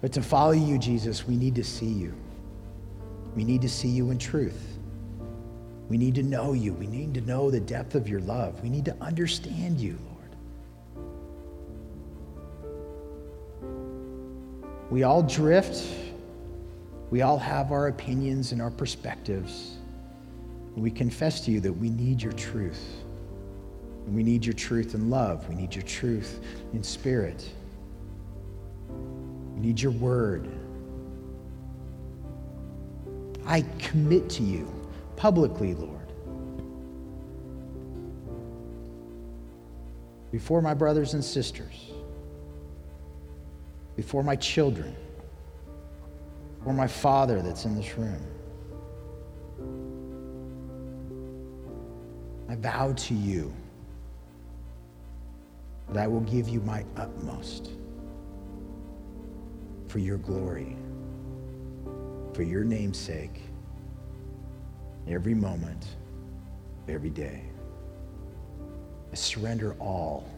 But 0.00 0.12
to 0.12 0.22
follow 0.22 0.52
you, 0.52 0.78
Jesus, 0.78 1.26
we 1.26 1.36
need 1.36 1.54
to 1.56 1.64
see 1.64 1.86
you. 1.92 2.14
We 3.36 3.44
need 3.44 3.60
to 3.60 3.68
see 3.68 3.88
you 3.88 4.10
in 4.10 4.16
truth. 4.16 4.77
We 5.88 5.96
need 5.96 6.14
to 6.16 6.22
know 6.22 6.52
you. 6.52 6.74
We 6.74 6.86
need 6.86 7.14
to 7.14 7.22
know 7.22 7.50
the 7.50 7.60
depth 7.60 7.94
of 7.94 8.08
your 8.08 8.20
love. 8.20 8.62
We 8.62 8.68
need 8.68 8.84
to 8.84 8.96
understand 9.00 9.80
you, 9.80 9.98
Lord. 10.04 10.18
We 14.90 15.02
all 15.02 15.22
drift. 15.22 15.82
We 17.10 17.22
all 17.22 17.38
have 17.38 17.72
our 17.72 17.88
opinions 17.88 18.52
and 18.52 18.60
our 18.60 18.70
perspectives. 18.70 19.76
We 20.76 20.90
confess 20.90 21.40
to 21.46 21.50
you 21.50 21.60
that 21.60 21.72
we 21.72 21.88
need 21.88 22.22
your 22.22 22.32
truth. 22.32 22.84
And 24.06 24.14
we 24.14 24.22
need 24.22 24.44
your 24.44 24.54
truth 24.54 24.94
in 24.94 25.08
love. 25.08 25.48
We 25.48 25.54
need 25.54 25.74
your 25.74 25.84
truth 25.84 26.40
in 26.74 26.82
spirit. 26.82 27.50
We 29.54 29.60
need 29.60 29.80
your 29.80 29.92
word. 29.92 30.48
I 33.46 33.64
commit 33.78 34.28
to 34.30 34.42
you 34.42 34.77
publicly, 35.18 35.74
Lord. 35.74 36.12
Before 40.30 40.62
my 40.62 40.74
brothers 40.74 41.14
and 41.14 41.24
sisters, 41.24 41.90
before 43.96 44.22
my 44.22 44.36
children, 44.36 44.94
before 46.58 46.72
my 46.72 46.86
father 46.86 47.42
that's 47.42 47.64
in 47.64 47.74
this 47.74 47.98
room. 47.98 48.24
I 52.48 52.54
vow 52.54 52.92
to 52.92 53.14
you 53.14 53.52
that 55.88 55.96
I 55.96 56.06
will 56.06 56.20
give 56.20 56.48
you 56.48 56.60
my 56.60 56.84
utmost 56.96 57.70
for 59.88 59.98
your 59.98 60.18
glory, 60.18 60.76
for 62.34 62.44
your 62.44 62.62
name's 62.62 62.98
sake, 62.98 63.40
every 65.08 65.34
moment, 65.34 65.86
every 66.86 67.10
day. 67.10 67.42
I 69.10 69.14
surrender 69.14 69.74
all. 69.80 70.28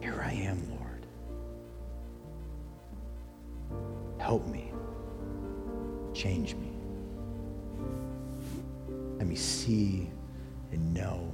Here 0.00 0.22
I 0.24 0.32
am, 0.32 0.62
Lord. 0.70 1.06
Help 4.18 4.46
me. 4.46 4.72
Change 6.14 6.54
me. 6.54 6.70
Let 9.18 9.26
me 9.26 9.36
see 9.36 10.10
and 10.72 10.94
know 10.94 11.30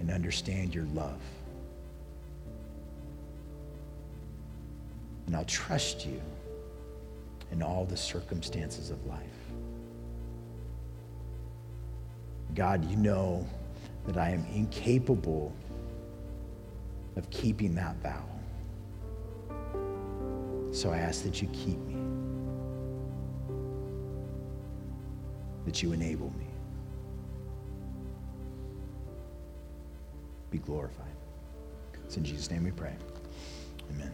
and 0.00 0.10
understand 0.10 0.74
your 0.74 0.84
love. 0.94 1.20
And 5.26 5.34
I'll 5.34 5.44
trust 5.46 6.04
you 6.04 6.20
in 7.52 7.62
all 7.62 7.84
the 7.84 7.96
circumstances 7.96 8.90
of 8.90 9.04
life. 9.06 9.20
God, 12.54 12.84
you 12.88 12.96
know 12.96 13.46
that 14.06 14.16
I 14.16 14.30
am 14.30 14.46
incapable 14.52 15.52
of 17.16 17.28
keeping 17.30 17.74
that 17.74 17.96
vow. 18.02 18.24
So 20.72 20.90
I 20.90 20.98
ask 20.98 21.22
that 21.22 21.40
you 21.40 21.48
keep 21.52 21.78
me, 21.78 21.96
that 25.64 25.82
you 25.82 25.92
enable 25.92 26.30
me. 26.38 26.46
Be 30.50 30.58
glorified. 30.58 31.06
It's 32.04 32.16
in 32.16 32.24
Jesus' 32.24 32.50
name 32.50 32.64
we 32.64 32.72
pray. 32.72 32.94
Amen. 33.90 34.12